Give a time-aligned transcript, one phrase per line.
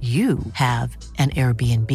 [0.00, 1.90] you have an Airbnb.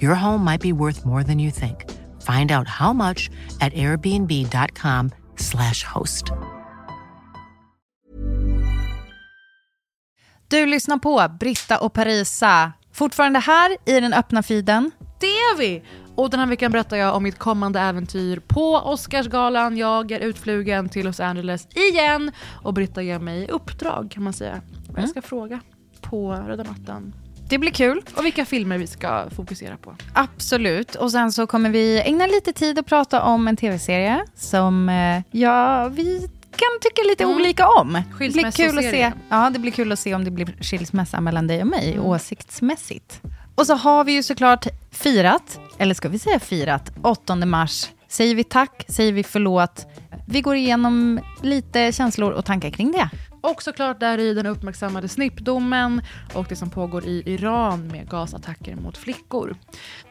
[0.00, 1.84] Your home might be worth more than you think.
[2.22, 6.24] Find out how much at airbnb.com/slash host.
[10.48, 12.72] Du lyssnar på Britta och Parisa.
[12.92, 14.90] Fortfarande här i den öppna feeden.
[15.20, 15.82] Det är vi!
[16.16, 19.76] Och den här veckan berättar jag om mitt kommande äventyr på Oscarsgalan.
[19.76, 24.60] Jag är utflugen till Los Angeles igen och Britta ger mig uppdrag kan man säga.
[24.96, 25.60] Jag ska fråga
[26.00, 27.14] på röda mattan.
[27.48, 28.02] Det blir kul.
[28.16, 29.96] Och vilka filmer vi ska fokusera på.
[30.12, 30.94] Absolut.
[30.94, 35.22] Och sen så kommer vi ägna lite tid att prata om en tv-serie som eh,
[35.30, 36.18] ja, vi
[36.50, 37.36] kan tycka lite Mm.
[37.36, 37.92] olika om.
[38.18, 41.20] Det blir, kul att se, ja, det blir kul att se om det blir skilsmässa
[41.20, 42.04] mellan dig och mig, Mm.
[42.06, 43.20] åsiktsmässigt.
[43.54, 47.88] Och så har vi ju såklart firat, eller ska vi säga firat, 8 mars.
[48.08, 49.86] Säger vi tack, säger vi förlåt.
[50.28, 53.08] Vi går igenom lite känslor och tankar kring det.
[53.50, 56.02] Och såklart där i den uppmärksammade snippdomen
[56.34, 59.56] och det som pågår i Iran med gasattacker mot flickor.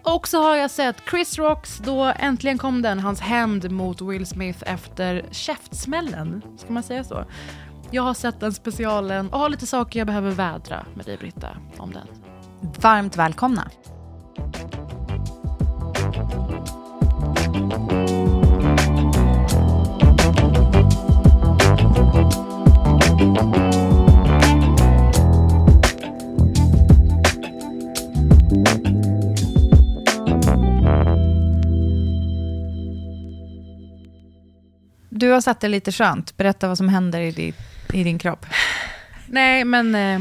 [0.04, 4.26] Och så har jag sett Chris Rocks, då äntligen kom den, hans hämnd mot Will
[4.26, 6.42] Smith efter käftsmällen.
[6.58, 7.26] Ska man säga så?
[7.92, 11.58] Jag har sett den specialen och har lite saker jag behöver vädra med dig Britta
[11.78, 12.08] om den.
[12.82, 13.72] Varmt välkomna.
[35.10, 36.38] Du har satt det lite skönt.
[36.38, 37.54] Berätta vad som händer i din,
[37.94, 38.46] i din kropp.
[39.28, 39.96] Nej men...
[39.96, 40.20] Eh,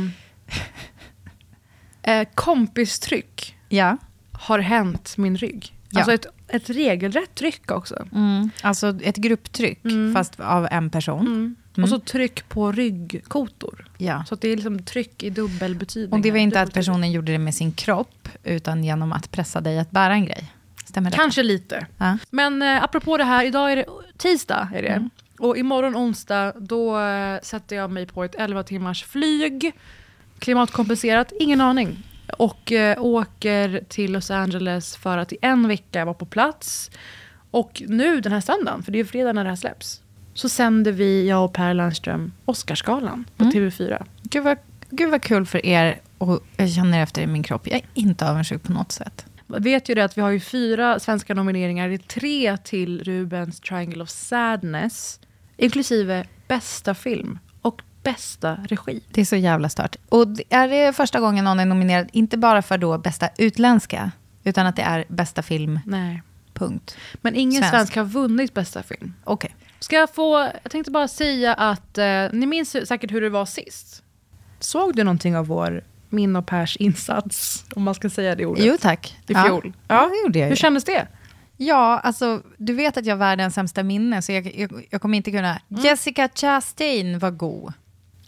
[2.03, 3.97] eh, kompistryck Ja.
[4.33, 5.75] har hänt min rygg.
[5.91, 5.99] Ja.
[5.99, 8.07] Alltså ett, ett regelrätt tryck också.
[8.13, 8.51] Mm.
[8.63, 9.81] Alltså ett grupptryck,
[10.15, 11.27] fast av en person.
[11.27, 11.57] Mm.
[11.83, 13.89] Och så tryck på ryggkotor.
[13.99, 14.25] Ja.
[14.29, 16.13] Så det är liksom tryck i dubbel betydning.
[16.13, 19.61] Och det var inte att personen gjorde det med sin kropp, utan genom att pressa
[19.61, 20.53] dig att bära en grej.
[20.85, 21.17] Stämmer det?
[21.17, 21.87] Kanske lite.
[21.99, 22.19] Ja.
[22.31, 23.87] Men eh, apropå det här, idag är det
[24.17, 24.69] tisdag.
[24.75, 24.89] Är det.
[24.89, 25.11] Mm.
[25.39, 29.73] Och imorgon onsdag, då eh, sätter jag mig på ett 11 timmars flyg.
[30.39, 32.03] Klimatkompenserat, ingen aning.
[32.39, 36.91] Och eh, åker till Los Angeles för att i en vecka vara på plats.
[37.51, 40.01] Och nu den här söndagen, för det är ju fredag när det här släpps,
[40.35, 43.55] så sänder vi, jag och Per Lernström, Oscarsgalan på Mm.
[43.57, 44.05] TV4.
[44.23, 44.59] Gud, vad,
[44.91, 46.01] gud vad kul för er.
[46.19, 47.67] Och jag känner efter i min kropp.
[47.67, 49.27] Jag är inte avundsjuk på något sätt.
[49.47, 51.89] Jag vet ju det att vi har ju fyra svenska nomineringar.
[51.89, 55.21] Det är tre till Rubens Triangle of Sadness.
[55.57, 59.01] Inklusive bästa film och bästa regi.
[59.11, 59.97] Det är så jävla stört.
[60.09, 64.11] Och är det första gången någon är nominerad, inte bara för då bästa utländska,
[64.45, 66.23] utan att det är bästa film, Nej.
[66.55, 66.97] punkt.
[67.21, 67.71] Men ingen Svensk.
[67.75, 69.15] svensk har vunnit bästa film.
[69.25, 69.55] Okej.
[69.85, 70.51] Ska jag få...
[70.63, 74.03] Jag tänkte bara säga att eh, ni minns säkert hur det var sist.
[74.61, 77.65] Såg du någonting av vår, min och Pers insats?
[77.75, 78.65] Om man ska säga det ordet.
[78.65, 79.17] Jo tack.
[79.27, 79.73] I fjol.
[79.89, 81.07] Ja, ja det gjorde jag Hur kändes det?
[81.57, 85.17] Ja, alltså du vet att jag har världens sämsta minne, så jag, jag, jag kommer
[85.17, 85.61] inte kunna...
[85.71, 85.83] Mm.
[85.83, 87.73] Jessica Chastain var god.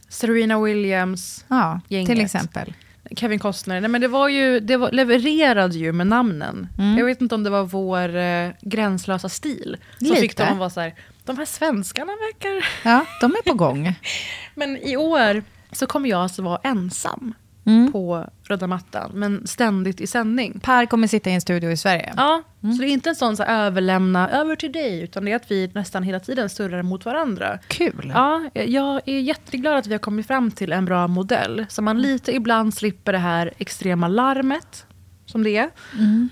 [0.09, 2.11] Serena Williams, Ja, Gänget.
[2.11, 2.75] till exempel.
[3.11, 3.81] Kevin Costner.
[3.81, 6.69] Nej, men det var ju, det var, levererade ju med namnen.
[6.79, 6.99] Mm.
[6.99, 9.77] Jag vet inte om det var vår eh, gränslösa stil.
[9.99, 10.21] Som Lite.
[10.21, 10.95] fick dem att vara så här,
[11.27, 12.69] de här svenskarna verkar...
[12.85, 13.95] Ja, de är på gång.
[14.55, 15.43] Men i år
[15.73, 17.35] så kommer jag alltså vara ensam
[17.67, 17.93] Mm.
[17.93, 20.61] på röda mattan, men ständigt i sändning.
[20.61, 22.13] Per kommer sitta i en studio i Sverige.
[22.17, 25.33] Ja, så det är inte en sån så här, överlämna över till dig, utan det
[25.33, 27.59] är att vi nästan hela tiden surrar mot varandra.
[27.69, 28.13] Kul.
[28.15, 31.67] Ja, jag är jätteglad att vi har kommit fram till en bra modell.
[31.69, 34.87] Så man lite ibland slipper det här extrema larmet,
[35.27, 35.71] som det är,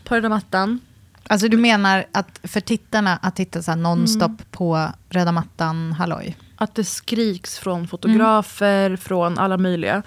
[0.05, 0.81] på röda mattan.
[1.29, 4.37] Alltså du menar att för tittarna att titta så nonstop Mm.
[4.51, 6.37] på röda mattan, halloj?
[6.57, 10.03] Att det skriks från fotografer, från alla möjliga.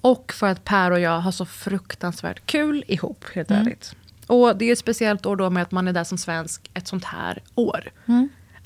[0.00, 3.94] Och för att Per och jag har så fruktansvärt kul ihop, helt ärligt.
[4.26, 6.88] Och det är ett speciellt år då med att man är där som svensk ett
[6.88, 7.90] sånt här år.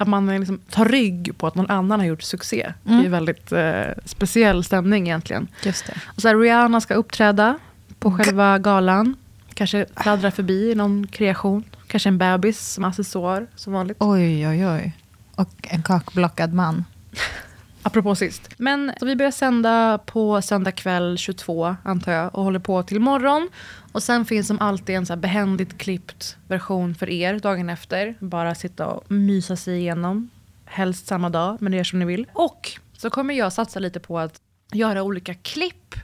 [0.00, 2.73] Att man liksom tar rygg på att någon annan har gjort succé.
[2.83, 5.49] Det är en väldigt eh, speciell stämning egentligen.
[5.65, 5.95] Just det.
[6.06, 7.59] Och så här, Rihanna ska uppträda
[7.99, 9.17] på själva galan.
[9.55, 11.65] Kanske fladdra förbi i någon kreation.
[11.88, 13.96] Kanske en bebis som accessoar, som vanligt.
[14.00, 14.96] Oj, oj, oj.
[15.35, 16.85] Och en kakblockad man.
[17.82, 18.50] Apropå sist.
[18.56, 23.00] Men så vi börjar sända på söndag kväll 22, antar jag, och håller på till
[23.00, 23.49] morgon.
[23.93, 28.14] Och sen finns som alltid en så här behändigt klippt version för er dagen efter.
[28.20, 30.31] Bara sitta och mysa sig igenom.
[30.64, 32.26] Helst samma dag, men det är som ni vill.
[32.32, 34.40] Och så kommer jag satsa lite på att
[34.73, 35.94] göra olika klipp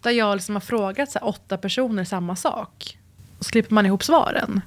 [0.00, 2.98] där jag liksom har frågat så här, åtta personer samma sak.
[3.38, 4.60] Och så klipper man ihop svaren.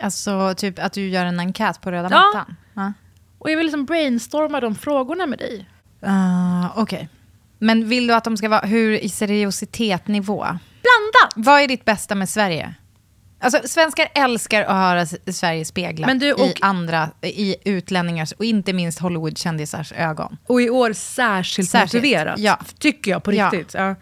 [0.00, 2.22] Alltså typ att du gör en enkät på röda Ja.
[2.34, 2.56] mattan?
[2.74, 2.92] Ja.
[3.38, 5.68] Och jag vill liksom brainstorma de frågorna med dig.
[6.06, 7.08] Uh, Okej.
[7.58, 10.36] Men vill du att de ska vara hur i seriositetsnivå?
[10.46, 11.32] Blandat!
[11.36, 12.74] Vad är ditt bästa med Sverige?
[13.40, 18.72] Alltså, svenskar älskar att höra Sverige speglat du, i och- andra, i utlänningars och inte
[18.72, 20.36] minst Hollywoodkändisars ögon.
[20.46, 22.38] Och i år särskilt, Särskilt, motiverat.
[22.38, 22.58] ja.
[22.78, 23.50] Tycker jag på Ja.
[23.50, 23.74] riktigt.
[23.74, 23.94] Ja.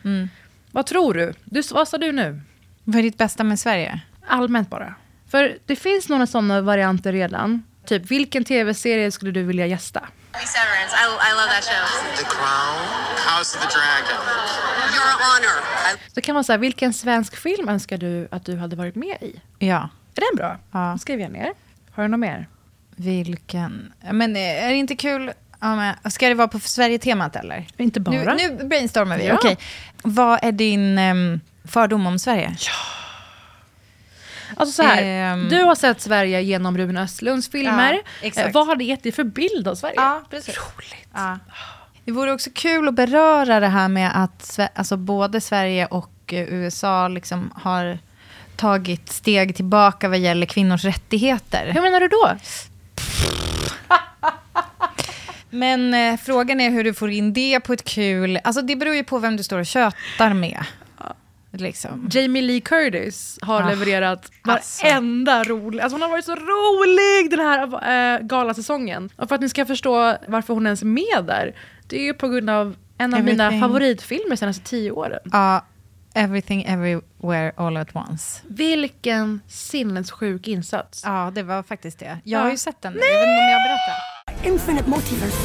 [0.71, 1.33] Vad tror du?
[1.45, 1.63] du?
[1.73, 2.41] Vad sa du nu?
[2.85, 4.01] Vad är ditt bästa med Sverige?
[4.29, 4.95] Allmänt bara.
[5.35, 7.63] För det finns några sådana varianter redan.
[7.87, 10.01] Typ, vilken tv-serie skulle du vilja gästa?
[10.33, 10.97] Severance.
[10.97, 12.17] I, I love that show.
[12.17, 12.81] The Crown,
[13.39, 14.25] House of the Dragon.
[14.95, 15.59] Your Honor.
[15.95, 19.17] I, Så kan man säga, vilken svensk film önskar du att du hade varit med
[19.21, 19.41] i?
[19.59, 19.89] Ja.
[20.17, 20.59] Är den bra?
[20.73, 20.99] Ja.
[20.99, 21.53] Skriver jag ner.
[21.93, 22.49] Har du något mer?
[22.97, 23.93] Vilken...
[24.13, 25.33] Men är det inte kul...
[25.61, 27.67] Ja, men, ska det vara på Sverige-temat eller?
[27.77, 28.35] Inte bara.
[28.35, 29.27] Nu, nu brainstormar vi.
[29.27, 29.35] Ja.
[29.35, 29.59] Okej.
[30.03, 32.57] Vad är din em, fördom om Sverige?
[34.57, 35.49] Alltså så här, Ehm.
[35.49, 38.01] du har sett Sverige genom Ruben Östlunds filmer.
[38.23, 38.29] Ja.
[38.43, 39.95] Eh, vad har det gett dig för bild av Sverige?
[39.97, 40.57] Ja, precis.
[40.57, 41.09] Roligt.
[41.15, 41.39] Ja.
[42.05, 46.41] Det vore också kul att beröra det här med att alltså både Sverige och eh,
[46.55, 47.99] USA liksom har
[48.57, 51.71] tagit steg tillbaka vad gäller kvinnors rättigheter.
[51.73, 52.31] Hur menar du då?
[55.51, 58.39] Men eh, frågan är hur du får in det på ett kul...
[58.45, 60.65] Alltså det beror ju på vem du står och tjötar med.
[61.61, 62.09] Liksom.
[62.13, 64.85] Jamie Lee Curtis har Ah, levererat alltså.
[64.87, 65.81] varenda rolig...
[65.81, 69.11] Alltså hon har varit så rolig den här äh, galasäsongen.
[69.17, 71.55] Och för att ni ska förstå varför hon ens är med där,
[71.89, 73.61] det är ju på grund av en av mina Everything.
[73.61, 75.21] favoritfilmer de senaste tio åren.
[75.33, 75.65] Ja,
[76.15, 78.41] everything everywhere all at once.
[78.49, 81.03] Vilken sinnessjuk insats.
[81.05, 82.19] Ja, det var faktiskt det.
[82.25, 82.45] Jag Ja.
[82.45, 82.93] har ju sett den.
[82.93, 84.47] Jag vet inte om jag har berättat.
[84.47, 85.37] Infinite multiverse.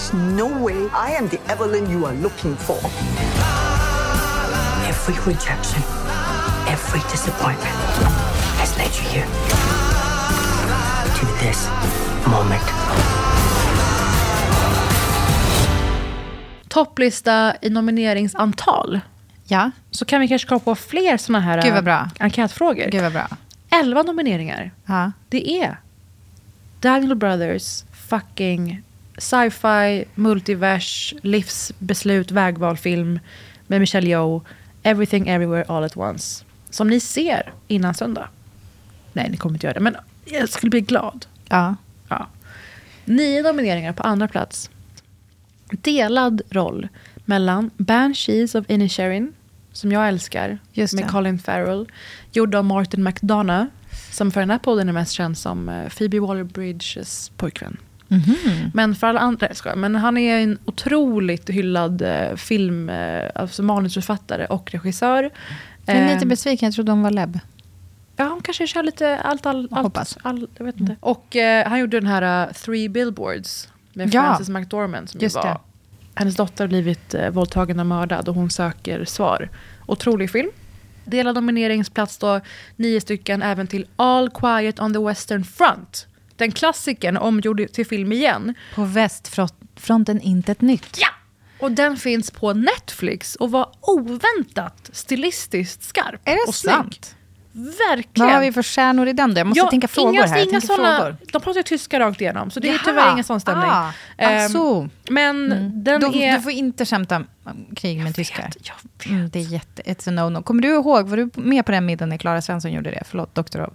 [0.00, 0.74] Is no way
[1.08, 2.78] I am the Evelyn you are looking for.
[4.88, 5.82] Every rejection,
[6.68, 7.76] every disappointment
[8.60, 9.26] has led you here.
[11.18, 11.68] To this
[12.26, 12.66] moment.
[16.68, 19.00] Topplista i nomineringsantal.
[19.44, 22.00] Ja, Så kan vi kanske komma på fler såna här Gud vad bra.
[22.00, 22.90] äh, enkätfrågor.
[22.90, 23.28] gud vad bra.
[23.70, 24.70] Elva nomineringar.
[24.86, 25.12] Ja.
[25.28, 25.76] Det är
[26.80, 28.82] Daniel Brothers fucking
[29.20, 33.20] sci-fi, multivers, livsbeslut, vägvalfilm
[33.66, 34.42] med Michelle Yeoh,
[34.82, 36.44] Everything Everywhere All At Once.
[36.70, 38.28] Som ni ser innan söndag.
[39.12, 41.26] Nej, ni kommer inte göra det, men jag skulle bli glad.
[41.48, 41.76] ja.
[42.08, 42.26] Ja.
[43.04, 44.70] Nio nomineringar på andra plats.
[45.70, 46.88] Delad roll
[47.24, 49.32] mellan Banshees of Inisherin,
[49.72, 50.58] som jag älskar,
[50.92, 51.10] med.
[51.10, 51.88] Colin Farrell.
[52.32, 53.66] Gjord av Martin McDonough,
[54.10, 57.76] som för den här podden är mest känd som eh, Phoebe Waller-Bridges pojkvän.
[58.10, 58.70] Mhm.
[58.74, 63.62] Men för alla andra, jag men han är en otroligt hyllad eh, film, eh, alltså
[63.62, 65.30] manusförfattare och regissör.
[65.86, 67.40] Jag är lite Ehm, besviken, jag trodde hon var lebb.
[68.16, 70.18] Ja, hon kanske kör lite allt, all, allt, hoppas.
[70.22, 70.96] All, jag vet inte.
[71.00, 74.22] Och eh, han gjorde den här uh, Three Billboards med Ja.
[74.22, 75.44] Frances McDormand som ju Just var...
[75.44, 75.58] det.
[76.14, 79.48] Hennes dotter har blivit uh, våldtagen och mördad och hon söker svar.
[79.86, 80.50] Otrolig film.
[81.04, 82.40] Delad nomineringsplats då,
[82.76, 86.06] nio stycken, även till All Quiet on the Western Front.
[86.40, 88.54] Den klassikern omgjord till film igen.
[88.74, 90.96] På västfronten inte ett nytt.
[91.00, 91.08] Ja!
[91.60, 96.74] Och den finns på Netflix och var oväntat stilistiskt skarp Är det och snygg.
[96.74, 97.16] sant?
[97.52, 98.26] Verkligen.
[98.26, 99.40] Vad har vi för stjärnor i den då?
[99.40, 100.38] Jag måste tänka frågor inga, här.
[100.38, 101.16] Jag Inga såna, frågor.
[101.32, 102.80] De pratar ju tyska rakt igenom, så det är Jaha.
[102.84, 103.68] tyvärr ingen sån stämning.
[103.70, 104.88] Ah, Ehm, alltså.
[105.10, 105.48] Men
[105.84, 106.36] den Du, är...
[106.36, 107.24] du får inte skämta
[107.76, 108.42] krig med tyskar.
[108.42, 109.06] vet, jag vet.
[109.06, 110.42] Mm, det är jätte, it's a no-no.
[110.42, 113.02] Kommer du ihåg, var du med på den middagen när Klara Svensson gjorde det?
[113.06, 113.74] Förlåt, Doktorov.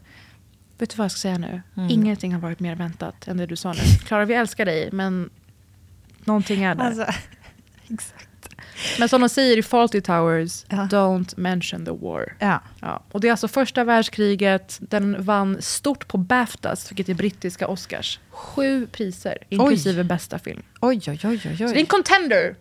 [0.77, 1.61] Vet du vad jag ska säga nu?
[1.77, 1.89] Mm.
[1.89, 3.79] Ingenting har varit mer väntat än det du sa nu.
[4.05, 5.29] Klara, vi älskar dig, men
[6.23, 6.83] någonting är där.
[6.83, 7.05] Alltså,
[7.87, 8.29] exakt.
[8.99, 10.75] Men som de säger i Fawlty Towers, Ja.
[10.77, 12.35] don't mention the war.
[12.39, 12.61] Ja.
[12.79, 14.77] Ja, och det är alltså första världskriget.
[14.81, 18.19] Den vann stort på Baftas, vilket är brittiska Oscars.
[18.29, 20.63] Sju priser, inklusive bästa film.
[20.81, 21.57] Oj, oj, oj, oj.
[21.57, 21.85] Så det är en oj.
[21.85, 22.55] contender.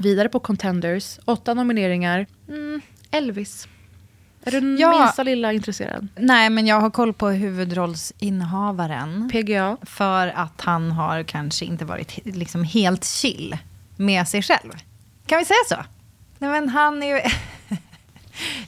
[0.00, 2.26] Vidare på contenders, åtta nomineringar.
[2.48, 2.80] Mm,
[3.10, 3.68] Elvis.
[4.46, 5.00] Är du Ja.
[5.02, 6.08] minsta lilla intresserad?
[6.16, 9.28] Nej, men jag har koll på huvudrollsinnehavaren.
[9.32, 9.76] PGA.
[9.82, 13.56] För att han har kanske inte varit liksom helt chill
[13.96, 14.72] med sig själv.
[15.26, 15.76] Kan vi säga så?
[16.38, 17.18] Nej, men han är ju...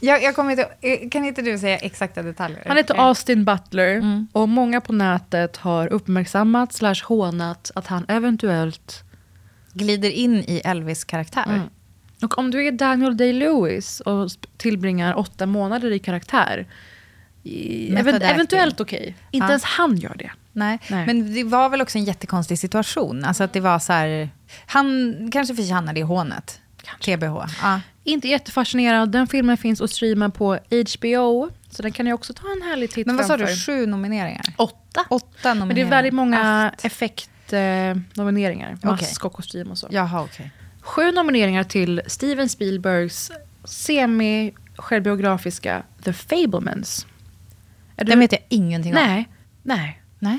[0.01, 2.63] jag, jag kommer inte, eh, kan inte du säga exakta detaljer?
[2.67, 4.29] Han heter Austin Butler Mm.
[4.33, 9.03] och många på nätet har uppmärksammat slash hånat att han eventuellt...
[9.73, 11.45] Glider in i Elvis karaktär.
[11.49, 11.61] Mm.
[12.23, 16.67] Och om du är Daniel Day-Lewis och tillbringar åtta månader i karaktär,
[17.43, 18.31] i, Method even, acting.
[18.35, 19.17] eventuellt okej.
[19.31, 19.49] Inte Ja.
[19.49, 20.31] ens han gör det.
[20.53, 20.79] Nej.
[20.91, 21.07] Nej.
[21.07, 23.25] men det var väl också en jättekonstig situation.
[23.25, 24.31] Alltså att det var så här...
[24.67, 26.61] Han kanske förtjänade i hånet.
[27.05, 27.37] TBH.
[27.63, 27.81] Ja.
[28.05, 29.11] Inte jättefascinerad.
[29.13, 30.59] Den filmen fins att streama på
[30.99, 31.49] HBO.
[31.71, 33.63] Så den kan ni också ta en härlig titt Men vad sa du, framför.
[33.67, 34.45] sju nomineringar?
[34.57, 35.05] Åtta.
[35.09, 35.67] Åtta nomineringar.
[35.67, 38.71] Men det är väldigt många effektnomineringar.
[38.83, 38.91] Eh.
[38.91, 39.89] Mask och kostym och så.
[39.91, 40.51] Jaha, okej.
[40.87, 43.31] Sju nomineringar till Steven Spielbergs
[43.65, 47.07] semi-självbiografiska The Fablemans.
[47.97, 49.03] Är du- Den vet jag ingenting om.
[49.03, 49.29] Nej,
[49.63, 50.03] nej.
[50.19, 50.39] Nej.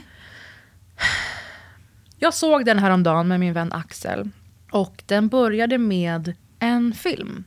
[2.20, 4.30] Jag såg den här om dagen med min vän Axel.
[4.72, 7.44] Och den började med en film.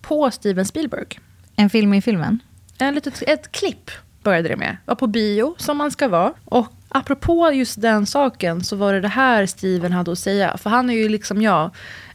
[0.00, 1.06] På Steven Spielberg.
[1.56, 2.38] En film i filmen?
[2.78, 3.90] En litet, ett klipp
[4.22, 4.76] började det med.
[4.84, 6.32] Var på bio, som man ska vara.
[6.44, 10.56] Och apropå just den saken så var det det här Steven hade att säga.
[10.56, 11.70] För han är ju liksom jag,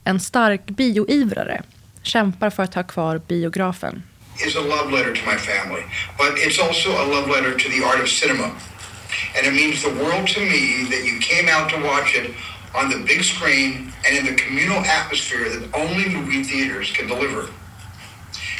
[0.05, 1.61] en stark bioivrare.
[2.03, 4.03] Kämpar för att ha kvar biografen.
[4.47, 5.83] is a love letter to my family,
[6.17, 8.47] but it's also a love letter to the art of cinema.
[9.35, 12.27] And it means the world to me that you came out to watch it
[12.73, 13.71] on the big screen
[14.05, 17.43] and in the communal atmosphere that only movie theaters can deliver.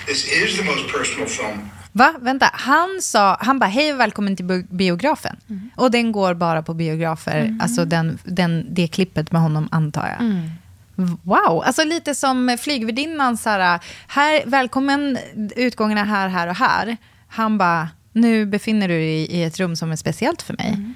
[0.08, 2.14] This is the most personal film Va?
[2.22, 5.36] Vänta, han sa, han bara hej och välkommen till bi- biografen.
[5.50, 5.70] Mm.
[5.76, 10.22] Och den går bara på biografer, alltså den, den, det klippet med honom antar jag.
[10.22, 10.50] Mm.
[11.24, 15.18] Wow, alltså lite som flygvärdinnan här, här, välkommen
[15.56, 16.98] utgångarna här, här och här.
[17.28, 20.68] Han bara, nu befinner du dig i, i ett rum som är speciellt för mig.
[20.68, 20.94] Mm.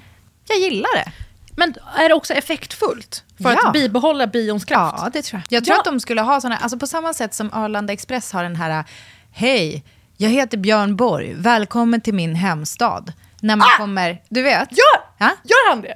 [0.48, 1.12] Jag gillar det.
[1.56, 3.24] Men är det också effektfullt?
[3.42, 3.66] För Ja.
[3.66, 4.98] att bibehålla bions kraft?
[5.02, 5.56] Ja, det tror jag.
[5.56, 5.78] Jag tror Ja.
[5.80, 8.84] att de skulle ha såna, alltså på samma sätt som Arlanda Express har den här,
[9.32, 9.84] hej,
[10.16, 13.12] jag heter Björn Borg, välkommen till min hemstad.
[13.40, 14.68] När man kommer, du vet?
[14.72, 15.00] Gör!
[15.18, 15.30] Ja?
[15.44, 15.94] Gör han det?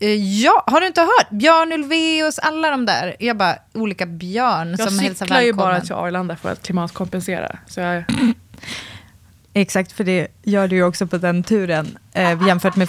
[0.00, 1.30] Eh, Ja, har du inte hört?
[1.30, 3.16] Björn Ulvaeus, alla de där.
[3.18, 5.72] Jag bara, olika Björn Jag som hälsar cyklar ju välkommen.
[5.74, 7.58] bara till Arlanda för att klimatkompensera.
[7.66, 8.04] Så jag...
[9.56, 11.98] Exakt, för det gör du ju också på den turen.
[12.12, 12.88] Eh, jämfört med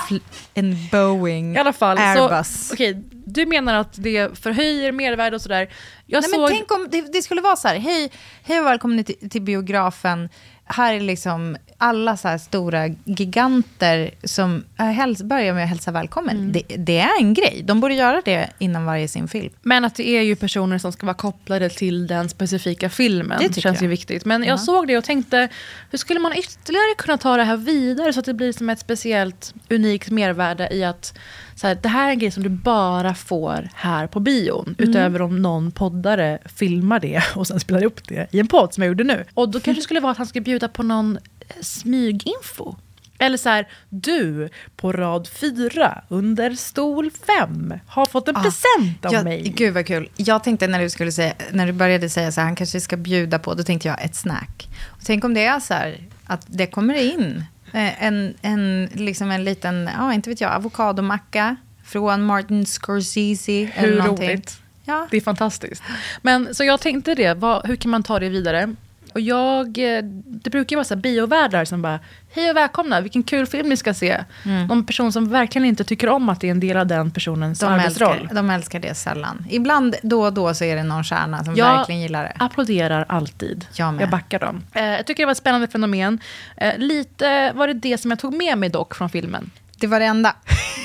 [0.53, 2.67] en Boeing I alla fall, Airbus.
[2.67, 5.69] så, okej, du menar att det förhöjer mervärde och sådär.
[6.05, 6.39] Jag Nej, såg...
[6.41, 8.11] men tänk om det, det skulle vara så här, hej,
[8.43, 10.29] hej och välkommen till, till biografen.
[10.67, 16.37] Här är liksom alla så stora giganter som äh, häls, börjar med att hälsa välkommen.
[16.37, 16.51] Mm.
[16.51, 17.61] Det, det är en grej.
[17.63, 19.53] De borde göra det innan varje sin film.
[19.61, 23.41] Men att det är ju personer som ska vara kopplade till den specifika filmen.
[23.53, 23.89] Det känns ju jag.
[23.89, 24.25] viktigt.
[24.25, 24.49] Men Ja.
[24.49, 25.49] jag såg det och tänkte,
[25.91, 28.79] hur skulle man ytterligare kunna ta det här vidare så att det blir som ett
[28.79, 31.17] speciellt unikt mervärde i att
[31.55, 34.75] så här, det här är en grej som du bara får här på bion.
[34.79, 34.89] Mm.
[34.89, 38.83] Utöver om någon poddare filmar det och sen spelar upp det i en podd som
[38.83, 39.25] jag gjorde nu.
[39.33, 42.75] Och då kanske det skulle vara att han ska bjuda på någon eh, smyginfo.
[43.17, 49.11] Eller så här, du på rad fyra under stol fem har fått en present av
[49.11, 49.13] Ah.
[49.13, 49.53] Ja, mig.
[49.55, 50.09] Gud vad kul.
[50.15, 52.97] Jag tänkte när du, skulle säga, när du började säga så här, han kanske ska
[52.97, 54.67] bjuda på, då tänkte jag ett snack.
[54.85, 57.43] Och tänk om det är så här, att det kommer in
[57.81, 61.55] en, en, liksom en liten, ja inte vet jag, avokadomacka
[61.85, 63.49] från Martin Scorsese.
[63.75, 64.29] eller Hur någonting.
[64.29, 64.59] roligt.
[64.83, 65.07] Ja.
[65.11, 65.83] Det är fantastiskt.
[66.21, 68.75] Men så jag tänkte det, vad, hur kan man ta det vidare?
[69.15, 71.99] Och jag, eh, det brukar ju vara så här biovärdar som bara,
[72.33, 74.23] hej och välkomna, vilken kul film ni ska se.
[74.69, 77.59] Någon person som verkligen inte tycker om att det är en del av den personens
[77.59, 78.17] De arbetsroll.
[78.17, 79.45] älskar, de älskar det sällan.
[79.49, 82.33] Ibland, då och då, så är det någon stjärna som Jag verkligen gillar det.
[82.39, 83.65] applåderar alltid.
[83.73, 84.01] Jag med.
[84.03, 84.63] Jag backar dem.
[84.73, 86.19] Eh, jag tycker det var ett spännande fenomen.
[86.57, 89.51] Eh, lite var det det som jag tog med mig dock från filmen.
[89.79, 90.35] Det var det enda.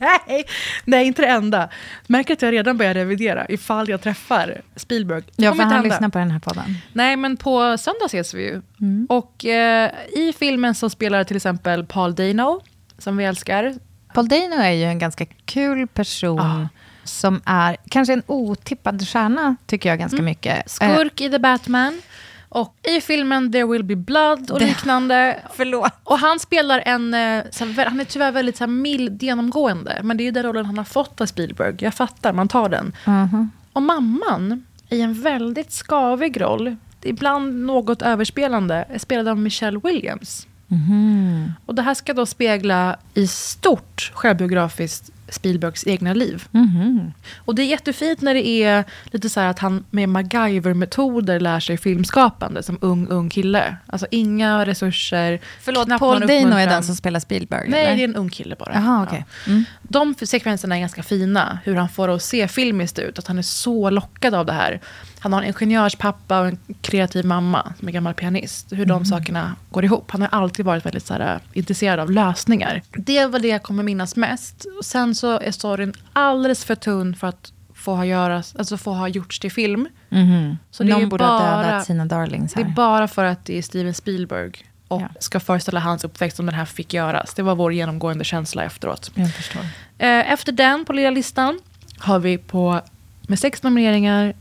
[0.26, 0.44] Nej,
[0.84, 1.68] nej inte det enda.
[2.06, 5.22] Märker att jag redan börjar revidera ifall jag träffar Spielberg.
[5.36, 5.88] Det Ja, för han hända.
[5.88, 6.74] lyssnar på den här podden.
[6.92, 8.62] Nej, men på söndag ses vi ju.
[8.80, 9.06] Mm.
[9.10, 12.60] Och eh, i filmen så spelar till exempel Paul Dano,
[12.98, 13.74] som vi älskar.
[14.14, 16.40] Paul Dano är ju en ganska kul person.
[16.40, 16.68] Ah.
[17.04, 20.56] Som är kanske en otippad stjärna, tycker jag ganska mycket.
[20.56, 22.02] Eh, Skurk i The Batman.
[22.48, 25.40] Och i filmen There will be blood och liknande.
[25.54, 25.92] Förlåt.
[26.04, 30.00] Och han spelar en, eh, här, han är tyvärr väldigt så här, mild genomgående.
[30.02, 31.76] Men det är ju den rollen han har fått av Spielberg.
[31.78, 32.92] Jag fattar, man tar den.
[33.04, 33.50] Mhm.
[33.72, 40.46] Och mamman i en väldigt skavig roll, ibland något överspelande, är spelad av Michelle Williams.
[40.66, 41.52] Mhm.
[41.66, 46.44] Och det här ska då spegla i stort självbiografiskt Spielbergs egna liv.
[46.50, 47.12] Mhm.
[47.36, 51.78] Och det är jättefint när det är lite så att han med MacGyver-metoder lär sig
[51.78, 53.76] filmskapande som ung, ung kille.
[53.86, 55.40] Alltså inga resurser.
[55.60, 57.68] Förlåt, Paul Dano är den som spelar Spielberg?
[57.68, 57.96] Nej, eller?
[57.96, 58.72] det är en ung kille bara.
[58.74, 59.24] Jaha, okej.
[59.46, 59.64] Mm.
[59.82, 63.18] De sekvenserna är ganska fina, hur han får det att se filmiskt ut.
[63.18, 64.80] Att han är så lockad av det här.
[65.20, 68.66] Han har en ingenjörspappa och en kreativ mamma som är gammal pianist.
[68.72, 70.10] Hur de sakerna går ihop.
[70.10, 72.82] Han har alltid varit väldigt så här, intresserad av lösningar.
[72.92, 74.66] Det var det jag kommer minnas mest.
[74.84, 79.08] Sen så är storyn alldeles för tunn för att få ha, göras, alltså få ha
[79.08, 79.88] gjorts till film.
[80.08, 80.58] Mhm.
[80.70, 82.70] Så det är Någon borde ha bara- dödat sina darlings Det här.
[82.70, 84.52] är bara för att det är Steven Spielberg
[84.88, 85.08] och Ja.
[85.20, 87.34] ska föreställa hans uppväxt som den här fick göras.
[87.34, 89.10] Det var vår genomgående känsla efteråt.
[89.14, 89.60] Jag förstår.
[89.98, 91.58] Eh, Efter den på lilla listan
[91.98, 92.80] har vi på
[93.22, 94.34] med sex nomineringar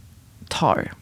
[0.50, 0.94] Tar.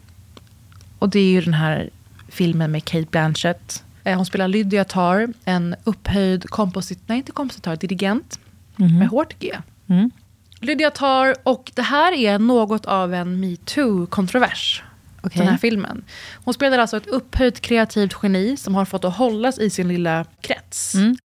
[1.00, 1.90] Och det är ju den här
[2.30, 3.84] filmen med Kate Blanchett.
[4.04, 8.40] Eh, Hon spelar Lydia Tar, en upphöjd komposit, nej inte kompositör, dirigent
[8.76, 9.56] med hårt G.
[9.88, 10.12] Mm.
[10.60, 14.84] Lydia Tar, och det här är något av en metoo-kontrovers.
[15.22, 15.40] Okej.
[15.40, 16.04] Den här filmen.
[16.44, 20.26] Hon spelar alltså ett upphöjt kreativt geni som har fått att hållas i sin lilla
[20.42, 20.96] krets.
[20.96, 21.18] Mm.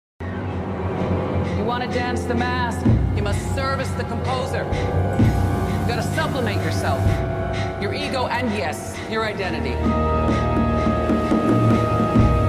[1.57, 2.85] You want to dance the mask,
[3.15, 4.59] you must service the composer.
[4.59, 7.18] You gotta supplement yourself, your
[8.19, 9.75] ego, and yes, your identity.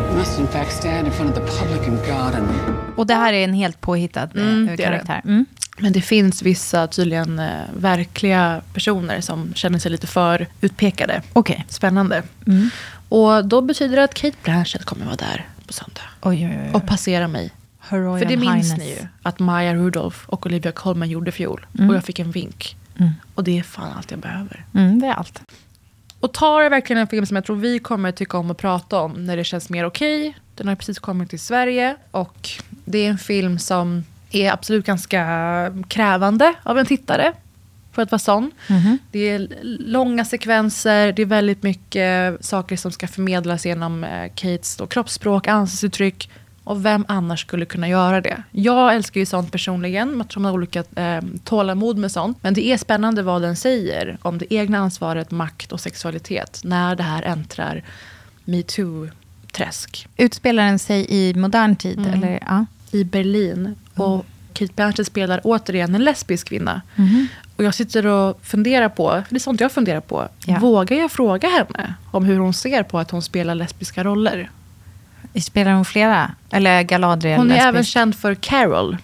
[0.09, 2.49] You must, in fact, stand in front of the public and God and
[2.97, 5.21] Och det här är en helt påhittad eh, Mm, karaktär.
[5.25, 5.47] Mm.
[5.79, 7.47] Men det finns vissa tydligen eh,
[7.77, 11.23] verkliga personer som känner sig lite för utpekade.
[11.33, 11.67] Okej.
[11.69, 12.23] Spännande.
[12.47, 12.71] Mm.
[13.09, 16.03] Och då betyder det att Kate Blanchett kommer vara där på söndag.
[16.23, 16.71] Oj, oj, oj.
[16.75, 17.50] Och passera mig.
[17.89, 18.79] För det minns Highness.
[18.79, 19.07] ni ju.
[19.23, 21.67] Att Maya Rudolph och Olivia Colman gjorde fjol.
[21.79, 21.91] Mm.
[21.91, 22.77] Och jag fick en vink.
[22.99, 23.12] Mm.
[23.35, 24.64] Och det är fan allt jag behöver.
[24.75, 25.42] Mm, det är allt.
[26.20, 29.00] Och Tar är verkligen en film som jag tror vi kommer tycka om att prata
[29.00, 30.37] om när det känns mer okej.
[30.54, 32.50] Den har precis kommit till Sverige och
[32.85, 37.32] det är en film som är absolut ganska krävande av en tittare.
[37.92, 38.50] För att vara sån.
[38.68, 38.99] Mhm.
[39.11, 44.76] Det är långa sekvenser, det är väldigt mycket saker som ska förmedlas genom eh, Kates
[44.76, 46.31] då, kroppsspråk, ansiktsuttryck.
[46.70, 48.42] Och vem annars skulle kunna göra det?
[48.50, 52.38] Jag älskar ju sånt personligen, tror man har olika eh, tålamod med sånt.
[52.42, 56.96] Men det är spännande vad den säger om det egna ansvaret, makt och sexualitet när
[56.96, 57.83] det här äntrar
[58.44, 60.09] metoo-träsk.
[60.16, 61.98] Utspelar den sig i modern tid?
[61.98, 62.12] Mm.
[62.14, 62.38] Eller?
[62.46, 62.66] Ja.
[62.90, 63.74] I Berlin.
[63.94, 66.83] Och Kate Blanchett spelar återigen en lesbisk kvinna.
[66.96, 67.28] Mhm.
[67.56, 70.28] Och jag sitter och funderar på, det är sånt jag funderar på.
[70.46, 70.59] Ja.
[70.59, 74.50] Vågar jag fråga henne om hur hon ser på att hon spelar lesbiska roller?
[75.35, 76.35] Spelar hon flera?
[76.51, 77.38] Eller Galadriel?
[77.38, 77.69] Hon är lesbisk?
[77.69, 78.97] även känd för Carol.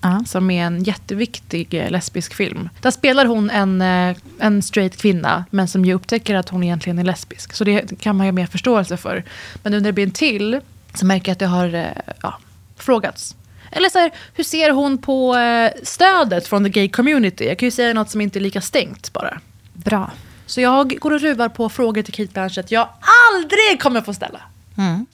[0.00, 0.24] Ja.
[0.26, 2.68] Som är en jätteviktig eh, lesbisk film.
[2.80, 6.98] Där spelar hon en, eh, en straight kvinna, men som ju upptäcker att hon egentligen
[6.98, 7.52] är lesbisk.
[7.52, 9.24] Så det kan man ju ha mer förståelse för.
[9.62, 10.60] Men nu när det blir en till,
[10.94, 11.86] så märker jag att det har eh,
[12.22, 12.38] ja,
[12.76, 13.36] frågats.
[13.70, 15.36] Eller så här, hur ser hon på
[15.82, 17.44] stödet från the gay community?
[17.44, 19.40] Jag kan ju säga något som inte är lika stängt bara.
[19.72, 20.10] Bra.
[20.46, 22.88] Så jag går och ruvar på frågor till Kate Blanchett jag
[23.34, 24.40] aldrig kommer få ställa.
[24.78, 25.06] Mm.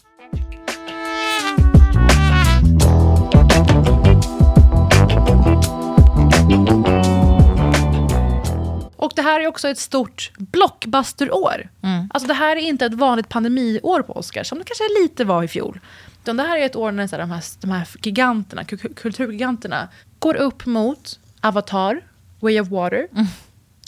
[9.03, 11.69] Och det här är också ett stort blockbusterår.
[11.83, 12.09] Mm.
[12.15, 15.43] Alltså det här är inte ett vanligt pandemiår på Oscar, som det kanske lite var
[15.43, 15.81] i fjol.
[16.23, 18.95] Utan det här är ett år när så här, de, här, de här giganterna, ku-
[18.95, 19.89] kulturgiganterna
[20.19, 22.01] går upp mot Avatar,
[22.41, 23.27] Way of Water, Mm.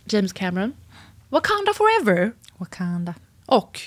[0.05, 0.73] James Cameron,
[1.29, 3.15] Wakanda Forever Wakanda.
[3.47, 3.81] och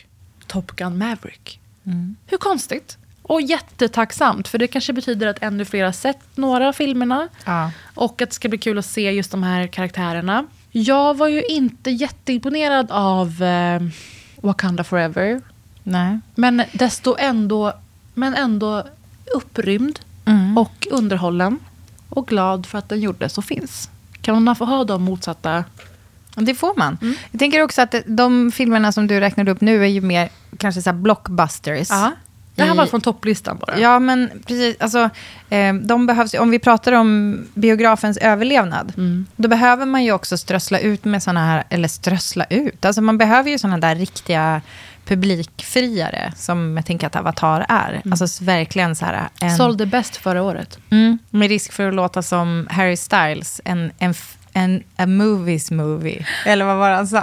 [0.48, 1.60] Top Gun Maverick.
[1.86, 2.16] Mm.
[2.26, 2.98] Hur konstigt?
[3.22, 7.28] Och jättetacksamt, för det kanske betyder att ännu fler har sett några av filmerna.
[7.46, 7.72] Ja.
[7.96, 10.46] Och att det ska bli kul att se just de här karaktärerna.
[10.84, 13.82] Jag var ju inte jätteimponerad av eh,
[14.36, 15.42] Wakanda Forever.
[15.84, 16.20] Nej.
[16.36, 17.74] Men desto ändå,
[18.14, 18.84] men ändå
[19.36, 20.58] upprymd Mm.
[20.58, 21.60] och underhållen.
[22.10, 23.90] Och glad för att den gjordes och finns.
[24.22, 25.64] Kan man få ha de motsatta?
[26.36, 26.98] Det får man.
[27.02, 27.16] Mm.
[27.32, 30.82] Jag tänker också att de filmerna som du räknade upp nu är ju mer kanske
[30.82, 31.90] så blockbusters.
[31.90, 32.12] Ja.
[32.58, 33.80] Det här var från topplistan bara.
[33.80, 34.76] Ja, men precis.
[34.80, 35.10] Alltså,
[35.50, 39.26] eh, de behövs, om vi pratar om biografens överlevnad, Mm.
[39.36, 43.18] då behöver man ju också strössla ut med såna här, eller strössla ut, alltså man
[43.18, 44.62] behöver ju såna där riktiga
[45.06, 48.02] publikfriare, som jag tänker att Avatar är.
[48.12, 49.30] Alltså s- verkligen så här...
[49.42, 50.80] En, Sålde bäst förra året.
[50.90, 54.14] mm, med risk för att låta som Harry Styles, en, en,
[54.54, 56.26] en a movies movie.
[56.46, 57.20] Eller vad var det han sa?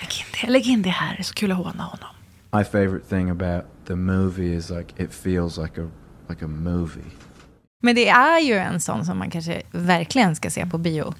[0.00, 2.08] Lägg in det, lägg in det här, det är så kul att håna honom.
[2.52, 5.88] My favorite thing about the movie is like it feels like a
[6.28, 7.10] like a movie.
[7.82, 11.14] Men det är ju en sån som man kanske verkligen ska se på bio.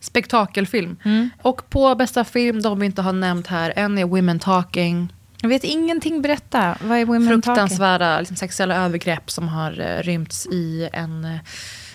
[0.00, 0.96] spektakelfilm.
[1.04, 1.30] Mm.
[1.42, 5.12] Och på bästa film, de vi inte har nämnt här, en är Women Talking.
[5.40, 6.78] Jag vet ingenting, berätta.
[6.82, 7.42] Vad är Women Talking?
[7.42, 11.38] Fruktansvärda liksom, sexuella övergrepp som har eh, rymts i en eh,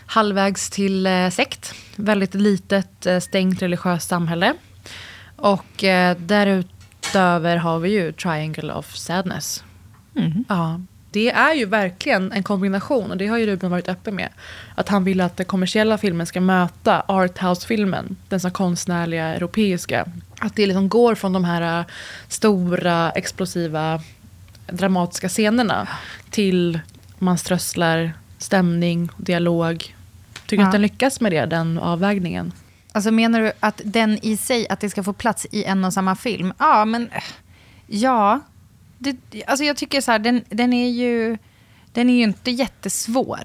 [0.05, 1.73] halvvägs till eh, sekt.
[1.95, 4.53] Väldigt litet eh, stängt religiöst samhälle.
[5.35, 9.63] Och eh, därutöver har vi ju Triangle of Sadness.
[10.23, 10.45] Mm.
[10.49, 14.29] Ja, det är ju verkligen en kombination och det har ju Ruben varit öppen med.
[14.75, 20.05] Att han vill att den kommersiella filmen ska möta arthouse-filmen, den så konstnärliga europeiska.
[20.39, 21.86] Att det liksom går från de här äh,
[22.27, 24.01] stora, explosiva,
[24.67, 25.88] dramatiska scenerna
[26.29, 26.79] till
[27.19, 29.95] man strösslar, stämning, dialog.
[30.47, 30.67] Tycker Ja.
[30.67, 32.51] att den lyckas med det, den avvägningen?
[32.91, 35.93] Alltså menar du att den i sig, att det ska få plats i en och
[35.93, 36.53] samma film?
[36.58, 37.10] Ja, men
[37.88, 38.39] ja.
[38.99, 41.38] Det, alltså jag tycker så här, den, den är ju
[41.93, 43.39] den är ju inte jättesvår.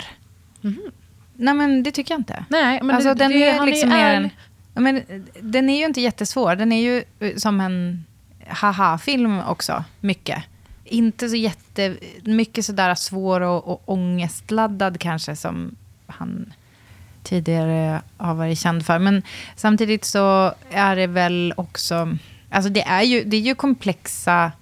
[1.36, 2.44] Nej, men det tycker jag inte.
[2.48, 4.30] Nej, men alltså, det- den det- är liksom är- en,
[4.74, 5.02] men,
[5.40, 6.56] Den är ju inte jättesvår.
[6.56, 8.04] Den är ju eh, som en
[8.48, 10.42] haha-film också, mycket.
[10.84, 15.74] Inte så jättemycket sådär svår och, och ångestladdad kanske som
[16.06, 16.52] han
[17.22, 18.98] tidigare har varit känd för.
[18.98, 19.22] Men
[19.56, 22.16] samtidigt så är det väl också...
[22.50, 24.52] Alltså det är ju, det är ju komplexa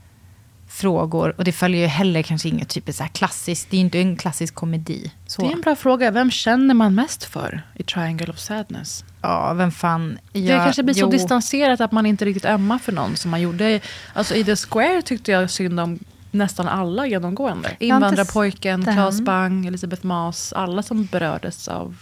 [0.73, 3.71] frågor och det följer ju heller kanske inget typiskt så här klassiskt.
[3.71, 5.11] Det är inte en klassisk komedi.
[5.27, 5.43] Så.
[5.43, 6.11] Det är en bra fråga.
[6.11, 9.05] Vem känner man mest för i Triangle of Sadness?
[9.23, 10.19] Ja, vem fan...
[10.33, 11.11] det Ja, kanske blir så jo.
[11.11, 13.81] distanserat att man inte riktigt ömmar för någon som man gjorde.
[14.15, 15.99] Alltså i The Square tyckte jag synd om
[16.31, 17.77] nästan alla genomgående.
[17.79, 19.21] Invandrarpojken, Claes.
[19.21, 21.97] Bang, Elisabeth Mas, alla som berördes av...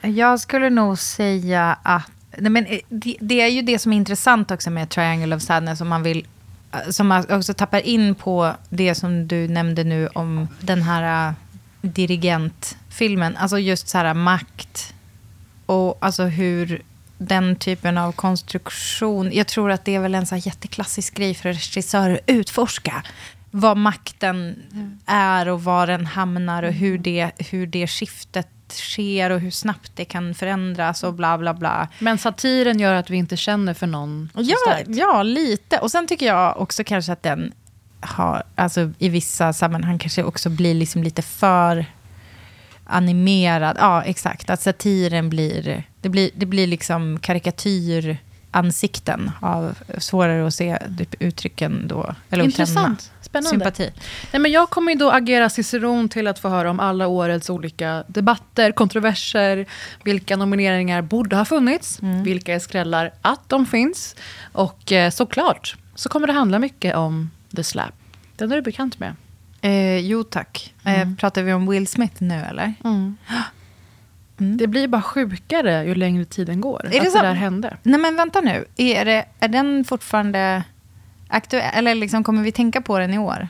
[0.00, 2.10] Jag skulle nog säga att...
[2.38, 5.42] Nej, men eh, det, det är ju det som är intressant också med Triangle of
[5.42, 5.80] Sadness.
[5.80, 6.26] Om man vill,
[6.90, 11.34] som också tappar in på det som du nämnde nu om den här eh,
[11.80, 13.36] dirigentfilmen.
[13.36, 14.94] Alltså just så här makt
[15.66, 16.82] och alltså hur
[17.18, 19.30] den typen av konstruktion.
[19.32, 23.02] Jag tror att det är väl en så här jätteklassisk grej för regissörer att utforska.
[23.50, 24.62] Vad makten
[25.06, 29.92] är och var den hamnar och hur det, hur det skiftet sker och hur snabbt
[29.94, 31.88] det kan förändras och bla bla bla.
[31.98, 34.88] Men satiren gör att vi inte känner för någon Ja, starkt.
[34.88, 35.78] ja, lite.
[35.78, 37.52] Och sen tycker jag också kanske att den
[38.00, 41.86] har, alltså i vissa sammanhang kanske också blir liksom lite för
[42.84, 43.76] animerad.
[43.80, 44.50] Ja, exakt.
[44.50, 51.88] Att satiren blir, det blir, det blir liksom karikatyransikten av svårare att se typ, uttrycken
[51.88, 52.14] då.
[52.30, 53.11] Eller Intressant.
[53.32, 53.50] Spännande.
[53.50, 53.90] Sympati.
[54.32, 57.50] Nej, men jag kommer ju då agera ciceron till att få höra om alla årets
[57.50, 59.66] olika debatter, kontroverser,
[60.04, 62.22] vilka nomineringar borde ha funnits, Mm.
[62.24, 64.16] vilka är skrällar att de finns.
[64.52, 67.94] Och eh, såklart så kommer det handla mycket om The Slap.
[68.36, 69.14] Den är du bekant med.
[69.60, 70.74] Eh, jo, tack.
[70.84, 72.74] Eh, pratar vi om Will Smith nu, eller?
[74.36, 76.80] Det blir bara sjukare ju längre tiden går.
[76.84, 77.22] Är att det det, så?
[77.22, 77.76] där hände.
[77.82, 78.64] Nej, men vänta nu.
[78.76, 80.62] Är, det, är den fortfarande
[81.32, 81.70] aktuell?
[81.74, 83.48] Eller liksom, kommer vi tänka på den i år?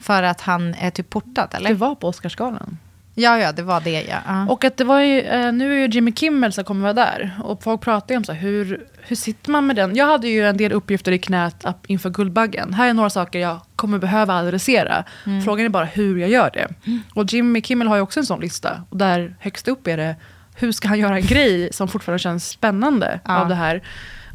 [0.00, 1.68] För att han är typ portad, eller?
[1.70, 2.78] Det var på Oscarsgalan.
[3.14, 4.16] Ja, ja, det var det, ja.
[4.26, 4.46] ja.
[4.48, 7.40] Och att det var ju, eh, nu är ju Jimmy Kimmel som kommer vara där.
[7.44, 9.96] Och folk pratar ju om så här, hur, hur sitter man med den?
[9.96, 12.74] Jag hade ju en del uppgifter i knät inför Guldbaggen.
[12.74, 15.04] Här är några saker jag kommer behöva adressera.
[15.26, 15.42] Mm.
[15.42, 16.68] Frågan är bara hur jag gör det.
[17.14, 18.82] Och Jimmy Kimmel har ju också en sån lista.
[18.90, 20.16] Och där högst upp är det,
[20.54, 23.36] hur ska han göra en grej som fortfarande känns spännande Ja.
[23.40, 23.82] av det här?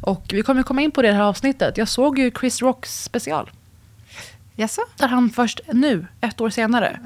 [0.00, 1.76] Och vi kommer komma in på det här avsnittet.
[1.78, 3.50] Jag såg ju Chris Rocks special.
[4.56, 4.82] Jaså?
[4.96, 7.00] Där han först nu, ett år senare,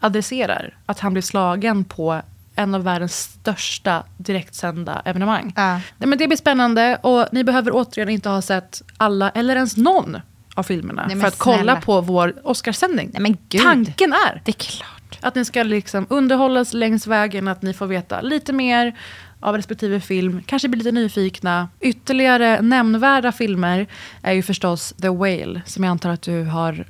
[0.00, 2.22] adresserar att han blir slagen på
[2.56, 5.52] en av världens största direktsända evenemang.
[5.56, 5.72] Ja.
[5.74, 9.76] Nej, men det blir spännande och ni behöver återigen inte ha sett alla eller ens
[9.76, 10.16] någon
[10.54, 11.80] av filmerna Nej, för att kolla snälla.
[11.80, 13.10] på vår Oscarssändning.
[13.12, 13.62] Nej, men gud.
[13.62, 15.18] Tanken är Det är klart.
[15.20, 18.96] att ni ska liksom underhållas längs vägen, att ni får veta lite mer
[19.40, 21.68] av respektive film, kanske bli lite nyfikna.
[21.80, 23.86] Ytterligare nämnvärda filmer
[24.22, 26.84] är ju förstås The Whale, som jag antar att du har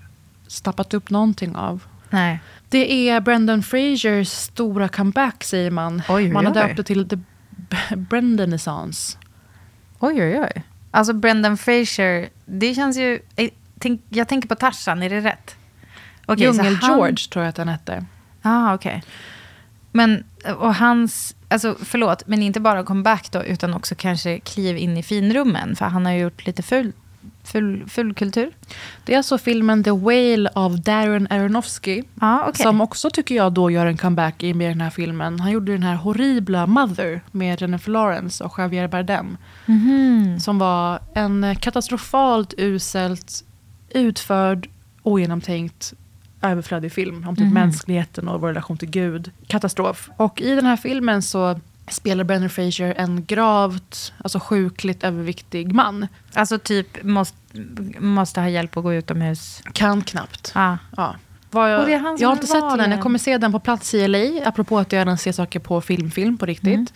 [0.46, 1.82] snappat upp någonting av.
[2.10, 2.40] Nej.
[2.68, 6.02] Det är Brendan Frasers stora comeback, säger man.
[6.08, 7.16] Oj, man har döpt det till The
[7.50, 9.18] B- Brendanisans.
[9.98, 10.62] Oj, oj, oj.
[10.90, 13.20] Alltså Brendan Fraser, det känns ju...
[13.36, 13.48] eh,
[13.80, 15.56] Tänk, jag tänker på Tarzan, är det rätt?
[16.26, 18.04] Så Djungel han- George tror jag att den hette.
[18.42, 19.02] Ja, okej.
[19.92, 20.24] Men,
[20.58, 25.02] och hans, alltså förlåt, men inte bara comeback då, utan också kanske kliv in i
[25.02, 26.92] finrummen, för han har ju gjort lite ful,
[27.44, 28.50] ful, fulkultur.
[29.04, 32.02] Det är alltså filmen The Whale av Darren Aronofsky.
[32.20, 32.62] Ja, okej.
[32.62, 35.40] Som också tycker jag då gör en comeback i med den här filmen.
[35.40, 39.36] Han gjorde den här horribla Mother med Jennifer Lawrence och Javier Bardem.
[39.66, 40.40] Mhm.
[40.40, 43.44] Som var en katastrofalt uselt
[43.90, 44.68] utförd,
[45.02, 45.94] ogenomtänkt,
[46.42, 47.54] överflödig film om typ Mhm.
[47.54, 49.30] mänskligheten och vår relation till Gud.
[49.46, 50.10] Katastrof.
[50.16, 56.06] Och i den här filmen så spelar Brendan Fraser en gravt, alltså sjukligt överviktig man.
[56.34, 57.36] Alltså typ måste,
[57.98, 59.62] måste ha hjälp att gå utomhus.
[59.72, 60.52] Kan knappt.
[60.54, 60.76] Ah.
[60.96, 61.14] Ja.
[61.50, 63.38] Var jag, Och det är han som jag har inte sett den, jag kommer se
[63.38, 66.66] den på plats i LA, apropå att jag gärna ser saker på filmfilm på riktigt.
[66.74, 66.86] Mm.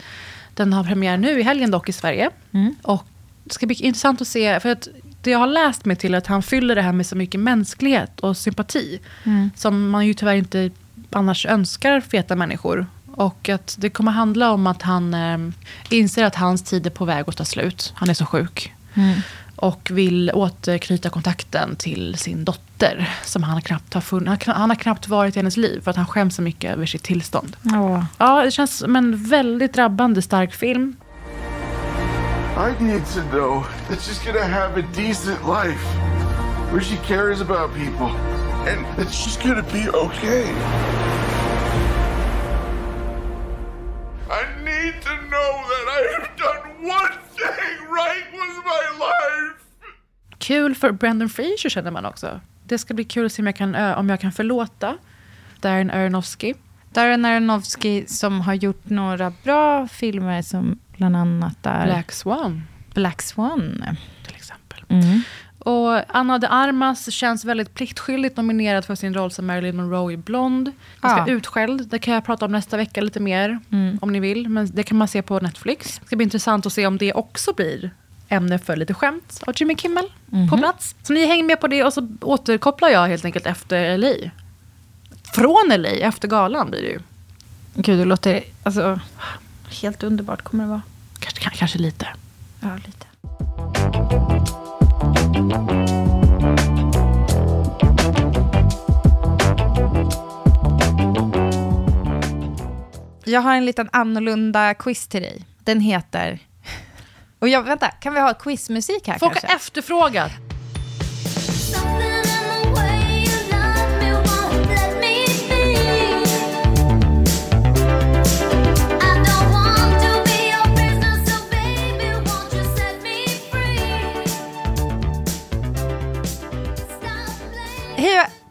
[0.55, 2.31] Den har premiär nu i helgen dock i Sverige.
[2.83, 3.07] Och
[3.45, 4.89] det ska bli intressant att se, för att
[5.23, 7.41] det jag har läst mig till är att han fyller det här med så mycket
[7.41, 9.01] mänsklighet och sympati.
[9.25, 9.51] Mm.
[9.57, 10.71] Som man ju tyvärr inte
[11.11, 12.87] annars önskar feta människor.
[13.15, 15.39] Och att det kommer handla om att han eh,
[15.91, 17.93] inser att hans tid är på väg att ta slut.
[17.97, 18.73] Han är så sjuk.
[18.95, 19.21] Mm.
[19.57, 23.11] Och vill återknyta kontakten till sin dotter.
[23.25, 24.45] Som han knappt har funnit.
[24.45, 26.87] Han, han har knappt varit i hennes liv för att han skäms så mycket över
[26.87, 27.57] sitt tillstånd.
[27.65, 28.05] Åh.
[28.19, 30.97] Ja, det känns som en väldigt drabbande stark film.
[32.57, 35.85] I need to know that she's gonna have a decent life
[36.71, 38.09] where she cares about people
[38.69, 40.45] and that she's gonna be okay.
[44.31, 49.59] I need to know that I have done one thing right with my life.
[50.39, 52.41] Kul för Brendan Fraser känner man också.
[52.65, 54.99] Det ska bli kul att se om jag kan, om jag kan förlåta
[55.61, 56.55] Darren Aronofsky.
[56.93, 62.63] Darren Aronofsky som har gjort några bra filmer som bland annat är Black Swan.
[62.95, 63.85] Black Swan.
[64.27, 64.85] Till exempel.
[64.89, 65.21] Mm.
[65.59, 70.17] Och Anna de Armas känns väldigt pliktskyldigt nominerad för sin roll som Marilyn Monroe i
[70.17, 70.73] Blond.
[71.01, 71.35] Ganska Ja.
[71.37, 71.89] utskälld.
[71.89, 73.99] Det kan jag prata om nästa vecka lite mer Mm.
[74.03, 74.49] om ni vill.
[74.49, 75.99] Men det kan man se på Netflix.
[76.01, 77.91] Det ska bli intressant att se om det också blir
[78.29, 80.05] ämne för lite skämt av Jimmy Kimmel
[80.51, 80.95] på plats.
[81.03, 84.31] Så ni hänger med på det och så återkopplar jag helt enkelt efter LA.
[85.35, 87.01] Från LA, efter galan blir det ju.
[87.75, 89.01] Gud, det låter alltså,
[89.83, 90.83] helt underbart kommer det vara.
[91.23, 92.07] Kanske, kanske lite.
[92.61, 93.07] Ja, lite.
[103.25, 105.45] Jag har en liten annorlunda quiz till dig.
[105.65, 106.39] Den heter...
[107.39, 109.49] Och jag, vänta, kan vi ha quizmusik här Folk kanske?
[109.49, 110.33] har efterfrågat.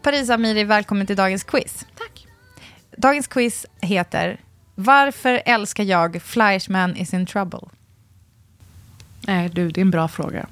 [0.02, 1.86] Paris Amiri, välkommen till dagens quiz.
[1.98, 2.26] Tack.
[2.96, 4.40] Dagens quiz heter
[4.74, 7.60] Varför älskar jag Fleischman is in trouble?
[9.26, 10.46] Nej du, det är en bra fråga.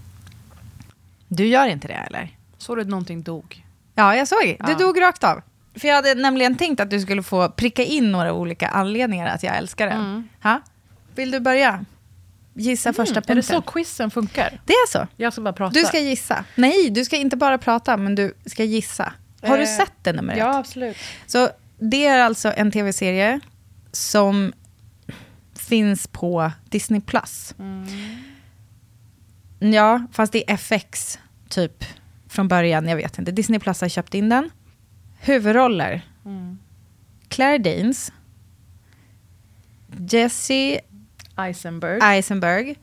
[1.28, 2.36] Du gör inte det eller?
[2.58, 3.64] Såg du att någonting dog?
[3.94, 4.56] Ja, jag såg det.
[4.66, 4.78] Du Ja.
[4.78, 5.42] dog rakt av.
[5.74, 9.42] För jag hade nämligen tänkt att du skulle få pricka in några olika anledningar att
[9.42, 10.00] jag älskar den.
[10.00, 10.28] Mm.
[10.42, 10.60] Ha?
[11.14, 11.84] Vill du börja?
[12.54, 13.36] Gissa första Är punkten.
[13.36, 14.60] det så quizen funkar?
[14.66, 15.06] Det är så.
[15.16, 15.72] Jag ska bara prata.
[15.80, 16.44] Du ska gissa.
[16.54, 19.12] Nej, du ska inte bara prata, men du ska gissa.
[19.42, 20.56] Har du Eh, sett den nummer Ja, ett?
[20.56, 20.96] absolut.
[21.26, 23.40] Så det är alltså en tv-serie
[23.92, 24.52] som
[25.58, 27.00] finns på Disney+.
[27.00, 27.54] Plus.
[29.58, 31.84] Ja, fast det är FX typ
[32.28, 32.88] från början.
[32.88, 33.32] Jag vet inte.
[33.32, 34.50] Disney Plus har köpt in den.
[35.20, 36.02] Huvudroller.
[37.28, 38.12] Claire Danes.
[40.10, 40.80] Jesse
[41.36, 41.98] Eisenberg.
[42.02, 42.74] Eisenberg.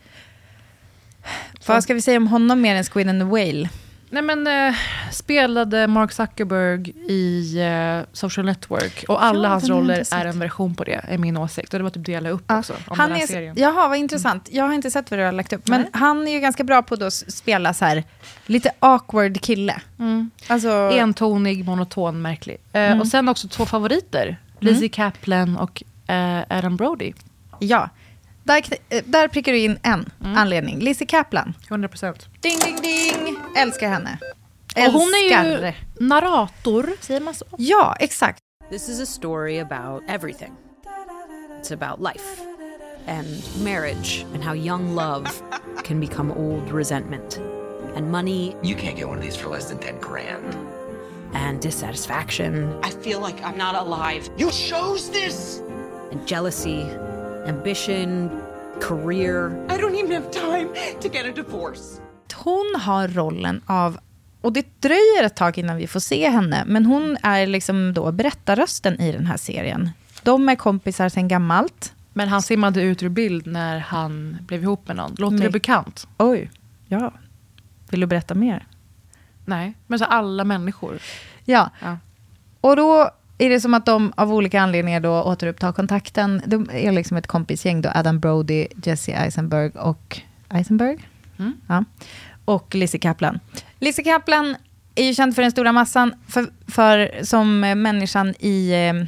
[1.67, 3.69] Vad ska vi säga om honom mer än Squid and the Whale?
[4.09, 4.75] Nej men eh,
[5.11, 10.75] spelade Mark Zuckerberg i eh, Social Network och alla Ja, hans roller är en version
[10.75, 11.73] på det, är min åsikt.
[11.73, 13.55] Och det var typ det jag la upp också om han den här är, serien.
[13.57, 14.49] Jaha, vad intressant.
[14.51, 15.67] Jag har inte sett vad du har lagt upp.
[15.67, 15.89] Men Nej.
[15.93, 18.03] han är ju ganska bra på att spela så här,
[18.45, 19.81] lite awkward kille.
[19.99, 20.31] Mm.
[20.47, 22.57] Alltså, Entonig, monoton, märklig.
[22.73, 23.01] Eh, Mm.
[23.01, 24.37] Och sen också två favoriter.
[24.59, 27.13] Lizzie Kaplan och eh, Adam Brody.
[27.59, 27.89] Ja,
[28.47, 30.37] där, eh, där prickar du in en Mm.
[30.37, 30.79] anledning.
[30.79, 31.53] Lizzie Kaplan.
[31.69, 32.27] 100 procent.
[32.41, 33.37] Ding, ding, ding.
[33.55, 34.17] Älskar henne.
[34.75, 35.75] Och hon är ju Älskar.
[35.99, 37.45] narrator, säger man så?
[37.57, 38.39] Ja, exakt.
[38.69, 40.51] This is a story about everything.
[41.61, 42.41] It's about life
[43.07, 43.27] and
[43.63, 45.29] marriage and how young love
[45.83, 47.39] can become old resentment
[47.95, 48.55] and money.
[48.63, 50.55] You can't get one of these for less than 10 grand.
[51.33, 52.79] And dissatisfaction.
[52.83, 54.29] I feel like I'm not alive.
[54.37, 55.61] You chose this!
[56.11, 56.85] And jealousy,
[57.47, 58.29] ambition,
[58.81, 59.65] career.
[59.69, 60.69] I don't even have time
[61.01, 62.01] to get a divorce.
[62.35, 63.99] Hon har rollen av,
[64.41, 68.11] och det dröjer ett tag innan vi får se henne, men hon är liksom då
[68.11, 69.89] berättarrösten i den här serien.
[70.23, 71.93] De är kompisar sedan gammalt.
[72.13, 75.15] Men han simmade ut ur bild när han blev ihop med någon.
[75.17, 76.07] Låter det bekant?
[76.17, 76.51] Oj,
[76.87, 77.13] ja.
[77.89, 78.67] Vill du berätta mer?
[79.45, 80.99] Nej, men så alla människor.
[81.45, 81.69] Ja.
[81.81, 81.97] Ja.
[82.61, 86.41] Och då är det som att de av olika anledningar då återupptar kontakten.
[86.45, 90.97] De är liksom ett kompisgäng då, Adam Brody, Jesse Eisenberg och Eisenberg?
[91.39, 91.53] Mm.
[91.67, 91.83] Ja.
[92.45, 93.39] Och Lizzie Kaplan.
[93.79, 94.55] Lizzie Kaplan
[94.95, 99.07] är ju känd för den stora massan, för, för som människan i, eh,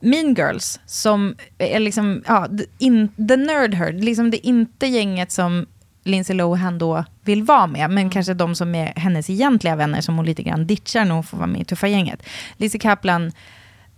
[0.00, 5.32] Mean Girls, som är liksom, ja, in, the nerd herd, liksom det är inte gänget
[5.32, 5.66] som
[6.04, 10.16] Lindsay Lohan då vill vara med, men kanske de som är hennes egentliga vänner som
[10.16, 12.22] hon lite grann ditchar när hon får vara med i Tuffa gänget.
[12.56, 13.32] Lizzie Kaplan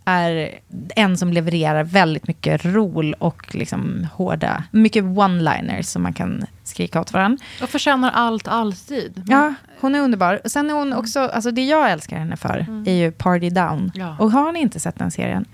[0.04, 0.58] är
[0.96, 7.00] en som levererar väldigt mycket rol och liksom hårda, mycket one-liners som man kan skrika
[7.00, 7.44] åt varandra.
[7.62, 9.22] Och förtjänar allt alltid.
[9.26, 10.40] Ja, hon är underbar.
[10.44, 13.92] Och Sen är hon också, alltså det jag älskar henne för är ju Party Down.
[13.94, 14.16] Ja.
[14.18, 15.44] Och har ni inte sett den serien,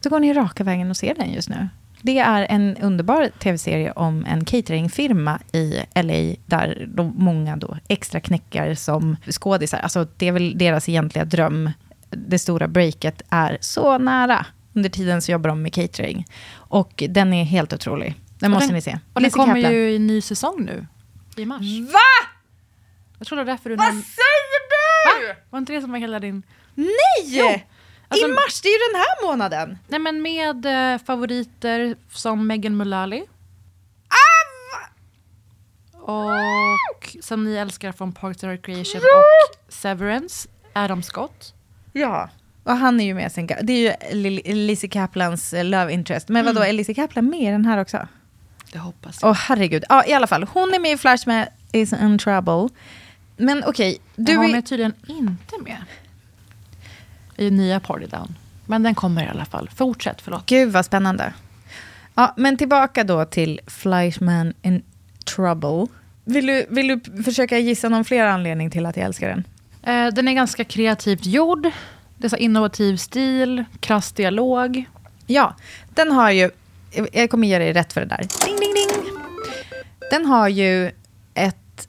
[0.00, 1.68] så går ni raka vägen och ser den just nu.
[2.02, 8.20] Det är en underbar tv-serie om en cateringfirma i LA, där de många då extra
[8.20, 9.78] knäckar som skådisar.
[9.78, 11.70] Alltså det är väl deras egentliga dröm.
[12.10, 14.46] Det stora breaket är så nära.
[14.74, 16.26] Under tiden så jobbar de med catering.
[16.52, 18.14] Och den är helt otrolig.
[18.38, 18.98] Den Och måste den, ni se.
[19.14, 19.72] Och den kommer Kaplan.
[19.72, 20.86] ju i en ny säsong nu.
[21.36, 21.60] I mars.
[21.92, 22.28] Va?
[23.18, 23.76] Jag tror det var därför du...
[23.76, 25.26] Vad nämnde- säger du?
[25.28, 25.34] Va?
[25.50, 26.42] Var inte det som var hela din...
[26.74, 27.66] Nej!
[28.08, 29.78] Alltså- I mars, det är ju den här månaden.
[29.88, 33.22] Nej men med eh, favoriter som Megan Mullally.
[36.02, 41.54] Och som ni älskar från Parks and Recreation och Severance, Adam Scott.
[41.92, 42.28] Ja.
[42.64, 43.46] Och han är ju med sen.
[43.62, 46.28] Det är ju Lizzie Kaplans eh, love interest.
[46.28, 48.08] Men vadå, är Lizzie Kaplan med i den här också?
[48.72, 49.84] Det hoppas Åh herregud.
[49.88, 50.46] Ja, i alla fall.
[50.52, 52.68] Hon är med i Flash med Is in Trouble.
[53.36, 54.58] Men okej, Du du hon är...
[54.58, 55.84] är tydligen inte med
[57.36, 58.34] i nya Party Down.
[58.66, 59.70] Men den kommer i alla fall.
[59.74, 60.46] Fortsätt, förlåt.
[60.46, 61.32] Gud vad spännande.
[62.14, 64.82] Ja, men tillbaka då till Flashman in
[65.34, 65.86] Trouble.
[66.24, 69.44] Vill du, vill du försöka gissa någon fler anledning till att jag älskar den?
[69.82, 71.70] Eh, den är ganska kreativt gjord.
[72.18, 74.84] Det är så innovativ stil, krass dialog.
[75.26, 75.56] Ja,
[75.94, 76.50] den har ju...
[77.12, 78.18] Jag kommer ge dig rätt för det där.
[78.46, 79.12] Ding, ding, ding.
[80.10, 80.90] Den har ju
[81.34, 81.88] ett,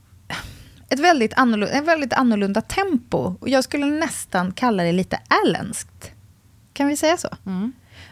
[0.90, 3.36] ett väldigt annorlunda, ett väldigt annorlunda tempo.
[3.40, 6.12] Och jag skulle nästan kalla det lite allenskt.
[6.74, 7.28] Kan vi säga så?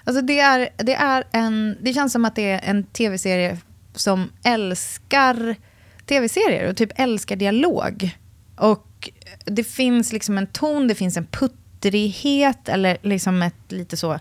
[0.04, 3.58] Alltså det, är, det, är en, det känns som att det är en tv-serie
[3.96, 5.56] som älskar
[6.06, 8.18] tv-serier och typ älskar dialog.
[8.56, 8.89] Och
[9.50, 14.20] det finns liksom en ton, det finns en puttrighet eller liksom ett lite så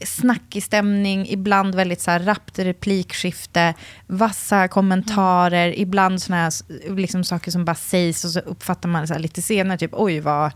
[0.00, 3.74] snackig stämning, ibland väldigt så här rappt replikskifte,
[4.06, 6.52] vassa kommentarer, ibland såna här
[6.96, 10.52] liksom saker som bara sägs och så uppfattar man så lite senare, typ oj vad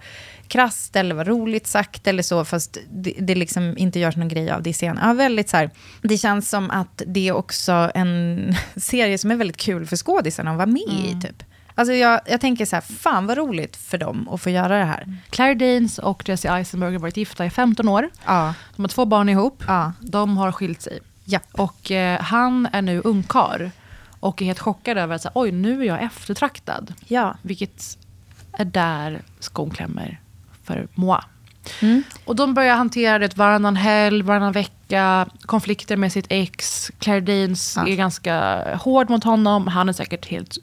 [0.49, 4.51] krasst eller vad roligt sagt eller så, fast det, det liksom inte görs någon grej
[4.51, 4.99] av det scen.
[5.03, 5.71] Ja, väldigt så här,
[6.03, 10.51] det känns som att det är också en serie som är väldigt kul för skådisarna
[10.51, 11.43] att vara med i, typ.
[11.75, 14.85] Alltså jag, jag tänker så här, fan vad roligt för dem att få göra det
[14.85, 15.17] här.
[15.31, 18.11] Claire Danes och Jesse Eisenberg har varit gifta i 15 år.
[18.27, 18.55] Ja.
[18.77, 19.65] De har två barn ihop.
[19.67, 19.93] Ja.
[20.01, 20.99] De har skilt sig.
[21.25, 21.41] Ja.
[21.53, 23.71] Och eh, han är nu ungkar.
[24.21, 26.95] Och är helt chockad över att så här, oj, nu är jag eftertraktad.
[27.07, 27.37] Ja.
[27.43, 27.99] Vilket
[28.53, 30.21] är där skon klämmer
[30.65, 31.19] för moi.
[31.83, 32.03] Mm.
[32.25, 35.27] Och de börjar hantera det varannan helg, varannan vecka.
[35.43, 36.91] Konflikter med sitt ex.
[36.99, 37.89] Claire Danes Ja.
[37.89, 39.67] är ganska hård mot honom.
[39.67, 40.59] Han är säkert helt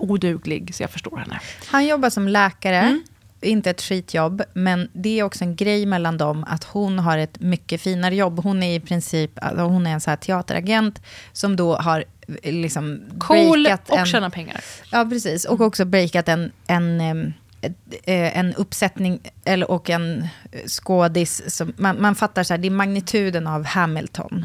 [0.00, 1.40] oduglig, så jag förstår henne.
[1.66, 3.00] Han jobbar som läkare,
[3.40, 7.40] inte ett skitjobb, men det är också en grej mellan dem att hon har ett
[7.40, 8.40] mycket finare jobb.
[8.44, 12.04] Hon är i princip alltså hon är en så här teateragent som då har
[12.42, 14.60] eh, liksom Cool breakat och en, tjäna pengar.
[14.92, 15.44] Ja, precis.
[15.44, 20.28] Och också breakat en, en, eh, en uppsättning eller, och en
[20.66, 21.56] skådis.
[21.56, 24.44] Som, man, man fattar så här, det är magnituden av Hamilton.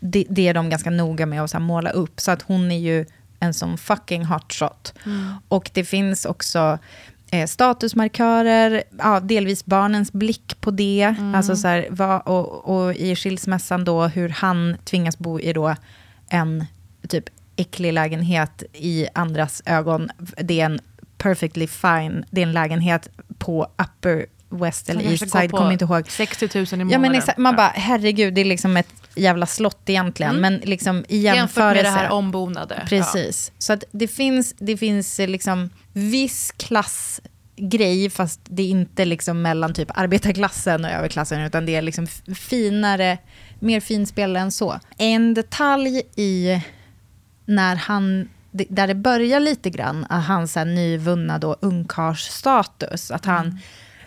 [0.00, 2.20] Det, det är de ganska noga med att så måla upp.
[2.20, 3.06] Så att hon är ju
[3.40, 4.94] en sån fucking hotshot.
[5.48, 6.78] Och det finns också
[7.30, 11.14] eh, statusmarkörer, ja, delvis barnens blick på det.
[11.34, 15.74] Alltså så här, vad, och, och i skilsmässan då hur han tvingas bo i då
[16.28, 16.64] en
[17.08, 17.24] typ
[17.56, 20.10] äcklig lägenhet i andras ögon.
[20.18, 20.80] Det är en
[21.18, 26.10] perfectly fine, det är en lägenhet på Upper West eller East Side, kommer inte ihåg.
[26.10, 27.14] 60 000 i månaden.
[27.14, 30.36] Ja, men man bara, herregud, det är liksom ett jävla slott egentligen.
[30.36, 31.82] Men liksom i Jämfört jämförelse...
[31.82, 32.82] med det här ombonade.
[32.88, 33.52] Precis.
[33.58, 39.42] Så att det finns, det finns eh, liksom viss klassgrej, fast det är inte liksom
[39.42, 43.18] mellan typ arbetarklassen och överklassen, utan det är liksom finare,
[43.60, 44.80] mer finspelare än så.
[44.98, 46.62] En detalj i
[47.44, 53.60] när han, där det börjar lite grann, att hans nyvunna då ungkarlsstatus, att han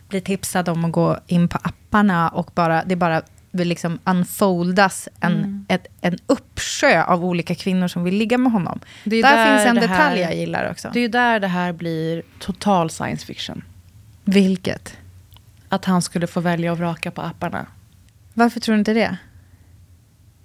[0.10, 5.32] blir tipsad om att gå in på apparna och bara, det bara liksom unfoldas en,
[5.34, 5.66] Mm.
[5.70, 8.80] ett, en uppsjö av olika kvinnor som vill ligga med honom.
[9.04, 10.90] Det är där, finns en det detalj här- jag gillar också.
[10.94, 13.64] Det är ju där det här blir total science fiction.
[14.24, 14.98] Vilket?
[15.70, 17.66] Att han skulle få välja och vraka på apparna.
[18.34, 19.18] Varför tror du inte det?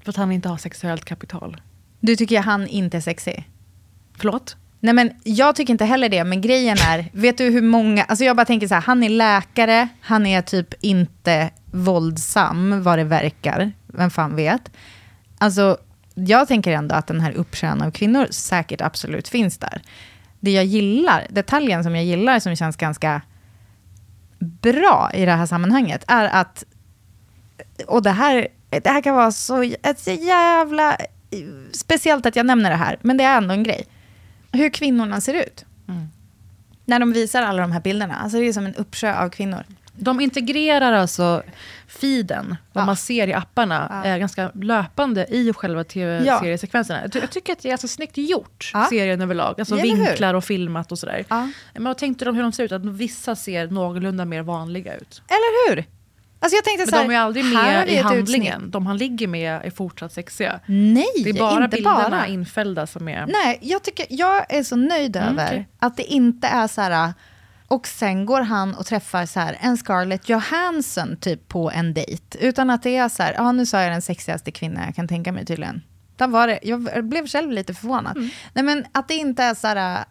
[0.02, 1.56] För att han inte har sexuellt kapital.
[2.00, 3.48] Du tycker han inte är sexig?
[4.16, 4.56] Förlåt?
[4.84, 8.24] Nej men jag tycker inte heller det, men grejen är, vet du hur många, alltså
[8.24, 13.04] jag bara tänker så här, han är läkare, han är typ inte våldsam vad det
[13.04, 13.72] verkar.
[13.86, 14.70] Vem fan vet.
[15.38, 15.78] Alltså,
[16.14, 19.82] jag tänker ändå att den här uppsjön av kvinnor säkert absolut finns där.
[20.40, 23.22] Det jag gillar, detaljen som jag gillar som känns ganska
[24.38, 26.64] bra i det här sammanhanget är att,
[27.86, 30.96] och det här, det här kan vara så, ett så jävla,
[31.72, 33.86] speciellt att jag nämner det här, men det är ändå en grej.
[34.54, 35.64] Hur kvinnorna ser ut.
[35.88, 36.08] Mm.
[36.84, 38.14] När de visar alla de här bilderna.
[38.14, 39.64] Alltså det är som en uppsjö av kvinnor.
[39.96, 41.42] De integrerar alltså
[41.88, 47.02] feeden, vad man ser i apparna, eh, ganska löpande i själva tv-seriesekvenserna.
[47.02, 49.54] Jag, ty- jag tycker att det är ganska snyggt gjort, serien överlag.
[49.58, 49.74] Alltså
[50.06, 51.24] vinklar och filmat och sådär.
[51.74, 52.72] Men vad tänkte de hur de ser ut?
[52.72, 55.22] Att vissa ser någorlunda mer vanliga ut.
[55.28, 55.84] Eller hur?
[56.44, 58.54] Alltså jag tänkte Men så här, de är aldrig med i handlingen.
[58.54, 58.72] utsnitt.
[58.72, 60.60] De han ligger med är fortsatt sexiga.
[60.66, 62.26] Nej, Det är bara inte bilderna bara.
[62.26, 63.26] infällda som är...
[63.26, 65.68] Nej, jag, tycker, jag är så nöjd Mm, över okej.
[65.78, 67.12] att det inte är så här...
[67.68, 72.38] Och sen går han och träffar så här, en Scarlett Johansson typ på en dejt.
[72.40, 75.08] Utan att det är så här, ja nu sa jag den sexigaste kvinnan jag kan
[75.08, 75.82] tänka mig tydligen.
[76.16, 78.16] Där var det, jag blev själv lite förvånad.
[78.16, 78.28] Mm.
[78.52, 80.04] Nej men att det inte är så här,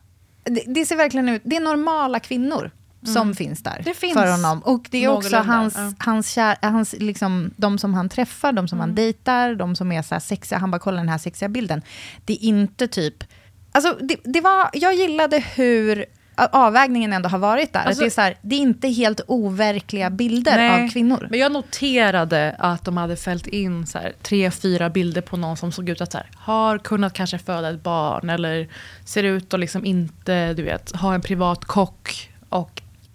[0.44, 2.72] det, det ser verkligen ut, det är normala kvinnor
[3.06, 3.36] som Mm.
[3.36, 4.60] finns där Det finns för honom.
[4.64, 5.94] Och det är också hans, ja.
[6.00, 8.90] hans, kär, hans liksom, de som han träffar, de som Mm.
[8.90, 11.82] han dejtar, de som är så här sexiga, han bara kollar den här sexiga bilden.
[12.26, 13.24] Det är inte typ,
[13.72, 16.06] alltså det, det var, jag gillade hur
[16.52, 17.80] avvägningen ändå har varit där.
[17.80, 21.28] Alltså- det, är så här, det är inte helt overkliga bilder av kvinnor.
[21.32, 25.58] Men jag noterade att de hade fällt in så här, tre, fyra bilder på någon
[25.58, 28.68] som såg ut att så här, har kunnat kanske föda ett barn eller
[29.06, 32.30] ser ut att liksom inte du vet, ha en privat kock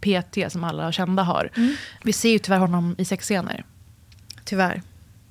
[0.01, 1.51] PT som alla kända har.
[1.57, 1.75] Mm.
[2.03, 3.65] Vi ser ju tyvärr honom i sexscener.
[4.45, 4.83] Tyvärr.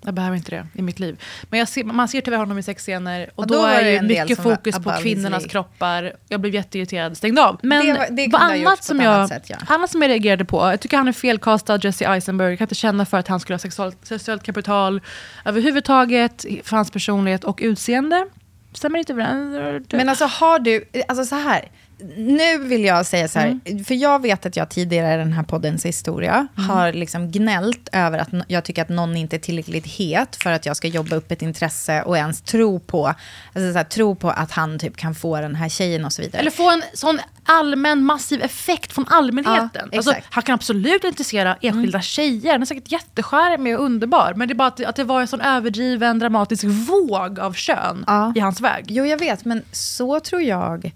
[0.01, 1.22] Jag behöver inte det i mitt liv.
[1.49, 4.43] Men ser, man ser tyvärr honom i sexscener och Och då, då är det mycket
[4.43, 5.49] fokus på kvinnornas league.
[5.49, 6.13] kroppar.
[6.30, 7.59] Jag blev jätteirriterad, stängde av.
[7.63, 9.57] Men Det var- det vad annat som jag, annat sätt, ja.
[9.68, 12.49] annat som jag reagerade på, jag tycker han är felkastad, Jesse Eisenberg.
[12.49, 15.01] Jag kan inte känna för att han skulle ha sexuellt, sexuellt kapital
[15.45, 18.28] överhuvudtaget, för hans personlighet och utseende.
[18.74, 19.86] Stämmer inte överens.
[19.91, 21.72] Men alltså har du, alltså så här,
[22.18, 23.84] nu vill jag säga så här, Mm.
[23.84, 26.70] för jag vet att jag tidigare i den här poddens historia Mm.
[26.70, 30.66] har liksom gnällt över att jag tycker att någon inte är tillräckligt het för att
[30.66, 34.30] jag ska jobba upp ett intresse och ens tro på, alltså så här, tro på
[34.30, 36.39] att han typ kan få den här tjejen och så vidare.
[36.39, 39.89] Eller få en sån allmän massiv effekt från allmänheten.
[39.91, 42.52] Ja, alltså, han kan absolut intressera enskilda tjejer.
[42.52, 44.34] Han är säkert jättecharmig och underbar.
[44.36, 47.54] Men det är bara att det, att det var en sån överdriven dramatisk våg av
[47.54, 48.86] kön i hans väg.
[48.88, 50.91] Jo, jag vet, men så tror jag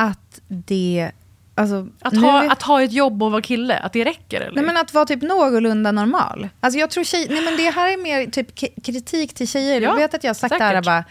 [0.00, 1.10] att det...
[1.54, 4.54] Alltså, Att ha, är- att ha ett jobb och vara kille, att det räcker eller?
[4.54, 6.48] Nej, men att vara typ någorlunda normal.
[6.60, 9.80] Alltså jag tror tjej, nej, men det här är mer typ kritik till tjejer.
[9.80, 10.84] Ja, jag vet att jag har sagt det här säkert.
[10.84, 11.04] bara,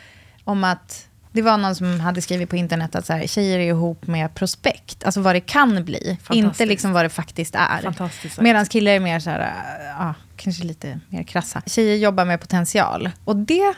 [0.44, 3.64] om att det var någon som hade skrivit på internet att så här, tjejer är
[3.68, 5.04] ihop med prospekt.
[5.04, 8.42] Alltså vad det kan bli, inte liksom vad det faktiskt är.
[8.42, 9.54] Medan killar är mer så här,
[10.00, 11.62] ja, kanske lite mer krassa.
[11.66, 13.10] Tjejer jobbar med potential.
[13.26, 13.74] Och det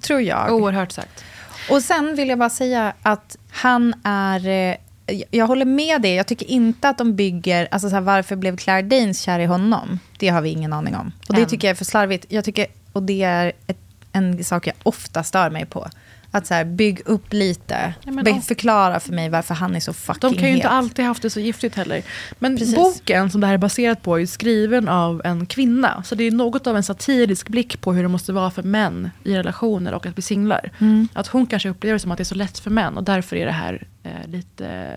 [0.00, 0.52] tror jag...
[0.52, 1.24] Oerhört sagt.
[1.70, 4.48] Och sen vill jag bara säga att han är...
[4.48, 4.76] eh,
[5.30, 6.14] Jag håller med dig.
[6.14, 7.68] Jag tycker inte att de bygger...
[7.70, 9.98] Alltså så här, varför blev Claire Danes kär i honom?
[10.18, 11.12] Det har vi ingen aning om.
[11.28, 12.26] Och det tycker jag är för slarvigt.
[12.28, 13.78] Jag tycker, och det är ett,
[14.12, 15.88] en sak jag ofta stör mig på.
[16.34, 17.94] Att så här, bygg upp lite.
[18.04, 20.72] Ja, förklara för mig varför han är så fucking De kan ju inte het.
[20.72, 22.02] alltid haft det så giftigt heller.
[22.38, 22.74] Men Precis.
[22.74, 26.02] boken som det här är baserat på är skriven av en kvinna.
[26.02, 29.10] Så det är något av en satirisk blick på hur det måste vara för män
[29.24, 30.70] i relationer och att bli singlar.
[30.78, 31.08] Mm.
[31.12, 33.36] Att hon kanske upplever det som att det är så lätt för män och därför
[33.36, 34.96] är det här eh, lite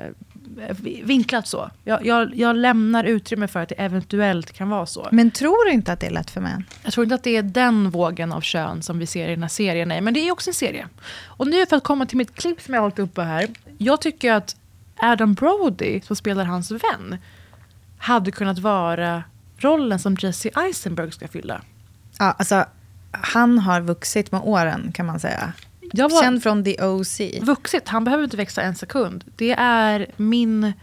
[1.04, 1.70] vinklat så.
[1.84, 5.08] Jag, jag, jag lämnar utrymme för att det eventuellt kan vara så.
[5.12, 6.64] Men tror du inte att det är lätt för män?
[6.84, 9.42] Jag tror inte att det är den vågen av kön som vi ser i den
[9.42, 9.88] här serien.
[9.88, 10.88] Nej, men det är också en serie.
[11.26, 13.48] Och nu för att komma till mitt klipp som jag har hållit uppe här.
[13.78, 14.56] Jag tycker att
[14.98, 17.18] Adam Brody, som spelar hans vän,
[17.98, 19.24] hade kunnat vara
[19.58, 21.62] rollen som Jesse Eisenberg ska fylla.
[22.20, 22.66] Ja, alltså,
[23.12, 25.54] han har vuxit med åren kan man säga.
[25.98, 27.22] Jag var- Känd från The OC.
[27.42, 29.24] Vuxit, han behöver inte växa en sekund.
[29.36, 30.74] Det är min,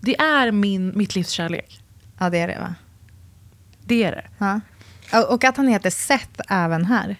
[0.00, 1.80] det är min, mitt livs kärlek.
[2.18, 2.74] Ja, det är det va?
[3.84, 4.24] Det är det.
[4.38, 4.60] Ja.
[5.28, 7.16] Och- att han heter Seth även här.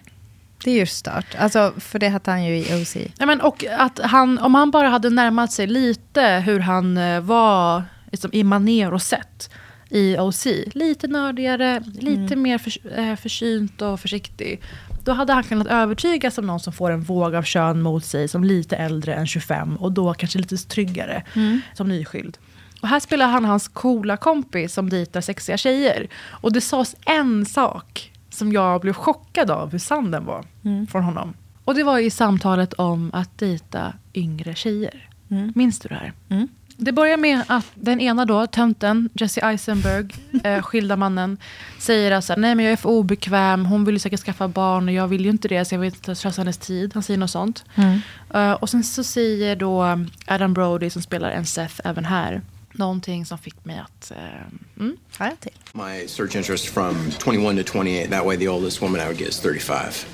[0.63, 1.35] Det är ju stört.
[1.39, 2.97] Alltså, för det hette han ju i OC.
[3.17, 7.19] Ja, men, och att han, om han bara hade närmat sig lite hur han eh,
[7.21, 9.49] var liksom, i maner och sätt
[9.89, 10.45] i OC.
[10.73, 12.41] Lite nördigare, lite Mm.
[12.41, 14.61] mer för, eh, försynt och försiktig.
[15.07, 18.27] Då hade han kunnat övertygas som någon som får en våg av kön mot sig
[18.27, 21.61] som lite äldre än 25 och då kanske lite tryggare Mm.
[21.73, 22.37] som nyskild.
[22.81, 26.07] Och här spelar han hans coola kompis som dejtar sexiga tjejer.
[26.29, 30.87] Och det sades en sak som jag blev chockad av hur sann den var Mm.
[30.87, 31.33] från honom.
[31.65, 35.09] Och det var i samtalet om att dejta yngre tjejer.
[35.31, 35.53] Mm.
[35.55, 36.13] Minns du det här?
[36.29, 36.47] Mm.
[36.79, 40.07] Det börjar med att den ena då, tönten, Jesse Eisenberg,
[40.43, 41.37] eh, skilda mannen,
[41.79, 44.93] säger alltså nej men jag är för obekväm, hon vill ju säkert skaffa barn och
[44.93, 46.91] jag vill ju inte det så jag vill inte slösa hennes tid.
[46.93, 47.65] Han säger något sånt.
[47.75, 47.99] Mm.
[48.33, 53.25] Eh, och sen så säger då Adam Brody som spelar en Seth även här, någonting
[53.25, 54.11] som fick mig att...
[54.11, 55.51] Eh, mm, höra till.
[55.73, 58.09] My search interest from 21 to 28.
[58.09, 60.05] That way, the oldest woman I would get is 35.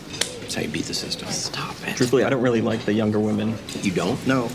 [0.41, 1.28] That's how you beat the system.
[1.32, 1.95] Stop it.
[1.97, 3.53] Truthfully, I don't really like the younger women.
[3.82, 4.28] You don't?
[4.28, 4.49] No.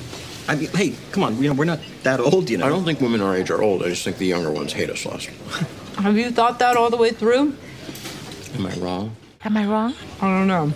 [0.48, 1.36] I mean, hey, come on.
[1.42, 2.66] You know, we're not that old, you know.
[2.66, 3.82] I don't think women our age are old.
[3.82, 5.26] I just think the younger ones hate us less.
[5.98, 7.52] Have you thought that all the way through?
[8.54, 9.10] Am I wrong?
[9.44, 9.92] Am I wrong?
[10.20, 10.72] I don't know.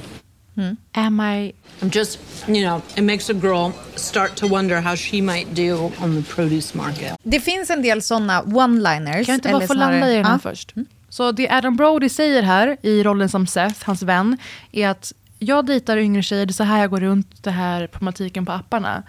[0.92, 1.52] Am I...
[1.80, 5.90] I'm just, you know, it makes a girl start to wonder how she might do
[6.00, 7.16] on the produce market.
[7.22, 9.26] Det finns en del såna one-liners.
[9.26, 10.38] Kan jag inte bara få landa i den här Ja.
[10.38, 10.74] först?
[11.08, 14.36] Så det Adam Brody säger här i rollen som Seth, hans vän,
[14.72, 17.86] är att jag dejtar yngre tjejer, det är så här jag går runt det här
[17.86, 19.02] problematiken på apparna.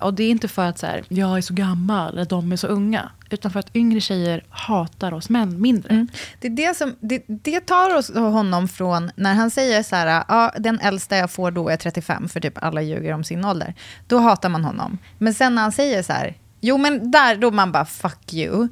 [0.00, 2.56] Och det är inte för att så här, jag är så gammal eller de är
[2.56, 3.10] så unga.
[3.30, 5.94] Utan för att yngre tjejer hatar oss män mindre.
[5.94, 6.08] Mm.
[6.40, 10.24] Det, är det, som, det, det tar oss honom från när han säger så här,
[10.28, 13.74] ja, den äldsta jag får då är 35, för typ alla ljuger om sin ålder.
[14.06, 14.98] Då hatar man honom.
[15.18, 18.68] Men sen när han säger så här, jo men där då man bara fuck you.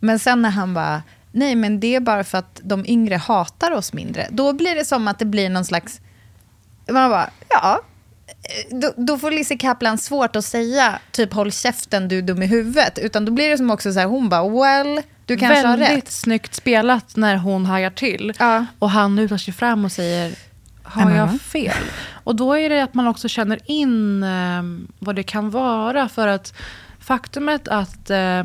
[0.00, 1.02] Men sen när han bara,
[1.32, 4.26] nej men det är bara för att de yngre hatar oss mindre.
[4.30, 6.00] Då blir det som att det blir någon slags,
[6.90, 7.80] man bara, ja.
[8.70, 12.46] Då, då får Lizzie Kaplan svårt att säga typ håll käften du är dum i
[12.46, 12.98] huvudet.
[12.98, 16.04] Utan då blir det som också så här, hon bara well, du kanske har Väldigt
[16.04, 16.10] rätt.
[16.12, 18.32] snyggt spelat när hon hajar till.
[18.78, 20.34] Och han lutar sig fram och säger,
[20.82, 21.76] har jag fel?
[22.24, 24.62] Och då är det att man också känner in eh,
[24.98, 26.08] vad det kan vara.
[26.08, 26.54] För att
[27.00, 28.44] faktumet att eh,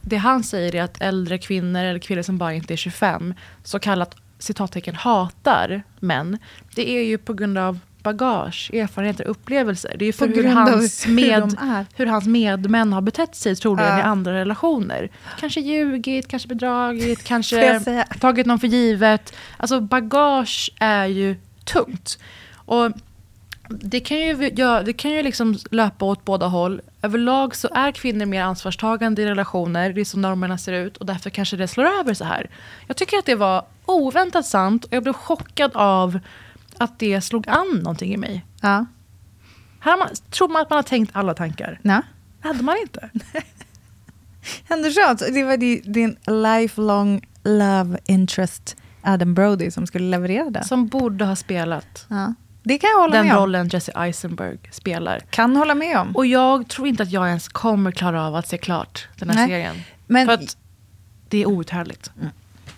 [0.00, 3.78] det han säger är att äldre kvinnor eller kvinnor som bara inte är 25, så
[3.78, 6.38] kallat citattecken hatar män.
[6.74, 9.94] Det är ju på grund av bagage, erfarenheter, upplevelser.
[9.98, 11.86] Det är ju för hur hans, hur med, är.
[11.96, 13.98] hur hans medmän har betett sig troligen Ja.
[13.98, 15.10] i andra relationer.
[15.40, 17.80] Kanske ljugit, kanske bedragit, kanske
[18.20, 19.34] tagit någon för givet.
[19.56, 22.18] Alltså bagage är ju tungt.
[22.54, 22.92] Och
[23.68, 26.80] det kan ju, ja, det kan ju liksom löpa åt båda håll.
[27.02, 29.92] Överlag så är kvinnor mer ansvarstagande i relationer.
[29.92, 32.50] Det är så normerna ser ut och därför kanske det slår över så här.
[32.86, 36.18] Jag tycker att det var oväntat sant och jag blev chockad av
[36.78, 38.44] att det slog an någonting i mig.
[38.60, 38.86] Ja.
[39.80, 41.78] Här man, tror man att man har tänkt alla tankar.
[41.82, 42.00] Nej.
[42.40, 43.10] hade man inte.
[44.68, 45.18] Ändå skönt.
[45.18, 50.64] Det var di- din lifelong love interest Adam Brody som skulle leverera det.
[50.64, 52.34] Som borde ha spelat Ja.
[52.62, 53.42] Det kan jag hålla den med om.
[53.42, 55.20] rollen Jesse Eisenberg spelar.
[55.30, 56.16] Kan hålla med om.
[56.16, 59.36] Och jag tror inte att jag ens kommer klara av att se klart den här
[59.36, 59.48] Nej.
[59.48, 59.76] serien.
[60.06, 60.56] Men- För att
[61.28, 62.10] det är outhärdligt.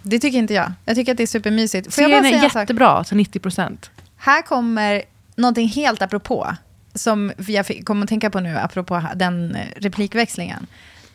[0.03, 0.73] Det tycker inte jag.
[0.85, 1.95] Jag tycker att det är supermysigt.
[1.95, 3.91] Får jag Serien är jättebra till 90 procent.
[4.17, 5.03] Här kommer
[5.37, 6.57] någonting helt apropå,
[6.95, 10.67] som jag fick- kom att tänka på nu, apropå den eh, replikväxlingen.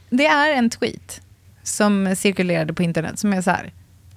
[0.10, 1.22] Det är en tweet
[1.64, 3.74] som cirkulerade på internet som är så här.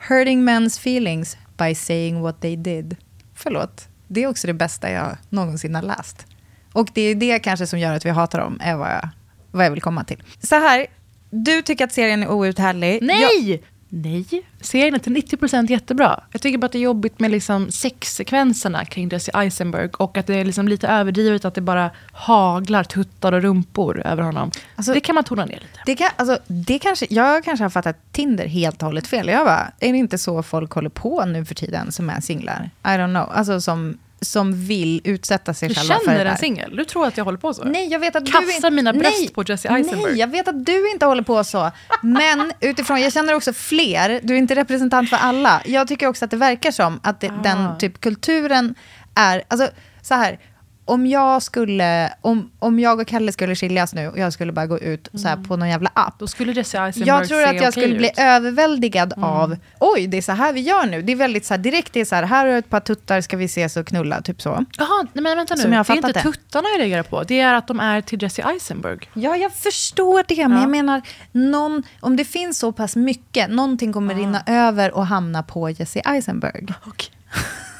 [0.08, 2.96] Hurting men's feelings by saying what they did.
[3.34, 6.26] Förlåt, det är också det bästa jag någonsin har läst.
[6.72, 9.08] Och det är det kanske som gör att vi hatar dem, är vad jag,
[9.50, 10.22] vad jag vill komma till.
[10.42, 10.86] Så här,
[11.30, 12.98] du tycker att serien är outhärdlig.
[13.02, 13.62] Nej!
[13.88, 14.24] Nej,
[14.60, 16.20] serien är till 90 procent jättebra.
[16.32, 20.26] Jag tycker bara att det är jobbigt med liksom sexsekvenserna kring Jesse Eisenberg och att
[20.26, 24.50] det är liksom lite överdrivet att det bara haglar tuttar och rumpor över honom.
[24.76, 25.80] Alltså- det kan man tona ner lite.
[25.86, 29.28] Det kan, alltså, det kanske, jag kanske har fattat Tinder helt och hållet fel.
[29.28, 32.70] Jag bara, är det inte så folk håller på nu för tiden som är singlar?
[32.84, 33.30] I don't know.
[33.36, 33.98] Alltså som,
[34.30, 36.30] som vill utsätta sig Du själva för det känner där.
[36.32, 36.76] en singel?
[36.76, 37.64] Du tror att jag håller på så?
[37.64, 38.70] Nej, jag vet att du Kastar inte...
[38.70, 40.10] mina bröst nej, på Jesse Eisenberg?
[40.10, 41.70] Nej, jag vet att du inte håller på så.
[42.02, 45.62] Men utifrån, jag känner också fler, du är inte representant för alla.
[45.64, 47.42] Jag tycker också att det verkar som att det, Ah.
[47.42, 48.74] den typ kulturen
[49.14, 49.68] är, alltså
[50.02, 50.38] så här,
[50.86, 54.66] om jag skulle, om, om jag och Kalle skulle skiljas nu och jag skulle bara
[54.66, 56.14] gå ut så här på någon jävla app.
[56.18, 58.18] Då skulle Jesse Eisenberg Jag tror se att jag okej skulle bli ut.
[58.18, 61.02] överväldigad av, oj, det är så här vi gör nu.
[61.02, 62.80] Det är väldigt så här, direkt, det är så här, här har du ett par
[62.80, 64.64] tuttar, ska vi ses och knulla, typ så.
[64.78, 65.62] Jaha, nej men vänta nu.
[65.62, 66.22] Som jag det är inte det.
[66.22, 67.22] tuttarna jag reagerar på.
[67.22, 68.98] Det är att de är till Jesse Eisenberg.
[69.14, 73.92] Ja, jag förstår det, men jag menar, någon, om det finns så pass mycket, någonting
[73.92, 76.66] kommer rinna över och hamna på Jesse Eisenberg.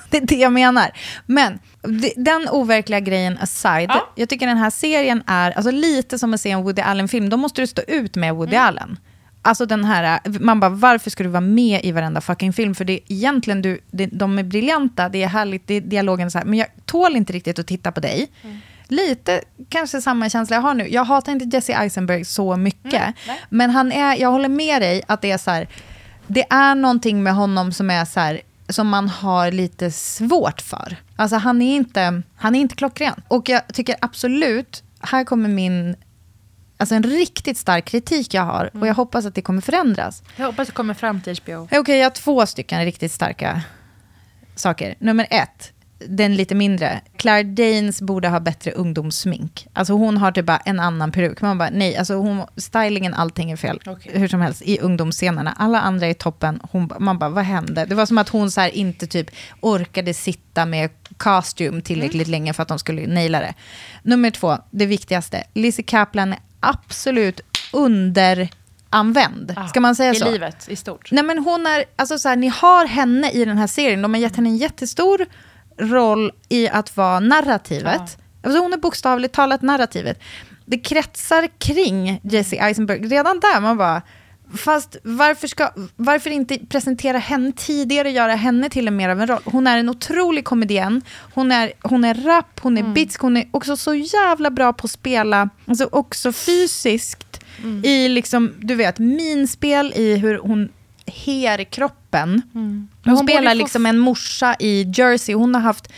[0.11, 0.91] Det är det jag menar.
[1.27, 1.59] Men
[2.17, 6.51] den overkliga grejen aside, jag tycker den här serien är alltså, lite som att se
[6.51, 7.29] en Woody Allen-film.
[7.29, 8.99] Då måste du stå ut med Woody Allen.
[9.43, 12.75] Alltså den här, man bara, varför ska du vara med i varenda fucking film?
[12.75, 16.31] För det är egentligen, du, det, de är briljanta, det är härligt, det är dialogen
[16.31, 18.29] så här, men jag tål inte riktigt att titta på dig.
[18.89, 20.89] Lite kanske samma känsla jag har nu.
[20.89, 23.03] Jag hatar inte Jesse Eisenberg så mycket.
[23.49, 25.69] men han är, jag håller med dig att det är så här,
[26.27, 30.97] det är någonting med honom som är så här, som man har lite svårt för.
[31.17, 33.23] Alltså han är inte, han är inte klockren.
[33.29, 35.97] Och jag tycker absolut, här kommer min
[36.77, 38.71] alltså en riktigt stark kritik jag har.
[38.81, 40.23] Och jag hoppas att det kommer förändras.
[40.37, 41.64] Jag hoppas det kommer fram till HBO.
[41.64, 43.62] Okej, okay, jag har två stycken riktigt starka
[44.55, 44.95] saker.
[44.99, 47.01] Nummer ett, den lite mindre.
[47.17, 49.67] Claire Danes borde ha bättre ungdomssmink.
[49.73, 51.41] Alltså hon har typ bara en annan peruk.
[51.41, 53.81] Man bara, nej, alltså hon, stylingen, allting är fel.
[53.87, 54.19] Okay.
[54.19, 55.55] Hur som helst, i ungdomsscenerna.
[55.59, 56.61] Alla andra är toppen.
[56.71, 57.85] Hon, man bara, vad hände?
[57.85, 59.31] Det var som att hon så här inte typ
[59.61, 62.31] orkade sitta med costume tillräckligt mm.
[62.31, 63.55] länge för att de skulle naila det.
[64.03, 65.45] Nummer två, det viktigaste.
[65.55, 67.41] Lizzie Kaplan är absolut
[67.73, 68.49] under
[68.91, 69.55] använd.
[69.57, 70.29] Ah, Ska man säga i så?
[70.29, 71.13] I livet i stort.
[71.13, 74.03] Nej men hon är, alltså så här, ni har henne i den här serien.
[74.03, 75.27] De har gett henne en jättestor
[75.79, 78.03] roll i att vara narrativet.
[78.18, 78.24] Ja.
[78.43, 80.22] Alltså hon är bokstavligt talat narrativet.
[80.64, 83.07] Det kretsar kring Jesse Eisenberg.
[83.07, 84.03] Redan där man bara,
[84.57, 89.20] fast varför, ska, varför inte presentera henne tidigare och göra henne till en mer av
[89.20, 89.41] en roll?
[89.45, 91.03] Hon är en otrolig komedian.
[91.35, 92.95] Hon är, hon är rapp, hon är mm.
[92.95, 97.45] bitsk, hon är också så jävla bra på att spela, alltså också fysiskt.
[97.62, 97.85] Mm.
[97.85, 100.68] I liksom, du vet, minspel, i hur hon
[101.07, 102.43] her kroppen.
[102.55, 102.89] Mm.
[103.05, 105.35] Hon, hon spelar liksom en morsa i Jersey.
[105.35, 105.93] Hon har haft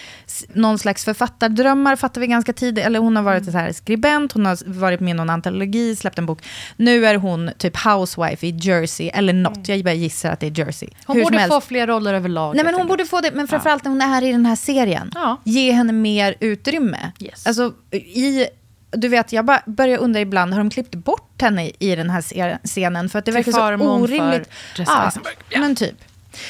[0.49, 2.85] någon slags författardrömmar, fattar vi ganska tidigt.
[2.85, 3.53] Eller hon har varit mm.
[3.53, 6.43] så här skribent, hon har varit med i någon antologi, släppt en bok.
[6.77, 9.69] Nu är hon typ housewife i Jersey, eller något.
[9.69, 9.79] Mm.
[9.79, 10.89] Jag bara gissar att det är Jersey.
[11.07, 12.57] Hon Hur borde få fler roller överlag.
[12.57, 15.13] Nej, men hon borde få det, men framförallt när hon är i den här serien.
[15.15, 15.37] Ja.
[15.45, 17.13] Ge henne mer utrymme.
[17.21, 17.47] Yes.
[17.47, 18.47] Alltså, i
[18.91, 22.59] du vet, jag bara börjar undra ibland, har de klippt bort henne i den här
[22.64, 23.09] scenen?
[23.09, 24.49] För att det verkar så orimligt.
[24.76, 25.12] För ja,
[25.49, 25.97] ja, men typ.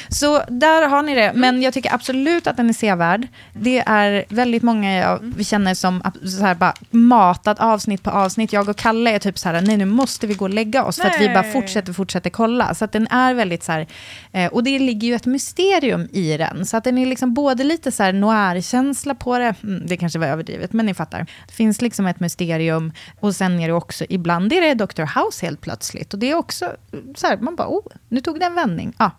[0.09, 1.31] Så där har ni det.
[1.35, 3.27] Men jag tycker absolut att den är sevärd.
[3.53, 8.53] Det är väldigt många jag vi känner som så här, bara matat avsnitt på avsnitt.
[8.53, 10.97] Jag och Kalle är typ så här, nej nu måste vi gå och lägga oss.
[10.97, 11.07] Nej.
[11.07, 12.73] För att vi bara fortsätter, fortsätter kolla.
[12.73, 13.87] Så att den är väldigt så här,
[14.31, 16.65] eh, och det ligger ju ett mysterium i den.
[16.65, 20.19] Så att den är liksom både lite så här noir-känsla på det, mm, det kanske
[20.19, 21.19] var överdrivet, men ni fattar.
[21.47, 22.91] Det finns liksom ett mysterium.
[23.19, 25.01] Och sen är det också, ibland är det Dr.
[25.01, 26.13] House helt plötsligt.
[26.13, 26.71] Och det är också
[27.15, 28.93] så här, man bara, oh, nu tog det en vändning.
[28.97, 29.11] Ah,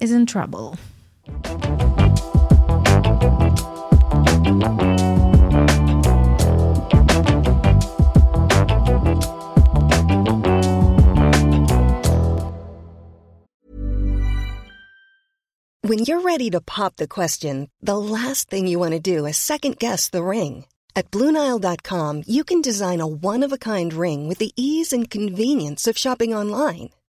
[0.00, 0.76] Is in trouble.
[15.88, 19.38] When you're ready to pop the question, the last thing you want to do is
[19.38, 20.66] second guess the ring.
[20.94, 25.08] At Bluenile.com, you can design a one of a kind ring with the ease and
[25.08, 26.90] convenience of shopping online.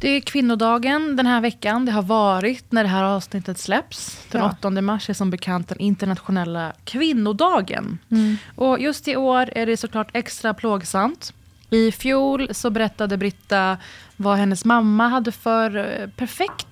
[0.00, 1.84] Det är kvinnodagen den här veckan.
[1.84, 4.26] Det har varit när det här avsnittet släpps.
[4.30, 4.54] Den ja.
[4.58, 7.98] 8 mars är som bekant den internationella kvinnodagen.
[8.10, 8.36] Mm.
[8.54, 11.32] Och just i år är det såklart extra plågsamt.
[11.70, 13.78] I fjol så berättade Britta
[14.16, 16.66] vad hennes mamma hade för eh, perfekt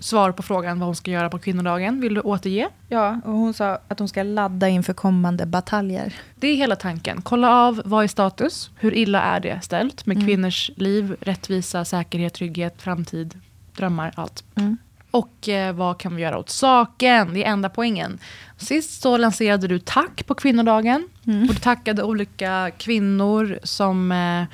[0.00, 2.00] svar på frågan vad hon ska göra på kvinnodagen.
[2.00, 2.68] Vill du återge?
[2.88, 6.14] Ja, och hon sa att hon ska ladda inför kommande bataljer.
[6.34, 7.22] Det är hela tanken.
[7.22, 8.70] Kolla av vad är status?
[8.76, 10.26] Hur illa är det ställt med mm.
[10.26, 13.40] kvinnors liv, rättvisa, säkerhet, trygghet, framtid,
[13.76, 14.44] drömmar, allt.
[14.54, 14.76] Mm.
[15.10, 17.34] Och eh, vad kan vi göra åt saken?
[17.34, 18.18] Det är enda poängen.
[18.56, 21.08] Sist så lanserade du Tack på kvinnodagen.
[21.26, 21.42] Mm.
[21.42, 24.44] Och du tackade olika kvinnor som eh,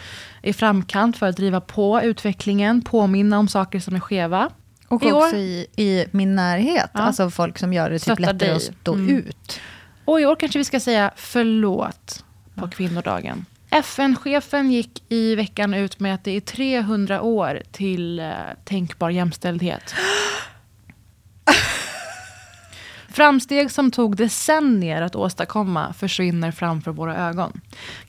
[0.42, 4.50] är framkant för att driva på utvecklingen, påminna om saker som är skeva.
[4.88, 6.90] Och I också i, i, min närhet.
[6.92, 7.00] Ja.
[7.00, 8.56] Alltså folk som gör det typ lättare dig.
[8.56, 9.16] att stå mm.
[9.16, 9.60] ut.
[10.04, 12.24] Och i år kanske vi ska säga förlåt
[12.54, 13.44] på kvinnodagen.
[13.70, 18.32] FN-chefen gick i veckan ut med att det är 300 år till uh,
[18.64, 19.94] tänkbar jämställdhet.
[23.08, 27.60] Framsteg som tog decennier att åstadkomma försvinner framför våra ögon.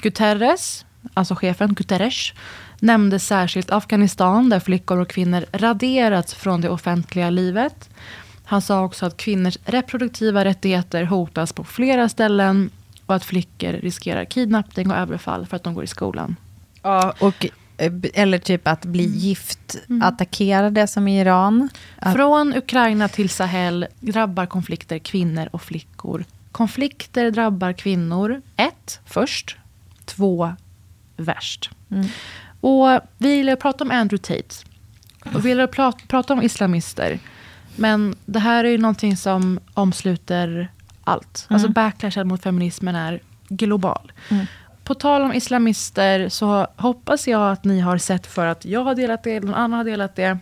[0.01, 2.33] Guterres, alltså chefen Guterres,
[2.79, 7.89] nämnde särskilt Afghanistan där flickor och kvinnor raderats från det offentliga livet.
[8.45, 12.69] Han sa också att kvinnors reproduktiva rättigheter hotas på flera ställen
[13.05, 16.35] och att flickor riskerar kidnappning och överfall för att de går i skolan.
[16.81, 17.45] Ja, och
[17.77, 21.69] eh, eller typ att bli giftattackerade som i Iran.
[22.15, 26.25] Från Ukraina till Sahel drabbar konflikter kvinnor och flickor.
[26.51, 29.57] Konflikter drabbar kvinnor, ett, först.
[30.05, 30.55] Två,
[31.17, 31.69] värst.
[31.91, 32.07] Mm.
[32.61, 34.55] Och vi gillar att prata om Andrew Tate.
[35.35, 37.19] Och vi gillar att prata, prata om islamister.
[37.75, 40.71] Men det här är ju någonting som omsluter
[41.03, 41.45] allt.
[41.49, 41.73] Alltså Mm.
[41.73, 44.11] backlashen mot feminismen är global.
[44.29, 44.45] Mm.
[44.83, 48.95] På tal om islamister så hoppas jag att ni har sett för att jag har
[48.95, 50.37] delat det, någon annan har delat det.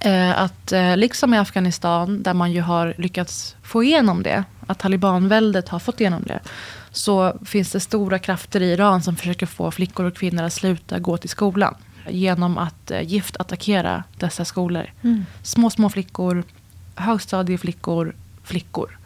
[0.00, 4.78] Eh, att eh, liksom i Afghanistan, där man ju har lyckats få igenom det, att
[4.78, 6.40] talibanväldet har fått igenom det,
[6.90, 10.98] så finns det stora krafter i Iran som försöker få flickor och kvinnor att sluta
[10.98, 11.74] gå till skolan.
[12.10, 14.86] Genom att eh, giftattackera dessa skolor.
[15.02, 15.24] Mm.
[15.42, 16.42] Små, små flickor,
[16.94, 18.14] högstadieflickor,
[18.44, 18.98] flickor.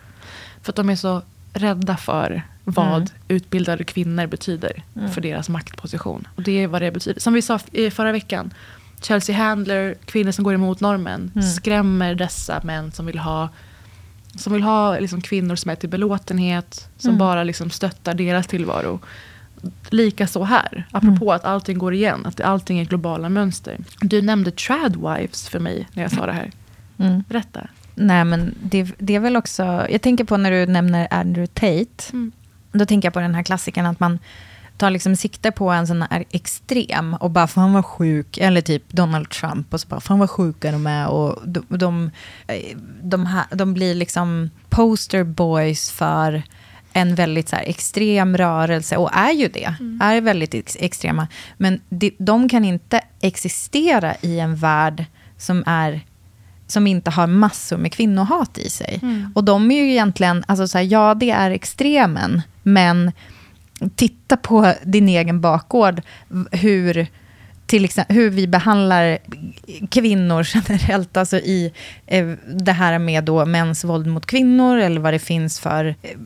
[0.62, 1.22] För att de är så
[1.52, 3.08] rädda för vad Mm.
[3.28, 5.10] utbildade kvinnor betyder Mm.
[5.10, 6.28] för deras maktposition.
[6.36, 7.20] Och det är vad det betyder.
[7.20, 8.54] Som vi sa i förra veckan.
[9.02, 11.42] Chelsea Handler, kvinnor som går emot normen, Mm.
[11.48, 13.48] skrämmer dessa män som vill ha
[14.36, 17.18] som vill ha liksom kvinnor som är till belåtenhet, som Mm.
[17.18, 19.00] bara liksom stöttar deras tillvaro.
[19.90, 21.28] Lika så här, apropå Mm.
[21.36, 23.76] att allting går igen, att allting är globala mönster.
[24.00, 26.50] Du nämnde tradwives för mig när jag sa det här.
[26.98, 27.24] Mm.
[27.28, 27.66] Berätta.
[27.94, 29.86] Nej, men det, det är väl också...
[29.90, 32.12] Jag tänker på när du nämner Andrew Tate.
[32.12, 32.32] Mm.
[32.72, 34.18] Då tänker jag på den här klassikern att man
[34.82, 38.88] tar liksom sikte på en sån här extrem och bara fan vad sjuk, eller typ
[38.88, 42.10] Donald Trump och så bara fan vad sjuka de är och de, de,
[42.46, 46.42] eh, de, här, de blir liksom poster boys för
[46.92, 51.28] en väldigt så extrem rörelse och är ju det, är väldigt ex extrema.
[51.56, 55.04] Men de, de kan inte existera i en värld
[55.38, 56.00] som är
[56.66, 58.98] som inte har massor med kvinnohat i sig.
[59.02, 59.32] Mm.
[59.34, 63.12] Och de är ju egentligen, alltså så här, ja det är extremen, men
[63.90, 66.02] titta på din egen bakgård,
[66.50, 67.06] hur,
[67.66, 69.18] till exempel, hur vi behandlar
[69.90, 71.72] kvinnor generellt, alltså i
[72.06, 76.16] eh, det här med då mäns våld mot kvinnor, eller vad det finns för eh,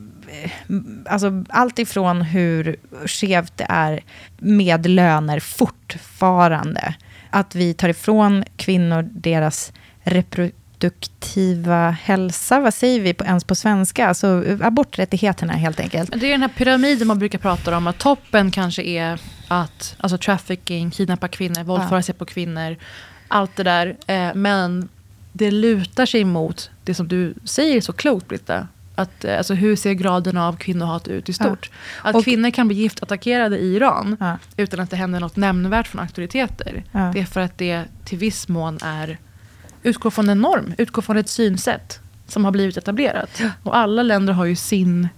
[1.07, 2.77] Alltså allt ifrån hur
[3.07, 4.01] skevt det är
[4.39, 6.95] med löner fortfarande.
[7.31, 9.73] Att vi tar ifrån kvinnor deras
[10.87, 12.61] reproduktiva hälsa.
[12.61, 14.09] Vad säger vi på, ens på svenska?
[14.09, 16.11] Alltså aborträttigheterna helt enkelt.
[16.21, 17.87] Det är den här pyramiden man brukar prata om.
[17.87, 22.03] Att toppen kanske är att alltså trafficking, kidnappa kvinnor, våldföra Ja.
[22.03, 22.77] sig på kvinnor.
[23.29, 23.97] Allt det där.
[24.07, 24.89] Eh, men
[25.33, 28.69] det lutar sig mot det som du säger så klokt, Britta.
[28.99, 31.71] Att, eh, alltså, hur ser graden av kvinnohat ut i stort?
[32.03, 34.39] Att Och- kvinnor kan bli giftattackerade i Iran Ja.
[34.57, 36.85] utan att det händer något nämnvärt från auktoriteter.
[36.93, 37.11] Ja.
[37.15, 39.19] Det är för att det till viss mån är
[39.87, 43.43] utgår från en norm, utgår från ett synsätt som har blivit etablerat.
[43.63, 45.09] Och alla länder har ju sin,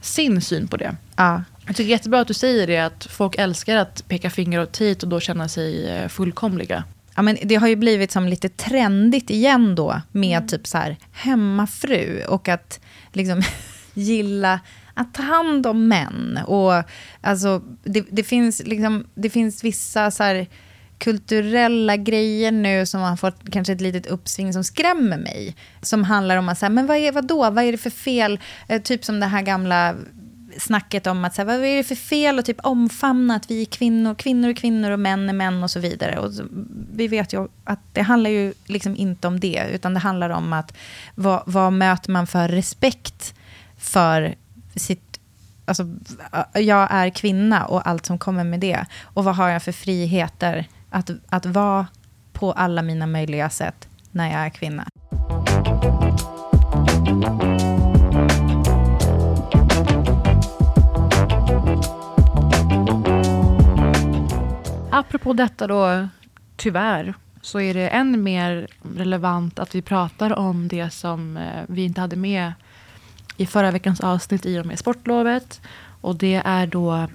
[0.00, 0.96] sin syn på det.
[1.16, 1.42] Ja.
[1.66, 5.02] Jag tycker jättebra att du säger det, att folk älskar att peka finger åt hit
[5.02, 6.84] och då känna sig eh, fullkomliga.
[7.14, 10.96] Ja, men det har ju blivit som lite trendigt igen då med typ så här
[11.12, 12.80] hemmafru och att
[13.12, 13.42] liksom
[13.94, 14.60] gilla
[14.94, 16.38] att ta hand om män.
[16.46, 16.72] Och
[17.20, 20.46] alltså, det, det, finns, liksom, det finns vissa så här
[20.98, 25.56] kulturella grejer nu som har fått kanske ett litet uppsving som skrämmer mig.
[25.82, 28.40] Som handlar om att säga, men vad är, vadå, vad är det för fel?
[28.68, 29.94] Eh, typ som det här gamla
[30.56, 33.60] snacket om att så här, vad är det för fel att typ omfamna att vi
[33.60, 36.18] är kvinnor, kvinnor är kvinnor och män är män och så vidare.
[36.18, 36.44] Och så,
[36.92, 40.52] vi vet ju att det handlar ju liksom inte om det, utan det handlar om
[40.52, 40.76] att
[41.14, 43.34] vad, vad möter man för respekt
[43.78, 44.34] för
[44.76, 45.20] sitt,
[45.64, 45.86] alltså
[46.54, 48.86] jag är kvinna och allt som kommer med det.
[49.02, 51.86] Och vad har jag för friheter att, att vara
[52.32, 54.86] på alla mina möjliga sätt när jag är kvinna.
[64.90, 66.08] Apropå detta då,
[66.56, 71.84] tyvärr, så är det än mer relevant att vi pratar om det som eh, vi
[71.84, 72.52] inte hade med
[73.36, 75.60] i förra veckans avsnitt i och med sportlovet.
[76.00, 77.08] Och det är då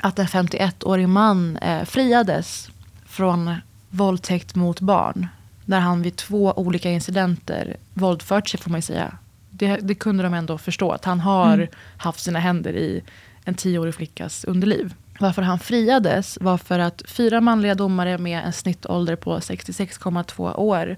[0.00, 2.70] att en 51-årig man eh, friades
[3.10, 3.54] från
[3.90, 5.26] våldtäkt mot barn.
[5.64, 9.14] Där han vid två olika incidenter våldfört sig, får man ju säga.
[9.50, 11.68] Det, det kunde de ändå förstå, att han har Mm.
[11.96, 13.02] haft sina händer i
[13.44, 14.94] en tioårig flickas underliv.
[15.20, 20.96] Varför han friades var för att fyra manliga domare med en snittålder på 66,2 år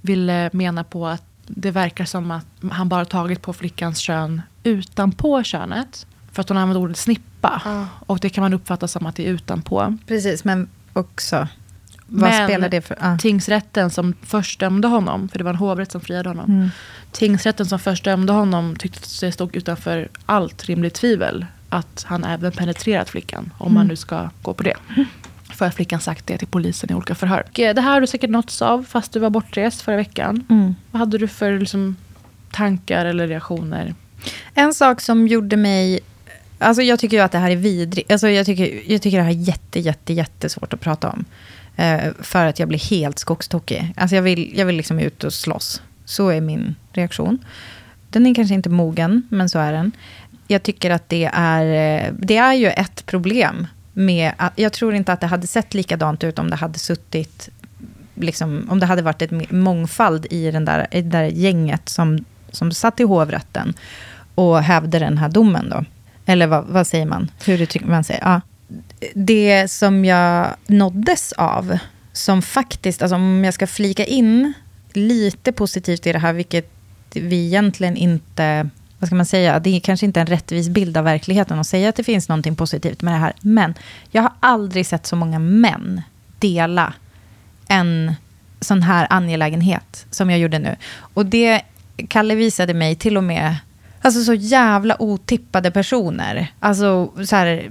[0.00, 5.42] ville mena på att det verkar som att han bara tagit på flickans kön utanpå
[5.42, 6.06] könet.
[6.32, 7.62] För att hon använde ordet snippa.
[8.06, 9.98] Och det kan man uppfatta som att det är utanpå.
[10.06, 11.48] Precis, men också,
[12.06, 12.96] vad Men spelar det för...
[13.00, 13.18] ah.
[13.18, 16.50] tingsrätten som först dömde honom, för det var en hovrätt som friade honom.
[16.50, 16.70] Mm.
[17.12, 22.24] Tingsrätten som först dömde honom tyckte att det stod utanför allt rimligt tvivel att han
[22.24, 23.88] även penetrerat flickan, om man Mm.
[23.88, 24.74] nu ska gå på det.
[25.54, 27.44] För att flickan sagt det till polisen i olika förhör.
[27.50, 30.44] Och, eh, det här har du säkert nåtts av fast du var bortrest förra veckan.
[30.50, 30.74] Mm.
[30.90, 31.96] Vad hade du för liksom,
[32.50, 33.94] tankar eller reaktioner?
[34.54, 36.00] En sak som gjorde mig...
[36.62, 38.12] Alltså jag tycker ju att det här är vidrigt.
[38.12, 41.24] Alltså jag, tycker, jag tycker det här är jätte, jätte, jättesvårt att prata om.
[41.76, 43.92] Eh, för att jag blir helt skogstokig.
[43.96, 45.82] Alltså jag vill, jag vill liksom ut och slåss.
[46.04, 47.38] Så är min reaktion.
[48.10, 49.92] Den är kanske inte mogen, men så är den.
[50.48, 53.66] Jag tycker att det är, eh, det är ju ett problem.
[53.92, 57.48] Med att, jag tror inte att det hade sett likadant ut om det hade suttit...
[58.14, 62.24] Liksom, om det hade varit ett mångfald i, den där, i det där gänget som,
[62.50, 63.74] som satt i hovrätten
[64.34, 65.70] och hävde den här domen.
[65.70, 65.84] Då.
[66.26, 67.30] Eller vad, vad säger man?
[67.44, 68.18] Hur uttrycker man sig?
[68.22, 68.40] Ja.
[69.14, 71.78] Det som jag nåddes av,
[72.12, 74.52] som faktiskt, alltså om jag ska flika in
[74.92, 76.70] lite positivt i det här, vilket
[77.14, 78.68] vi egentligen inte,
[78.98, 81.88] vad ska man säga, det är kanske inte en rättvis bild av verkligheten att säga
[81.88, 83.32] att det finns någonting positivt med det här.
[83.40, 83.74] Men
[84.10, 86.02] jag har aldrig sett så många män
[86.38, 86.94] dela
[87.68, 88.14] en
[88.60, 90.76] sån här angelägenhet som jag gjorde nu.
[90.98, 91.62] Och det,
[92.08, 93.56] Kalle visade mig till och med,
[94.02, 96.46] alltså så jävla otippade personer.
[96.60, 97.70] Alltså så här,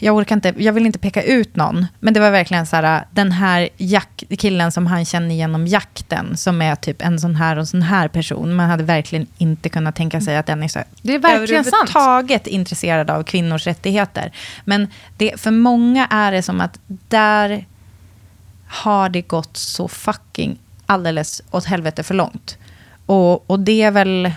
[0.00, 3.06] jag orkar inte, jag vill inte peka ut någon, men det var verkligen så här,
[3.10, 7.58] den här jak, killen som han känner genom jakten, som är typ en sån här
[7.58, 8.54] och sån här person.
[8.54, 11.74] Man hade verkligen inte kunnat tänka sig att den är så Det är verkligen sant.
[11.74, 14.32] överhuvudtaget intresserad av kvinnors rättigheter.
[14.64, 16.78] Men det, för många är det som att
[17.08, 17.66] där
[18.68, 22.58] har det gått så fucking alldeles åt helvete för långt.
[23.06, 24.32] Och, och det är väl,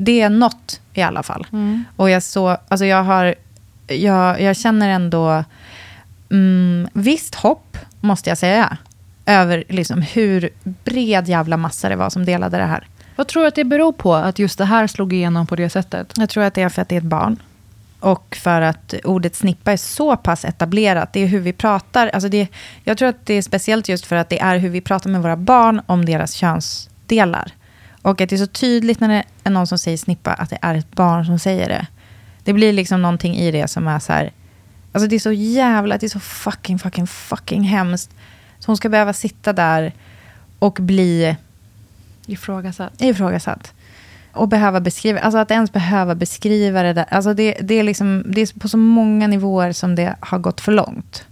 [0.00, 1.46] det är något i alla fall.
[1.52, 1.84] Mm.
[1.96, 3.34] Och jag så, alltså jag har
[3.86, 5.44] jag, jag känner ändå
[6.30, 8.76] mm, visst hopp, måste jag säga,
[9.26, 12.86] över liksom hur bred jävla massa det var som delade det här.
[13.16, 15.70] Vad tror du att det beror på, att just det här slog igenom på det
[15.70, 16.12] sättet?
[16.16, 17.42] Jag tror att det är för att det är ett barn.
[18.00, 21.12] Och för att ordet snippa är så pass etablerat.
[21.12, 22.08] Det är hur vi pratar.
[22.08, 22.48] Alltså det,
[22.84, 25.22] jag tror att det är speciellt just för att det är hur vi pratar med
[25.22, 27.52] våra barn om deras könsdelar.
[28.02, 30.58] Och att det är så tydligt när det är någon som säger snippa, att det
[30.62, 31.86] är ett barn som säger det.
[32.44, 34.32] Det blir liksom någonting i det som är så här...
[34.92, 38.10] Alltså det är så jävla, det är så fucking, fucking, fucking hemskt.
[38.58, 39.92] Så hon ska behöva sitta där
[40.58, 41.36] och bli...
[42.26, 43.02] Ifrågasatt.
[43.02, 43.72] Ifrågasatt.
[44.32, 47.06] Och behöva beskriva, alltså att ens behöva beskriva det där.
[47.10, 50.60] Alltså det, det, är liksom, det är på så många nivåer som det har gått
[50.60, 51.24] för långt.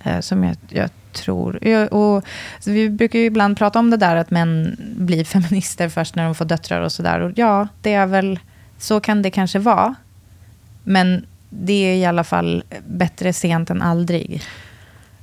[0.00, 1.92] Eh, som jag, jag tror.
[1.94, 2.24] Och,
[2.66, 6.34] vi brukar ju ibland prata om det där att män blir feminister först när de
[6.34, 7.32] får döttrar och sådär.
[7.36, 8.38] Ja, det är väl,
[8.78, 9.94] så kan det kanske vara.
[10.84, 14.42] Men det är i alla fall bättre sent än aldrig.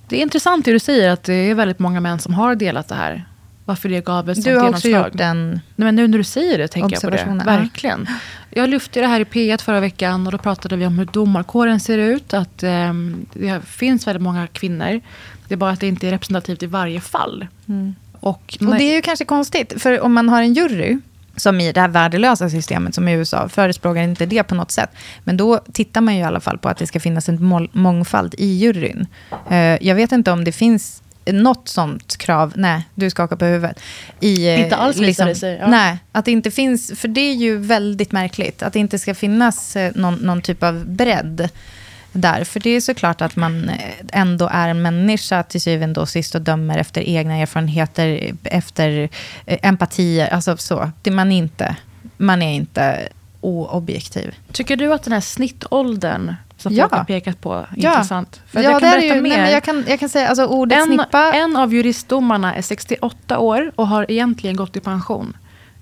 [0.07, 2.87] Det är intressant det du säger, att det är väldigt många män som har delat
[2.87, 3.25] det här.
[3.65, 5.11] Varför det gav ett sånt Du har också genomslag.
[5.11, 7.43] gjort den Nej, men nu när du säger det tänker jag på det.
[7.45, 8.07] Verkligen.
[8.49, 11.79] Jag lyfte det här i P1 förra veckan och då pratade vi om hur domarkåren
[11.79, 12.33] ser ut.
[12.33, 15.01] Att ehm, det finns väldigt många kvinnor.
[15.47, 17.47] Det är bara att det inte är representativt i varje fall.
[17.67, 17.95] Mm.
[18.19, 20.97] Och, Och det är ju kanske konstigt, för om man har en jury,
[21.35, 24.89] som i det här värdelösa systemet som i USA, förespråkar inte det på något sätt.
[25.23, 28.35] Men då tittar man ju i alla fall på att det ska finnas en mångfald
[28.37, 29.07] i juryn.
[29.49, 33.79] Eh, jag vet inte om det finns något sånt krav, nej, du skakar på huvudet.
[34.19, 35.67] I, eh, Inte alls visar det sig, ja.
[35.67, 39.15] Nej, att det inte finns, för det är ju väldigt märkligt, att det inte ska
[39.15, 41.49] finnas eh, någon, någon typ av bredd
[42.15, 42.43] där.
[42.43, 43.79] För det är såklart att man eh,
[44.11, 49.09] ändå är en människa till syvende och sist och dömer efter egna erfarenheter, efter
[49.45, 50.27] eh, empatier.
[50.33, 50.91] Alltså så.
[51.01, 51.75] Det man, är inte,
[52.17, 53.07] man är inte
[53.41, 54.35] oobjektiv.
[54.51, 56.83] Tycker du att den här snittåldern som Ja.
[56.83, 57.89] folk har pekat på Ja.
[57.91, 58.41] intressant?
[58.47, 59.29] För Ja, jag kan det är berätta ju- mer.
[59.29, 62.61] nej, men jag kan- jag kan säga, alltså, ordet en, snippa- En av juristdomarna är
[62.61, 65.37] 68 år och har egentligen gått i pension.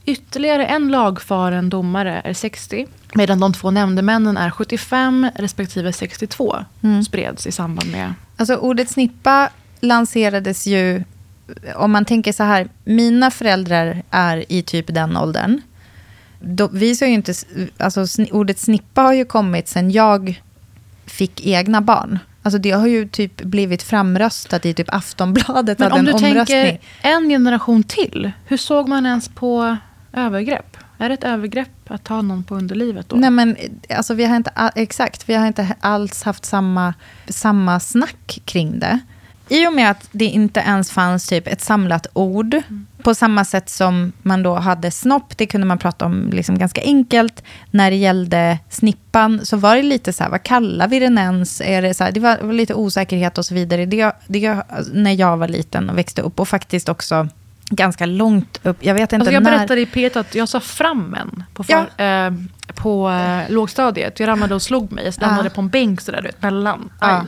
[0.05, 2.87] Ytterligare en lagfaren domare är 60.
[3.15, 6.55] Medan de två nämndemännen är 75 respektive 62.
[6.81, 7.03] Mm.
[7.03, 8.13] Spreds i samband med...
[8.37, 9.49] Alltså ordet snippa
[9.79, 11.03] lanserades ju,
[11.75, 15.61] om man tänker så här, mina föräldrar är i typ den åldern.
[16.39, 17.33] Då, vi ju inte,
[17.77, 20.41] alltså ordet snippa har ju kommit sen jag
[21.05, 22.19] fick egna barn.
[22.43, 25.79] Alltså det har ju typ blivit framröstat i typ Aftonbladet.
[25.79, 26.45] Men om en du omröstning.
[26.45, 28.31] tänker en generation till.
[28.45, 29.77] Hur såg man ens på
[30.13, 30.77] övergrepp?
[30.97, 33.15] Är det ett övergrepp att ta någon på underlivet då?
[33.15, 33.57] Nej men
[33.89, 36.93] alltså vi har inte, exakt, vi har inte alls haft samma,
[37.27, 38.99] samma snack kring det.
[39.49, 42.61] I och med att det inte ens fanns typ ett samlat ord,
[43.03, 46.81] på samma sätt som man då hade snopp, det kunde man prata om liksom ganska
[46.81, 47.43] enkelt.
[47.71, 51.61] När det gällde snippan så var det lite så här, vad kallar vi den ens?
[51.61, 53.85] Är det, så här, det var, var lite osäkerhet och så vidare.
[53.85, 57.27] Det, det, när jag var liten och växte upp och faktiskt också
[57.75, 58.77] ganska långt upp.
[58.79, 59.51] Jag vet inte Alltså jag när.
[59.57, 62.31] berättade i P1 att jag sa fram en på, för, eh,
[62.75, 64.19] på eh, lågstadiet.
[64.19, 65.05] Jag ramlade och slog mig.
[65.05, 65.55] Jag landade Ja.
[65.55, 66.89] på en bänk sådär, du vet, mellan.
[67.01, 67.25] Ja.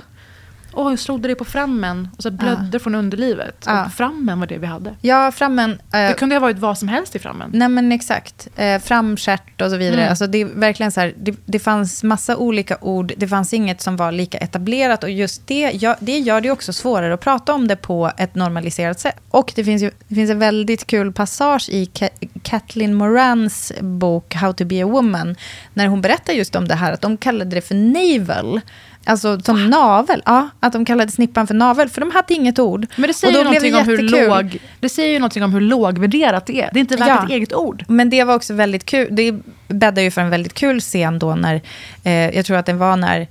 [0.78, 0.84] Aj.
[0.86, 3.64] oj, slog det dig på frammen och så blödde från underlivet.
[3.66, 3.90] Ja.
[3.96, 4.96] Frammen var det vi hade.
[5.02, 5.72] Ja, frammen.
[5.72, 7.50] eh, Det kunde ha varit vad som helst i frammen.
[7.54, 8.48] Nej men exakt.
[8.56, 10.00] Eh, framstjärt och så vidare.
[10.00, 10.10] Mm.
[10.10, 13.14] Alltså det verkligen så här, det, det fanns massa olika ord.
[13.18, 15.04] Det fanns inget som var lika etablerat.
[15.04, 18.36] Och just det, gör- det gör det också svårare att prata om det på ett
[18.36, 19.16] normaliserat sätt.
[19.30, 24.34] Och det finns ju det finns en väldigt kul passage i Ka- Kathleen Morans bok
[24.36, 25.36] How to be a woman.
[25.74, 28.62] När hon berättar just om det här, att de kallade det för navel.
[29.08, 30.22] Alltså som navel.
[30.26, 31.90] Ja, att de kallade snippan för navel.
[31.90, 32.86] För de hade inget ord.
[32.96, 35.54] Men det säger, ju blev det någonting om hur låg, det säger ju någonting om
[35.54, 36.70] hur lågvärderat det är.
[36.74, 37.24] Det är inte värt Ja.
[37.24, 37.84] ett eget ord.
[37.88, 39.08] Men det var också väldigt kul.
[39.12, 39.36] Det
[39.68, 41.62] bäddar ju för en väldigt kul scen då när,
[42.04, 43.28] eh, jag tror att det var när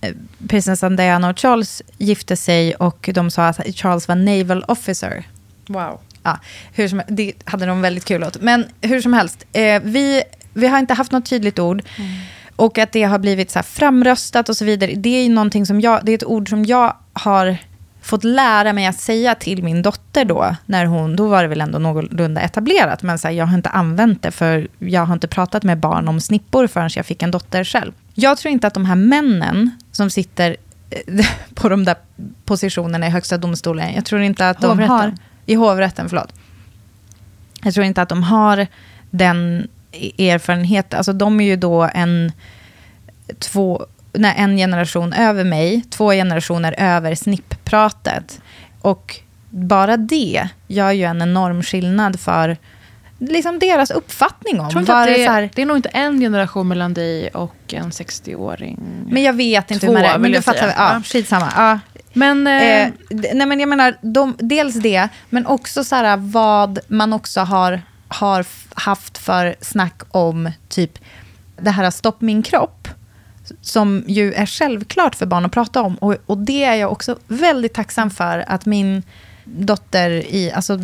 [0.00, 0.10] eh,
[0.48, 5.24] prinsessan Diana och Charles gifte sig och de sa att Charles var naval officer.
[5.66, 6.00] Wow.
[6.22, 6.38] Ja,
[6.72, 8.40] hur som, det hade de väldigt kul åt.
[8.40, 10.22] Men hur som helst, eh, vi,
[10.54, 11.82] vi har inte haft något tydligt ord.
[12.58, 14.94] Och att det har blivit så här framröstat och så vidare.
[14.94, 17.56] Det är ju någonting som jag, det är ett ord som jag har
[18.02, 20.56] fått lära mig att säga till min dotter då.
[20.66, 23.02] När hon, då var det väl ändå någorlunda etablerat.
[23.02, 26.08] Men så här, jag har inte använt det för jag har inte pratat med barn
[26.08, 27.92] om snippor förrän jag fick en dotter själv.
[28.14, 30.56] Jag tror inte att de här männen som sitter
[30.90, 31.96] eh, på de där
[32.44, 33.94] positionerna i högsta domstolen.
[33.94, 34.96] Jag tror inte att de Hovrätten.
[34.96, 35.14] har...
[35.46, 36.32] I hovrätten, förlåt.
[37.62, 38.66] Jag tror inte att de har
[39.10, 39.68] den
[40.18, 40.96] erfarenheten.
[40.96, 42.32] Alltså de är ju då en,
[43.38, 48.40] två, nej, en generation över mig, två generationer över snipppratet.
[48.80, 49.16] Och
[49.50, 52.56] bara det gör ju en enorm skillnad för
[53.18, 54.70] liksom deras uppfattning om.
[54.70, 57.54] Tror inte det är så här, det är nog inte en generation mellan dig och
[57.68, 58.78] en 60-åring.
[59.10, 60.18] men jag vet inte Två, hur man är.
[60.18, 60.66] Men du fattar?
[60.66, 61.02] Ja, Ja.
[61.04, 61.52] skitsamma.
[61.56, 61.78] Ja.
[62.12, 66.78] Men, eh, Eh, nej men jag menar, de, dels det, men också så här, vad
[66.88, 70.98] man också har, har haft för snack om typ
[71.56, 72.88] det här stopp min kropp.
[73.60, 75.94] Som ju är självklart för barn att prata om.
[75.94, 79.02] Och, och det är jag också väldigt tacksam för att min
[79.44, 80.78] dotter i, alltså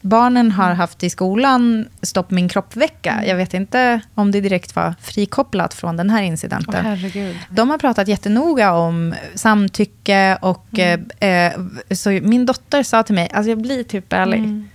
[0.00, 3.22] barnen har haft i skolan stopp min kropp-vecka.
[3.26, 6.84] Jag vet inte om det direkt var frikopplat från den här incidenten.
[6.86, 7.36] Herregud.
[7.50, 11.08] De har pratat jättenoga om samtycke och Mm.
[11.18, 11.52] eh, eh,
[11.90, 14.38] så min dotter sa till mig, alltså jag blir typ ärlig.
[14.38, 14.68] Mm.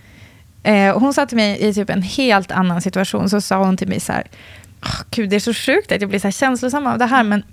[0.64, 3.88] Eh, hon sa till mig i typ en helt annan situation, så sa hon till
[3.88, 4.24] mig så här,
[4.84, 7.24] "Åh, gud det är så sjukt att jag blir så här känslosam av det här,
[7.24, 7.44] men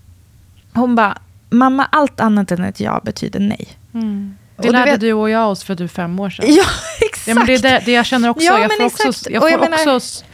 [0.73, 1.19] hon bara,
[1.51, 3.69] mamma allt annat än ett ja betyder nej.
[3.95, 4.37] Mm.
[4.57, 6.45] Och Det du lärde vet- du och jag oss för typ fem år sedan.
[6.55, 6.65] Ja,
[7.01, 7.29] exakt.
[7.29, 8.45] Ja, men det är det, det jag känner också.
[8.47, 9.09] Ja, jag, får exakt.
[9.09, 10.25] också jag, får jag menar- också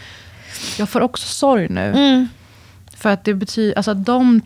[0.79, 1.81] jag får också sorg nu.
[1.93, 2.29] Mm.
[2.97, 4.41] För att det betyder, alltså att de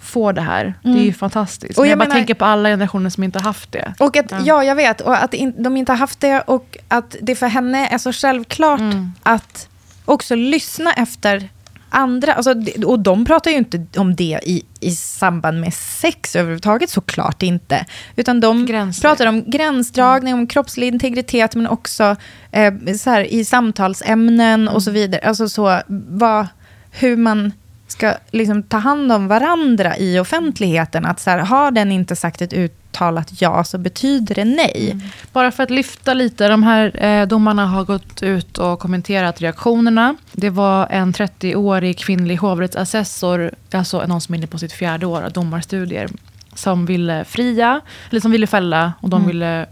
[0.00, 1.04] får det här, det är Mm.
[1.04, 1.78] ju fantastiskt.
[1.78, 3.94] Och jag, jag bara menar- tänker på alla generationer som inte har haft det.
[3.98, 4.64] Och att, ja.
[4.64, 5.00] jag vet.
[5.00, 8.12] Och att in, de inte har haft det och att det för henne är så
[8.12, 9.12] självklart Mm.
[9.22, 9.68] att
[10.04, 11.48] också lyssna efter
[11.92, 12.34] andra.
[12.34, 12.54] Alltså,
[12.86, 17.86] och de pratar ju inte om det i, i samband med sex överhuvudtaget, såklart inte.
[18.16, 18.66] Utan de
[19.02, 22.16] pratar om gränsdragning, om kroppslig integritet, men också
[22.52, 25.20] eh, så här, i samtalsämnen och så vidare.
[25.28, 26.46] Alltså så, vad,
[26.90, 27.52] hur man
[27.92, 31.06] ska liksom ta hand om varandra i offentligheten.
[31.06, 34.96] Att så här, har den inte sagt ett uttalat ja så betyder det nej.
[35.32, 40.16] Bara för att lyfta lite, de här eh, domarna har gått ut och kommenterat reaktionerna.
[40.32, 45.22] Det var en 30-årig kvinnlig hovrättsassessor, alltså någon som är inne på sitt fjärde år
[45.22, 46.08] av domarstudier,
[46.54, 47.80] som ville fria,
[48.10, 49.28] eller som ville fälla och de Mm.
[49.28, 49.66] ville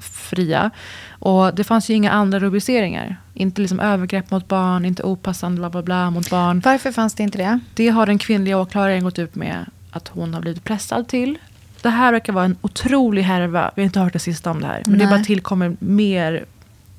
[0.00, 0.70] fria.
[1.18, 3.16] Och det fanns ju inga andra rubriceringar.
[3.34, 6.60] Inte liksom övergrepp mot barn, inte opassande bla bla bla mot barn.
[6.64, 7.60] Varför fanns det inte det?
[7.74, 11.38] Det har den kvinnliga åklagaren gått ut med att hon har blivit pressad till.
[11.82, 13.70] Det här verkar vara en otrolig härva.
[13.74, 14.82] Vi har inte hört det sista om det här.
[14.86, 15.16] Men det Nej.
[15.16, 16.44] bara tillkommer mer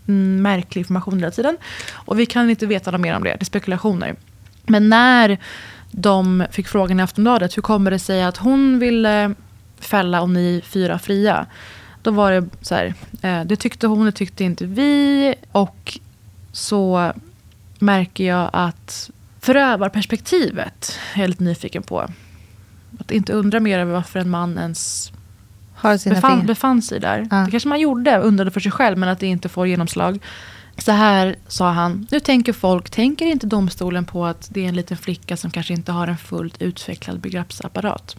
[0.07, 1.57] mm, märklig information hela tiden.
[1.93, 3.30] Och vi kan inte veta något mer om det.
[3.30, 4.15] Det är spekulationer.
[4.63, 5.38] Men när
[5.91, 9.34] de fick frågan i Aftonbladet, hur kommer det sig att hon ville
[9.80, 11.45] fälla och ni fyra fria?
[12.08, 15.36] Då var det så här, eh, det tyckte hon, det tyckte inte vi.
[15.51, 15.99] Och
[16.51, 17.14] så
[17.80, 22.08] märker jag att förövarperspektivet är jag lite nyfiken på.
[22.99, 25.12] Att inte undra mer över varför en man ens
[25.74, 27.20] Har befann, befann sig där.
[27.22, 30.20] Det kanske man gjorde, undrade för sig själv, men att det inte får genomslag.
[30.78, 34.76] Så här sa han, nu tänker folk, tänker inte domstolen på att det är en
[34.76, 38.16] liten flicka som kanske inte har en fullt utvecklad begreppsapparat.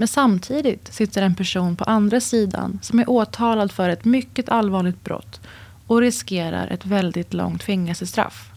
[0.00, 5.04] Men samtidigt sitter en person på andra sidan som är åtalad för ett mycket allvarligt
[5.04, 5.40] brott
[5.86, 8.50] och riskerar ett väldigt långt fängelsestraff.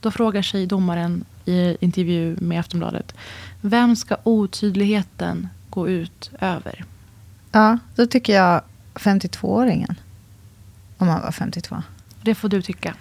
[0.00, 3.14] Då frågar sig domaren i intervju med Aftonbladet,
[3.60, 6.84] vem ska otydligheten gå ut över?
[7.52, 8.62] Ja, då tycker jag
[8.94, 9.94] 52-åringen.
[10.98, 11.76] Om han var 52.
[12.22, 12.94] Det får du tycka.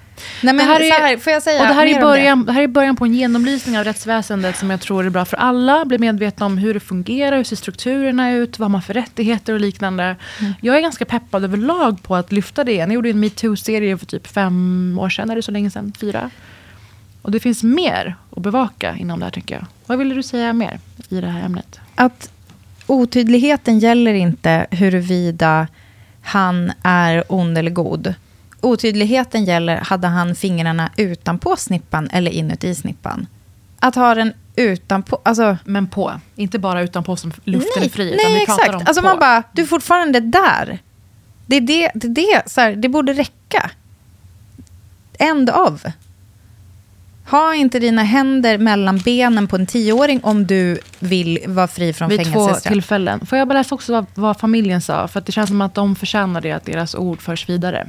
[0.43, 2.51] Nej, men det här är, här, får jag säga och det, här är början, det?
[2.51, 5.85] här är början på en genomlysning av rättsväsendet som jag tror är bra för alla.
[5.85, 9.53] Bli medvetna om hur det fungerar, hur ser strukturerna ut, vad har man för rättigheter
[9.53, 10.15] och liknande.
[10.39, 10.53] Mm.
[10.61, 12.73] Jag är ganska peppad överlag på att lyfta det.
[12.73, 15.93] Jag gjorde en metoo-serie för typ fem år sedan, det så länge sedan?
[15.99, 16.29] Fyra?
[17.21, 19.65] Och det finns mer att bevaka inom det här tycker jag.
[19.85, 21.79] Vad ville du säga mer i det här ämnet?
[21.95, 22.31] Att
[22.85, 25.67] otydligheten gäller inte huruvida
[26.21, 28.13] han är ond eller god.
[28.61, 33.27] Otydligheten gäller, hade han fingrarna utanpå snippan eller inuti snippan?
[33.79, 35.57] Att ha den utanpå, alltså...
[35.65, 38.15] Men på, inte bara utanpå som luften nej, är fri.
[38.23, 38.69] Nej, vi exakt.
[38.69, 39.07] om Alltså på.
[39.07, 40.79] man bara, du är fortfarande där.
[41.45, 43.71] Det är det, det, det, så här, det borde räcka.
[45.19, 45.85] End of.
[47.29, 52.09] Ha inte dina händer mellan benen på en tioåring om du vill vara fri från
[52.09, 52.73] Vid två fängelsestraff.
[52.73, 53.25] tillfällen.
[53.25, 55.07] Får jag bara läsa också vad, vad familjen sa?
[55.07, 57.87] För att det känns som att de förtjänar det, att deras ord förs vidare.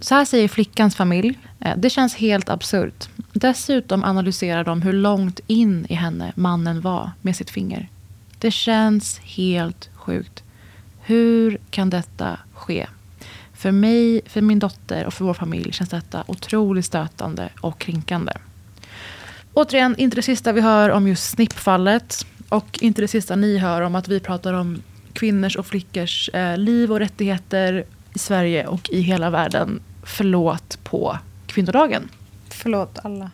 [0.00, 1.38] Så här säger flickans familj.
[1.60, 3.08] Eh, det känns helt absurt.
[3.32, 7.88] Dessutom analyserar de hur långt in i henne mannen var med sitt finger.
[8.38, 10.42] Det känns helt sjukt.
[11.00, 12.86] Hur kan detta ske?
[13.54, 18.32] För mig, för min dotter och för vår familj känns detta otroligt stötande och kränkande.
[19.54, 22.26] Återigen, inte det sista vi hör om just snippfallet.
[22.48, 24.82] Och inte det sista ni hör om att vi pratar om
[25.12, 27.84] kvinnors och flickors eh, liv och rättigheter
[28.16, 29.80] i Sverige och i hela världen.
[30.02, 32.08] Förlåt på kvinnodagen.
[32.50, 33.30] Förlåt alla.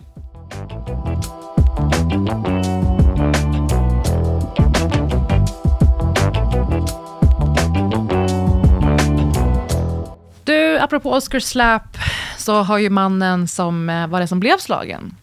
[10.44, 11.98] Du, apropå Oscar Slap
[12.38, 15.14] så har ju mannen som eh, var det som blev slagen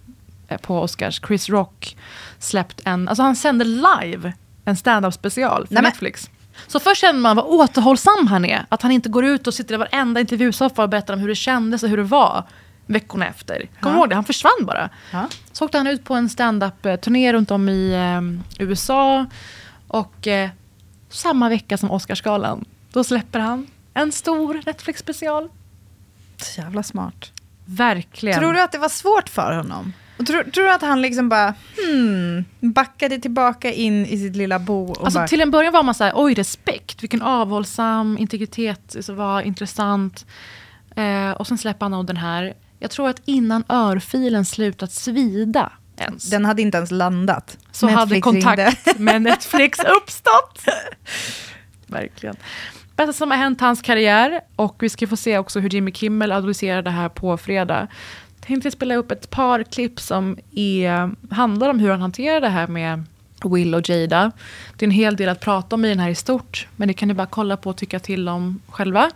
[0.48, 1.98] eh, på Oscars, Chris Rock,
[2.40, 4.34] släppt en, alltså han sände live
[4.66, 6.30] en stand-up special för Nej, men- Netflix.
[6.68, 8.66] Så först känner man vad återhållsam han är.
[8.70, 11.36] Att han inte går ut och sitter i varenda intervjusoffa och berättar om hur det
[11.36, 12.44] kändes och hur det var
[12.86, 13.70] veckorna efter.
[13.80, 14.00] Kommer Ja.
[14.00, 14.16] ihåg det?
[14.16, 14.90] Han försvann bara.
[15.52, 19.26] Så åkte han ut på en stand-up-turné runt om i eh, USA.
[19.88, 20.50] Och eh,
[21.10, 25.50] samma vecka som Oscarsgalan, då släpper han en stor Netflix-special.
[26.38, 27.32] Så jävla smart.
[27.66, 28.40] Verkligen.
[28.40, 29.94] Tror du att det var svårt för honom?
[30.20, 31.54] Och tror, tror du att han liksom bara
[31.86, 34.92] hmm, backade tillbaka in i sitt lilla bo?
[34.92, 38.96] Och Alltså, bara, till en början var man så här, oj respekt, vilken avhållsam integritet,
[39.00, 40.26] så var intressant.
[40.96, 42.54] Eh, och sen släpper han av den här.
[42.80, 46.30] Jag tror att innan örfilen slutat svida ens.
[46.30, 47.58] Den hade inte ens landat.
[47.72, 49.04] så hade Netflix kontakt ringde.
[49.04, 50.64] med Netflix uppstått.
[51.88, 52.36] Verkligen.
[52.96, 56.32] Bästa som har hänt hans karriär och vi ska få se också hur Jimmy Kimmel
[56.32, 57.88] analyserar det här på fredag.
[58.50, 62.68] Tänkte spela upp ett par klipp som är, handlar om hur han hanterar det här
[62.68, 63.04] med
[63.44, 64.32] Will och Jada.
[64.76, 66.94] Det är en hel del att prata om i den här i stort, men det
[66.94, 69.12] kan ni bara kolla på och tycka till om själva.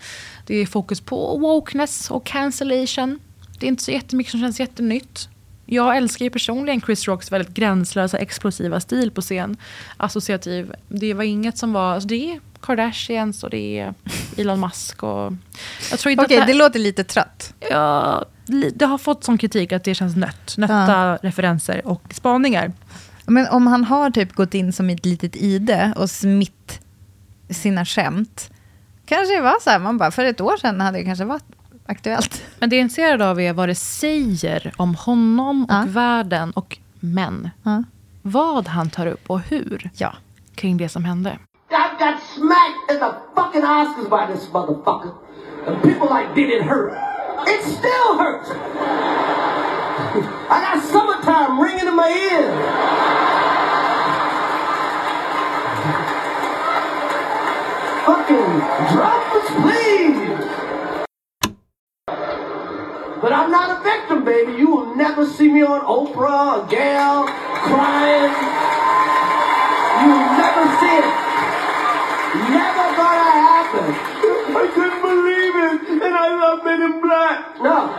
[0.45, 3.19] Det är fokus på wokeness och cancellation.
[3.59, 5.29] Det är inte så jättemycket som känns jättenytt.
[5.65, 9.57] Jag älskar ju personligen Chris Rocks väldigt gränslösa, explosiva stil på scen.
[9.97, 10.73] Associativ.
[10.87, 11.93] Det var inget som var...
[11.93, 13.93] Alltså det är Kardashians och det är
[14.37, 15.33] Elon Musk och...
[15.91, 17.53] Jag tror inte Okej, att det låter lite trött.
[17.59, 18.25] Ja,
[18.73, 20.55] det har fått sån kritik att det känns nött.
[20.57, 22.71] Nötta referenser och spaningar.
[23.25, 26.79] Men om han har typ gått in som ett litet ide och smitt
[27.49, 28.49] sina skämt.
[29.05, 31.45] Kanske det var så här, man bara, för ett år sedan hade det kanske varit
[31.85, 32.43] aktuellt.
[32.59, 36.77] Men det jag är intresserad av är vad det säger om honom och världen och
[36.99, 37.49] män.
[38.21, 40.13] Vad han tar upp och hur ja.
[40.55, 41.29] kring det som hände.
[41.69, 45.11] I got smacked in the fucking Oscars by this motherfucker.
[45.67, 47.12] And people like, did it hurt?
[47.47, 48.49] It still hurts.
[50.49, 52.53] I got summertime ringing in my ears.
[58.05, 60.19] Fucking us, please.
[63.21, 64.53] But I'm not a victim, baby.
[64.53, 68.33] You will never see me on Oprah or Gail crying.
[70.01, 71.07] You will never see it.
[72.51, 73.87] Never gonna happen.
[74.55, 75.32] I couldn't believe
[76.53, 77.39] love Men in Black.
[77.59, 77.89] No.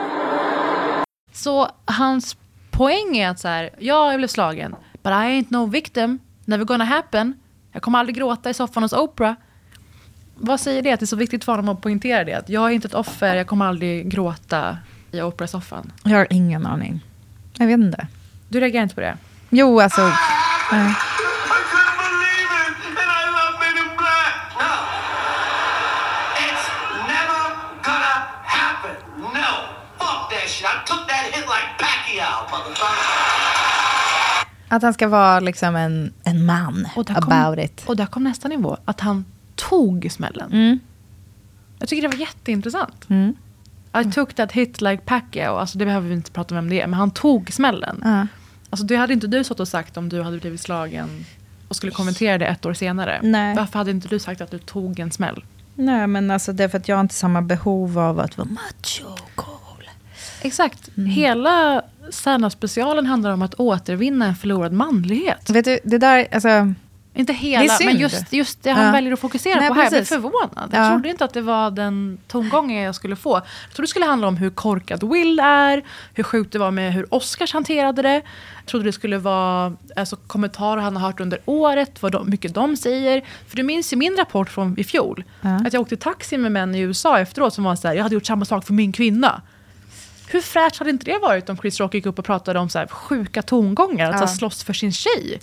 [1.33, 2.37] Så hans
[2.71, 4.77] poäng är att så här, ja, jag blev slagen.
[4.93, 6.19] But I ain't no victim.
[6.45, 7.35] Never gonna happen.
[7.73, 9.35] Jag kommer aldrig gråta i soffan hos Oprah.
[10.37, 10.93] Vad säger det?
[10.93, 12.35] Att det är så viktigt för honom att poängtera det?
[12.35, 14.79] Att jag är inte ett offer, jag kommer aldrig gråta
[15.11, 15.93] i Oprah-soffan.
[16.03, 17.01] Jag har ingen aning.
[17.59, 18.07] Jag vet inte.
[18.49, 19.17] Du reagerar inte på det?
[19.51, 20.03] Jo, alltså...
[20.73, 20.95] nej.
[26.45, 26.67] It's
[27.13, 27.43] never
[27.87, 28.15] gonna
[28.45, 28.97] happen.
[29.19, 29.51] No.
[29.99, 30.67] Fuck that shit.
[30.67, 32.43] I took that hit like Pacquiao, motherfucker.
[34.69, 37.85] Att han ska vara liksom en, en man Och där about kom, it.
[37.87, 38.77] Och där kom nästa nivå.
[38.85, 39.25] Att han
[39.55, 40.53] tog smällen.
[40.53, 40.79] Mm.
[41.79, 43.11] Jag tycker det var jätteintressant.
[43.11, 43.37] Mm.
[44.01, 45.57] I took that hit like Pacquiao.
[45.57, 46.87] Alltså det behöver vi inte prata om vem det är.
[46.87, 48.01] Men han tog smällen.
[48.05, 48.27] Ja.
[48.71, 51.25] Alltså det hade inte du stått och sagt om du hade blivit slagen
[51.69, 53.21] och skulle kommentera det ett år senare.
[53.23, 53.57] Nej.
[53.57, 55.45] Varför hade inte du sagt att du tog en smäll?
[55.75, 58.49] Nej, men alltså det är för att jag har inte samma behov av att vara
[58.49, 59.05] macho.
[60.43, 60.89] Exakt.
[60.97, 65.51] Hela Särna-specialen handlar om att återvinna en förlorad manlighet.
[65.51, 66.73] Vet du, det där, alltså...
[67.17, 68.93] Inte hela, men just, just det han Ja.
[68.93, 69.83] väljer att fokusera Nej, på här.
[69.83, 70.71] Jag blev förvånad.
[70.73, 70.91] Jag Ja.
[70.91, 73.35] trodde inte att det var den tongången jag skulle få.
[73.35, 75.83] Jag trodde det skulle handla om hur korkad Will är,
[76.15, 78.15] hur sjukt det var med hur Oscars hanterade det.
[78.57, 82.55] Jag trodde det skulle vara alltså, kommentarer han har hört under året, vad de, mycket
[82.55, 83.23] de säger.
[83.49, 85.25] För du minns ju min rapport från i fjol.
[85.41, 85.49] Ja.
[85.67, 88.15] Att jag åkte taxi med män i USA efteråt som var så här, jag hade
[88.15, 89.43] gjort samma sak för min kvinna.
[90.35, 92.79] Hur fräscht hade inte det varit om Chris Rock gick upp och pratade om så
[92.79, 94.27] här sjuka tongångar, att Ja.
[94.27, 95.41] slåss för sin tjej?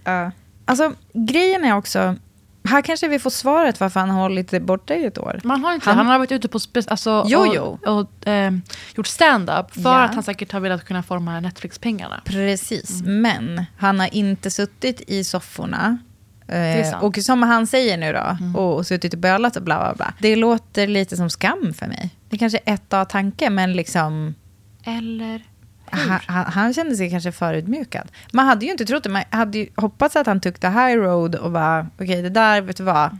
[0.65, 2.15] Alltså, grejen är också...
[2.63, 5.39] Här kanske vi får svaret varför han har hållit det borta i ett år.
[5.43, 7.79] Man har inte han, han har varit ute på alltså, Jo, och, jo.
[7.85, 8.51] och eh,
[8.95, 10.01] gjort stand-up för Ja.
[10.03, 12.21] att han säkert har velat kunna här Netflix-pengarna.
[12.25, 15.97] Precis, men han har inte suttit i sofforna.
[16.47, 16.87] Eh.
[16.87, 16.99] Mm.
[17.01, 20.13] och som han säger nu då, och, och suttit och bölat och bla bla bla.
[20.19, 22.09] Det låter lite som skam för mig.
[22.29, 24.35] Det kanske är ett av tanke, men liksom...
[24.83, 25.43] Eller?
[25.91, 28.11] Han, han, han kände sig kanske förutmjukad.
[28.33, 29.09] Man hade ju inte trott det.
[29.09, 32.61] Man hade ju hoppats att han tog the high road och bara, okej det där,
[32.61, 33.17] vet du vad.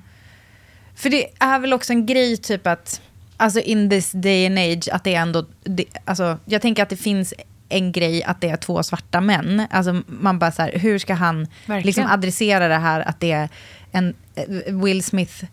[0.95, 3.01] För det är väl också en grej typ att,
[3.37, 6.89] alltså in this day and age, att det är ändå, det, alltså jag tänker att
[6.89, 7.33] det finns
[7.69, 9.67] en grej att det är två svarta män.
[9.69, 11.85] Alltså man bara så här, hur ska han Verkligen.
[11.85, 13.49] liksom adressera det här att det är
[13.91, 15.43] en eh, Will Smith,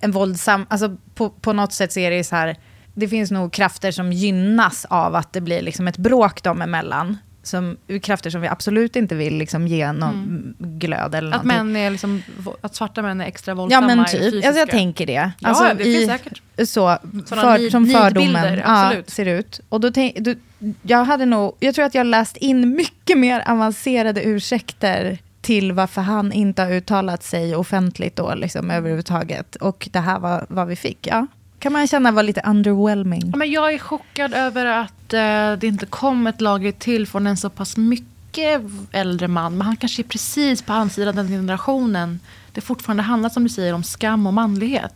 [0.00, 2.56] en våldsam, alltså på, på något sätt så är det ju så här,
[2.94, 7.18] det finns nog krafter som gynnas av att det blir liksom ett bråk dem emellan.
[7.44, 11.72] Som, krafter som vi absolut inte vill liksom ge någon glöd eller Att, någonting.
[11.72, 12.22] män är liksom,
[12.60, 15.32] att svarta män är extra Ja våldsamma men i typ, alltså, jag tänker det.
[15.38, 16.42] Ja, Alltså, det finns säkert.
[16.68, 19.60] Så, för, nid- som fördomen ja, ser ut.
[19.68, 20.34] Och då tänk, då,
[20.82, 26.00] jag, hade nog, jag tror att jag läst in mycket mer avancerade ursäkter till varför
[26.00, 29.56] han inte har uttalat sig offentligt då, liksom, överhuvudtaget.
[29.56, 31.06] Och det här var vad vi fick.
[31.06, 31.26] Ja.
[31.62, 33.22] Kan man känna var lite underwhelming.
[33.32, 37.26] Ja, men jag är chockad över att eh, det inte kom ett lager till från
[37.26, 38.60] en så pass mycket
[38.92, 39.58] äldre man.
[39.58, 42.20] Men han kanske är precis på hans sida den generationen.
[42.52, 44.92] Det fortfarande handlar som du säger om skam och manlighet.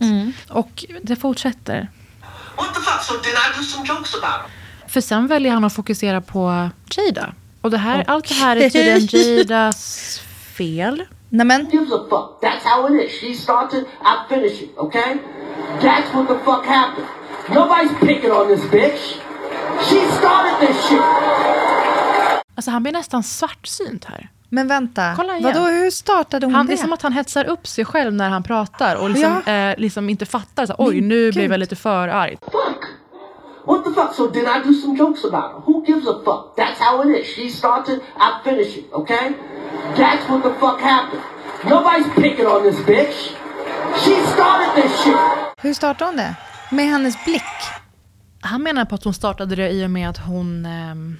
[0.48, 1.88] Och det fortsätter.
[2.56, 3.02] What the fuck?
[3.02, 4.50] So did I do some jokes about him?
[4.88, 7.34] För sen väljer han att fokusera på Jada.
[7.60, 10.20] Och det här, allt det här är tydligen Jadas
[10.56, 11.02] fel.
[11.28, 11.66] Nej men.
[11.66, 12.40] Who gives a fuck?
[12.40, 13.20] That's how it is.
[13.20, 15.16] She started, I finish it, okay?
[15.82, 17.06] That's what the fuck happened.
[17.48, 19.20] Nobody's picking on this bitch.
[19.88, 21.00] She started this shit.
[22.54, 24.28] Alltså han blir nästan svartsynt här.
[24.48, 25.52] Men vänta, Kolla igen.
[25.54, 26.72] vadå, hur startade hon Han, det?
[26.72, 29.52] det är som att han hetsar upp sig själv när han pratar och liksom, Ja.
[29.52, 30.66] eh, liksom inte fattar.
[30.66, 32.36] Så, Oj, nu blev jag lite för arg.
[33.66, 34.14] What the fuck?
[34.14, 35.60] So did I do some jokes about her?
[35.60, 36.56] Who gives a fuck?
[36.56, 37.26] That's how it is.
[37.26, 39.34] She started, I finish it, okay?
[39.96, 41.22] That's what the fuck happened.
[41.64, 43.34] Nobody's picking on this bitch.
[44.04, 45.16] She started this shit.
[45.62, 46.34] Hur startade hon det?
[46.70, 47.42] Med hennes blick?
[48.40, 51.16] Han menar på att hon startade det i och med att hon ehm,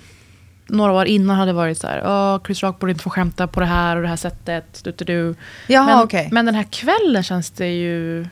[0.67, 3.67] några år innan hade varit så här, Chris Rock borde inte få skämta på det
[3.67, 4.85] här och det här sättet.
[4.85, 5.35] Du, du, du.
[5.67, 6.29] Jaha, men, okej.
[6.33, 8.27] men den här kvällen känns det ju...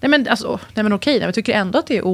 [0.00, 2.06] Nej men, alltså, nej, men okej, jag tycker ändå att det är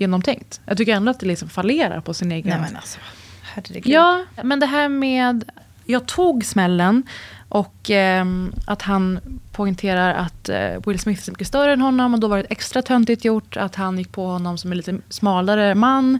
[0.00, 0.60] ogenomtänkt.
[0.64, 2.48] Jag tycker ändå att det liksom fallerar på sin egen...
[2.48, 2.98] Nej men alltså,
[3.42, 3.86] herregud.
[3.86, 5.50] Ja, men det här med...
[5.84, 7.02] Jag tog smällen
[7.48, 9.20] och ehm, att han
[9.52, 12.82] poängterar att eh, Will Smith är mycket större än honom och då var det extra
[12.82, 16.18] töntigt gjort att han gick på honom som en lite smalare man.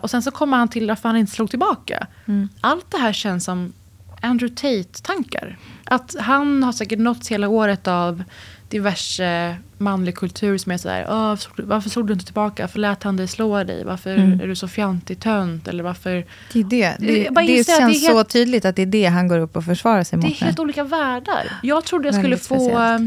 [0.00, 2.06] Och sen så kommer han till varför han inte slog tillbaka.
[2.26, 2.48] Mm.
[2.60, 3.72] Allt det här känns som
[4.20, 5.58] Andrew Tate-tankar.
[5.84, 8.24] Att han har säkert nåtts hela året av
[8.78, 12.62] diverse manlig kultur som är sådär, "Åh, varför slog du- inte tillbaka?
[12.62, 13.84] Varför lät han dig slå dig?
[13.84, 14.40] Varför Mm.
[14.40, 15.68] är du så fjantig tönt?
[15.68, 16.26] Eller varför...
[16.52, 16.96] Det är det.
[16.98, 19.38] Det, bara det känns det är helt- så tydligt att det är det han går
[19.38, 20.38] upp och försvarar sig Det är mot.
[20.40, 21.52] helt olika världar.
[21.62, 23.00] Jag trodde jag skulle få speciellt.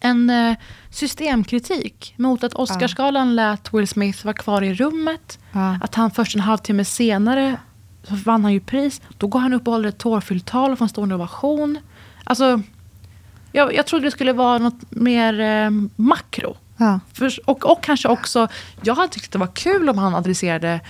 [0.00, 0.56] eh, en eh,
[0.90, 5.38] systemkritik mot att Oscarsgalan lät Will Smith vara kvar i rummet.
[5.52, 5.78] Ja.
[5.82, 7.56] Att han först en halvtimme senare
[8.08, 9.00] så vann han ju pris.
[9.18, 11.78] Då går han upp och håller ett tårfyllt tal och får en stående ovation.
[12.24, 12.62] Alltså,
[13.54, 16.56] jag, jag trodde det skulle vara något mer eh, makro.
[16.76, 17.00] Ja.
[17.12, 18.48] För, och, och kanske också,
[18.82, 20.80] jag hade tyckt att det var kul om han adresserade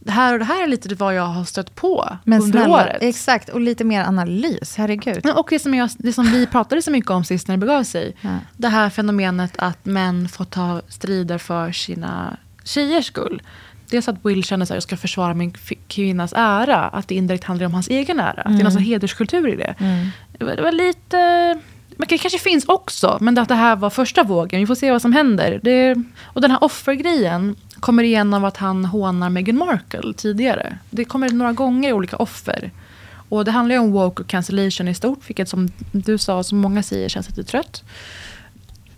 [0.00, 2.74] det här och det här är lite vad jag har stött på Men under snälla,
[2.74, 2.96] året.
[3.00, 3.48] exakt.
[3.48, 5.20] Och lite mer analys, herregud.
[5.24, 7.66] Ja, Och det som, jag, det som vi pratade så mycket om sist när det
[7.66, 8.16] begav sig.
[8.56, 13.42] Det här fenomenet att män får ta strider för sina tjejers skull.
[13.90, 15.54] Dels att Will känner att jag ska försvara min
[15.88, 16.80] kvinnas ära.
[16.88, 18.42] Att det indirekt handlar om hans egen ära.
[18.42, 18.82] Att det är någon Mm.
[18.84, 19.74] hederskultur i det.
[19.78, 20.08] Mm.
[20.56, 21.58] Det var lite
[22.00, 24.60] Men det kanske finns också, men att det här var första vågen.
[24.60, 25.60] Vi får se vad som händer.
[25.62, 25.94] Det,
[26.24, 30.78] och den här offergrejen kommer igen av att han hånar Meghan Markle tidigare.
[30.90, 32.70] Det kommer några gånger olika offer.
[33.28, 36.58] Och det handlar ju om woke och cancellation i stort, vilket som du sa, som
[36.58, 37.82] många säger känns lite trött.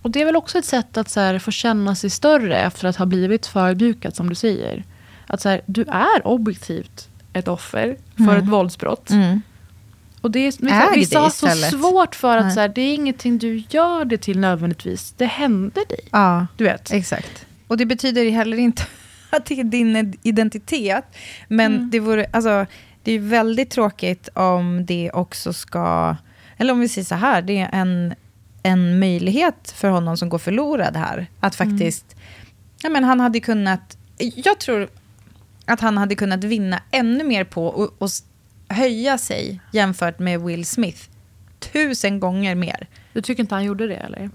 [0.03, 2.89] Och det är väl också ett sätt att så här, få känna sig större efter
[2.89, 4.85] att ha blivit förödmjukad, som du säger.
[5.27, 8.37] Att så här, du är objektivt ett offer för Mm.
[8.37, 9.11] ett våldsbrott.
[9.11, 9.43] Mm.
[10.21, 12.55] Och det är, vissa, har så svårt för att Nej.
[12.55, 15.15] så här, det är ingenting du gör det till nödvändigtvis.
[15.17, 16.01] Det händer dig.
[16.13, 16.93] Ja, Du vet.
[16.93, 17.47] exakt.
[17.67, 18.83] Och det betyder heller inte
[19.31, 21.05] att det är din identitet.
[21.49, 21.91] Men Mm.
[21.91, 22.67] det vore, alltså,
[23.03, 26.17] det är väldigt tråkigt om det också ska,
[26.57, 28.15] eller om vi säger så här, det är en,
[28.63, 31.27] en möjlighet för honom som går förlorad här.
[31.41, 31.79] Att Mm.
[31.79, 32.17] faktiskt,
[32.83, 34.89] ja, men han hade kunnat, jag tror
[35.65, 38.11] att han hade kunnat vinna ännu mer på och, och
[38.71, 41.03] höja sig jämfört med Will Smith.
[41.59, 42.87] Tusen gånger mer.
[43.13, 44.31] Du tycker inte han gjorde det eller?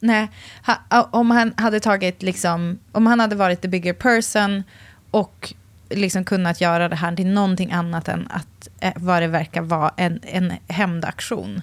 [0.00, 0.30] Nej,
[0.66, 4.62] ha, om han hade tagit liksom, om han hade varit the bigger person
[5.10, 5.54] och
[5.90, 9.92] liksom kunnat göra det här till någonting annat än att eh, vad det verkar vara
[9.96, 11.62] en, en hämndaktion.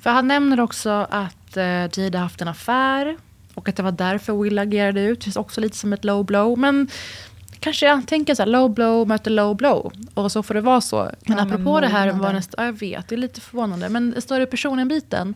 [0.00, 3.16] För han nämner också att eh, Jada haft en affär
[3.54, 5.20] och att det var därför Will agerade ut.
[5.20, 6.58] Det känns också lite som ett low blow.
[6.58, 6.88] Men
[7.60, 9.92] kanske jag tänker så här, low blow möter low blow.
[10.14, 11.10] Och så får det vara så.
[11.26, 13.88] Men Ja, apropå men det här var nästa, ja, jag vet, det är lite förvånande.
[13.88, 15.34] Men större personen-biten.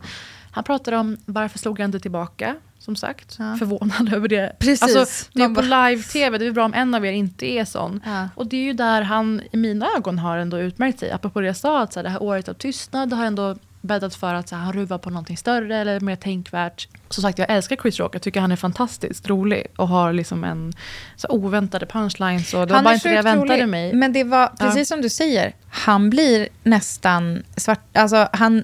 [0.51, 2.55] Han pratar om varför slog jag inte tillbaka?
[2.79, 4.55] Som sagt, förvånad över det.
[4.59, 4.97] Precis.
[4.97, 8.01] Alltså, det är på live-tv, det är bra om en av er inte är sån.
[8.05, 8.29] Ja.
[8.35, 11.11] Och det är ju där han i mina ögon har ändå utmärkt sig.
[11.11, 14.15] Apropå det jag sa, att så här, det här året av tystnad har ändå bäddat
[14.15, 16.87] för att så här, han ruvar på någonting större eller mer tänkvärt.
[17.09, 18.15] Som sagt, jag älskar Chris Rock.
[18.15, 20.73] Jag tycker han är fantastiskt rolig och har liksom en
[21.15, 22.51] så oväntade punchlines.
[22.51, 23.93] Det var Han bara är inte det jag väntade rolig, mig.
[23.93, 28.63] Men det var precis som du säger, han blir nästan svart, alltså han...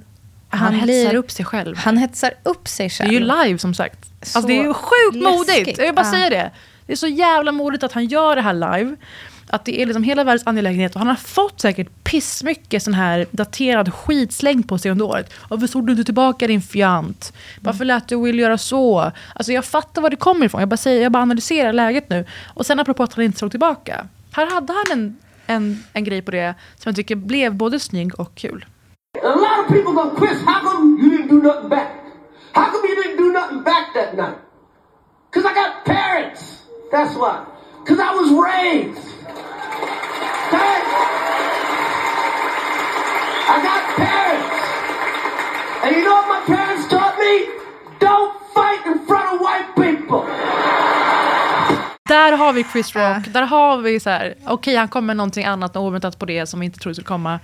[0.52, 1.78] Han hetsar blir, upp sig själv.
[1.78, 3.10] Han hetsar upp sig Det själv.
[3.10, 4.06] är ju live som sagt.
[4.22, 5.38] Så Alltså, det är ju sjukt läskigt.
[5.38, 5.78] modigt.
[5.78, 6.12] Jag vill bara Ja.
[6.12, 6.52] säga det.
[6.86, 8.96] Det är så jävla modigt att han gör det här live.
[9.50, 10.96] Att det är liksom hela världens angelägenhet.
[10.96, 15.34] Och han har fått säkert pissmycket sån här daterad skit slängd på sig under året.
[15.50, 17.34] Varför såg du inte tillbaka din fjant?
[17.62, 19.12] Varför lät du Will göra så?
[19.36, 20.62] Alltså jag fattar var det kommer ifrån.
[20.62, 22.26] Jag bara, säger, jag bara analyserar läget nu.
[22.54, 24.08] Och sen apropå att han inte såg tillbaka.
[24.32, 25.18] Här hade han en,
[25.48, 28.66] en, en grej på det som jag tycker blev både snygg och kul.
[29.24, 31.92] A lot of people go, Chris, how come you didn't do nothing back?
[32.54, 34.38] How come you didn't do nothing back that night?
[35.34, 36.42] Cause I got parents.
[36.92, 37.59] That's why.
[37.84, 39.08] Because I was raised.
[40.48, 40.76] Okay?
[43.54, 44.56] I got parents.
[45.84, 47.34] And you know what my parents taught me?
[48.00, 50.22] Don't fight in front of white people.
[52.08, 53.28] Där har vi Chris Rock.
[53.28, 56.46] Där har vi så här, okej han kommer med någonting annat och oväntat på det
[56.46, 57.40] som vi inte trodde skulle komma.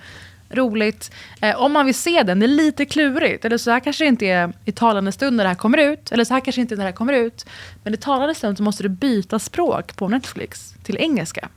[0.49, 1.11] Roligt.
[1.41, 3.45] Eh, om man vill se den, det är lite klurigt.
[3.45, 6.11] Eller så här kanske det inte är i talande stund när det här kommer ut.
[6.11, 7.45] Eller så här kanske inte när det här kommer ut.
[7.83, 11.49] Men i talande stund så måste du byta språk på Netflix till engelska.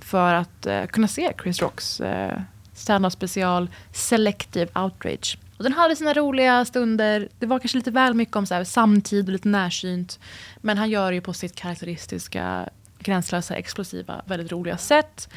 [0.00, 2.40] För att eh, kunna se Chris Rocks eh,
[2.74, 5.38] standup special Selective Outrage.
[5.56, 7.28] Och den hade sina roliga stunder.
[7.38, 10.18] Det var kanske lite väl mycket om så här, samtid och lite närsynt.
[10.60, 12.68] Men han gör det ju på sitt karaktäristiska,
[12.98, 15.28] gränslösa, explosiva, väldigt roliga sätt.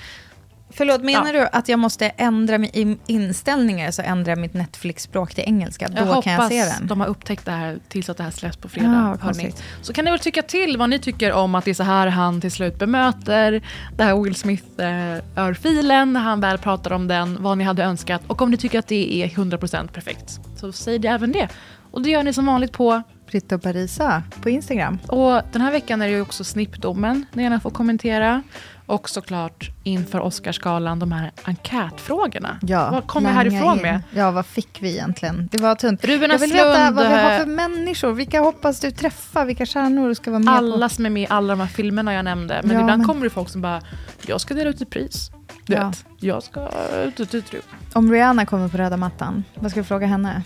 [0.76, 1.40] Förlåt, menar Ja.
[1.42, 5.88] du att jag måste ändra mi- i inställningar så ändrar jag mitt Netflix-språk till engelska?
[5.88, 6.88] Då jag kan jag se hoppas den.
[6.88, 9.16] de har upptäckt det här tills att det här släpps på fredag.
[9.22, 9.64] Ja, konstigt.
[9.82, 12.08] Så kan ni väl tycka till vad ni tycker om att det är så här
[12.08, 13.62] han till slut bemöter
[13.98, 18.42] det här Will Smith-örfilen när han väl pratar om den, vad ni hade önskat och
[18.42, 20.40] om ni tycker att det är 100% perfekt.
[20.56, 21.48] Så säg det även det.
[21.92, 23.02] Och det gör ni som vanligt på
[23.34, 25.00] Britta och Parisa på Instagram.
[25.08, 28.42] Och den här veckan är det ju också snippdomen ni gärna får kommentera.
[28.86, 32.58] Och såklart inför Oscarsgalan de här enkätfrågorna.
[32.62, 33.82] Ja, vad kom vi langa härifrån in.
[33.82, 34.02] med?
[34.14, 35.50] Ja, vad fick vi egentligen?
[35.52, 36.06] Det var tunt.
[36.06, 38.12] Ruben jag vill veta vad vi har eh, för människor.
[38.12, 39.46] Vilka hoppas du träffa?
[39.46, 40.96] Vilka stjärnor du ska vara med Alla på?
[40.96, 42.62] som är med i alla de här filmerna jag nämnde.
[42.64, 43.82] Men Ja, ibland men- kommer det folk som bara,
[44.26, 45.32] jag ska dela ut ett pris.
[45.66, 45.88] Du Ja.
[45.88, 46.70] vet, jag ska
[47.06, 47.64] ut ett utrop.
[47.94, 50.44] Om Rihanna kommer på röda mattan, vad ska vi fråga henne?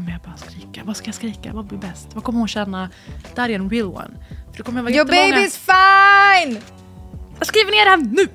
[0.00, 0.80] Kommer jag bara skrika?
[0.84, 1.52] Vad ska jag skrika?
[1.52, 2.08] Vad blir bäst?
[2.14, 2.90] Vad kommer hon känna?
[3.34, 4.10] Där är en real one.
[4.50, 6.60] För det kommer vara Your baby's fine!
[7.38, 8.28] Jag skriver ner det här nu!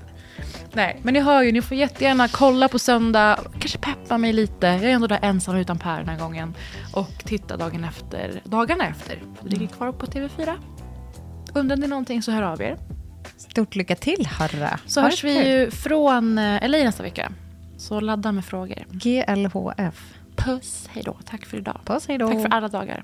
[0.74, 4.68] Nej, men ni hör ju, ni får jättegärna kolla på söndag, kanske peppa mig lite.
[4.68, 6.54] Jag är ändå där ensam utan Per den här gången.
[6.94, 9.24] Och titta dagen efter, dagarna efter.
[9.42, 10.54] Det ligger kvar på TV4.
[11.54, 12.78] Undrar ni någonting så hör av er.
[13.38, 14.80] Stort lycka till, Harra.
[14.86, 17.32] Så hörs det vi ju från eh, LA nästa vecka.
[17.78, 18.86] Så ladda med frågor.
[18.92, 20.15] GLHF.
[20.36, 21.18] Puss, hej då.
[21.26, 21.80] Tack för idag.
[21.86, 22.28] Puss, hej då.
[22.28, 23.04] Tack för alla dagar.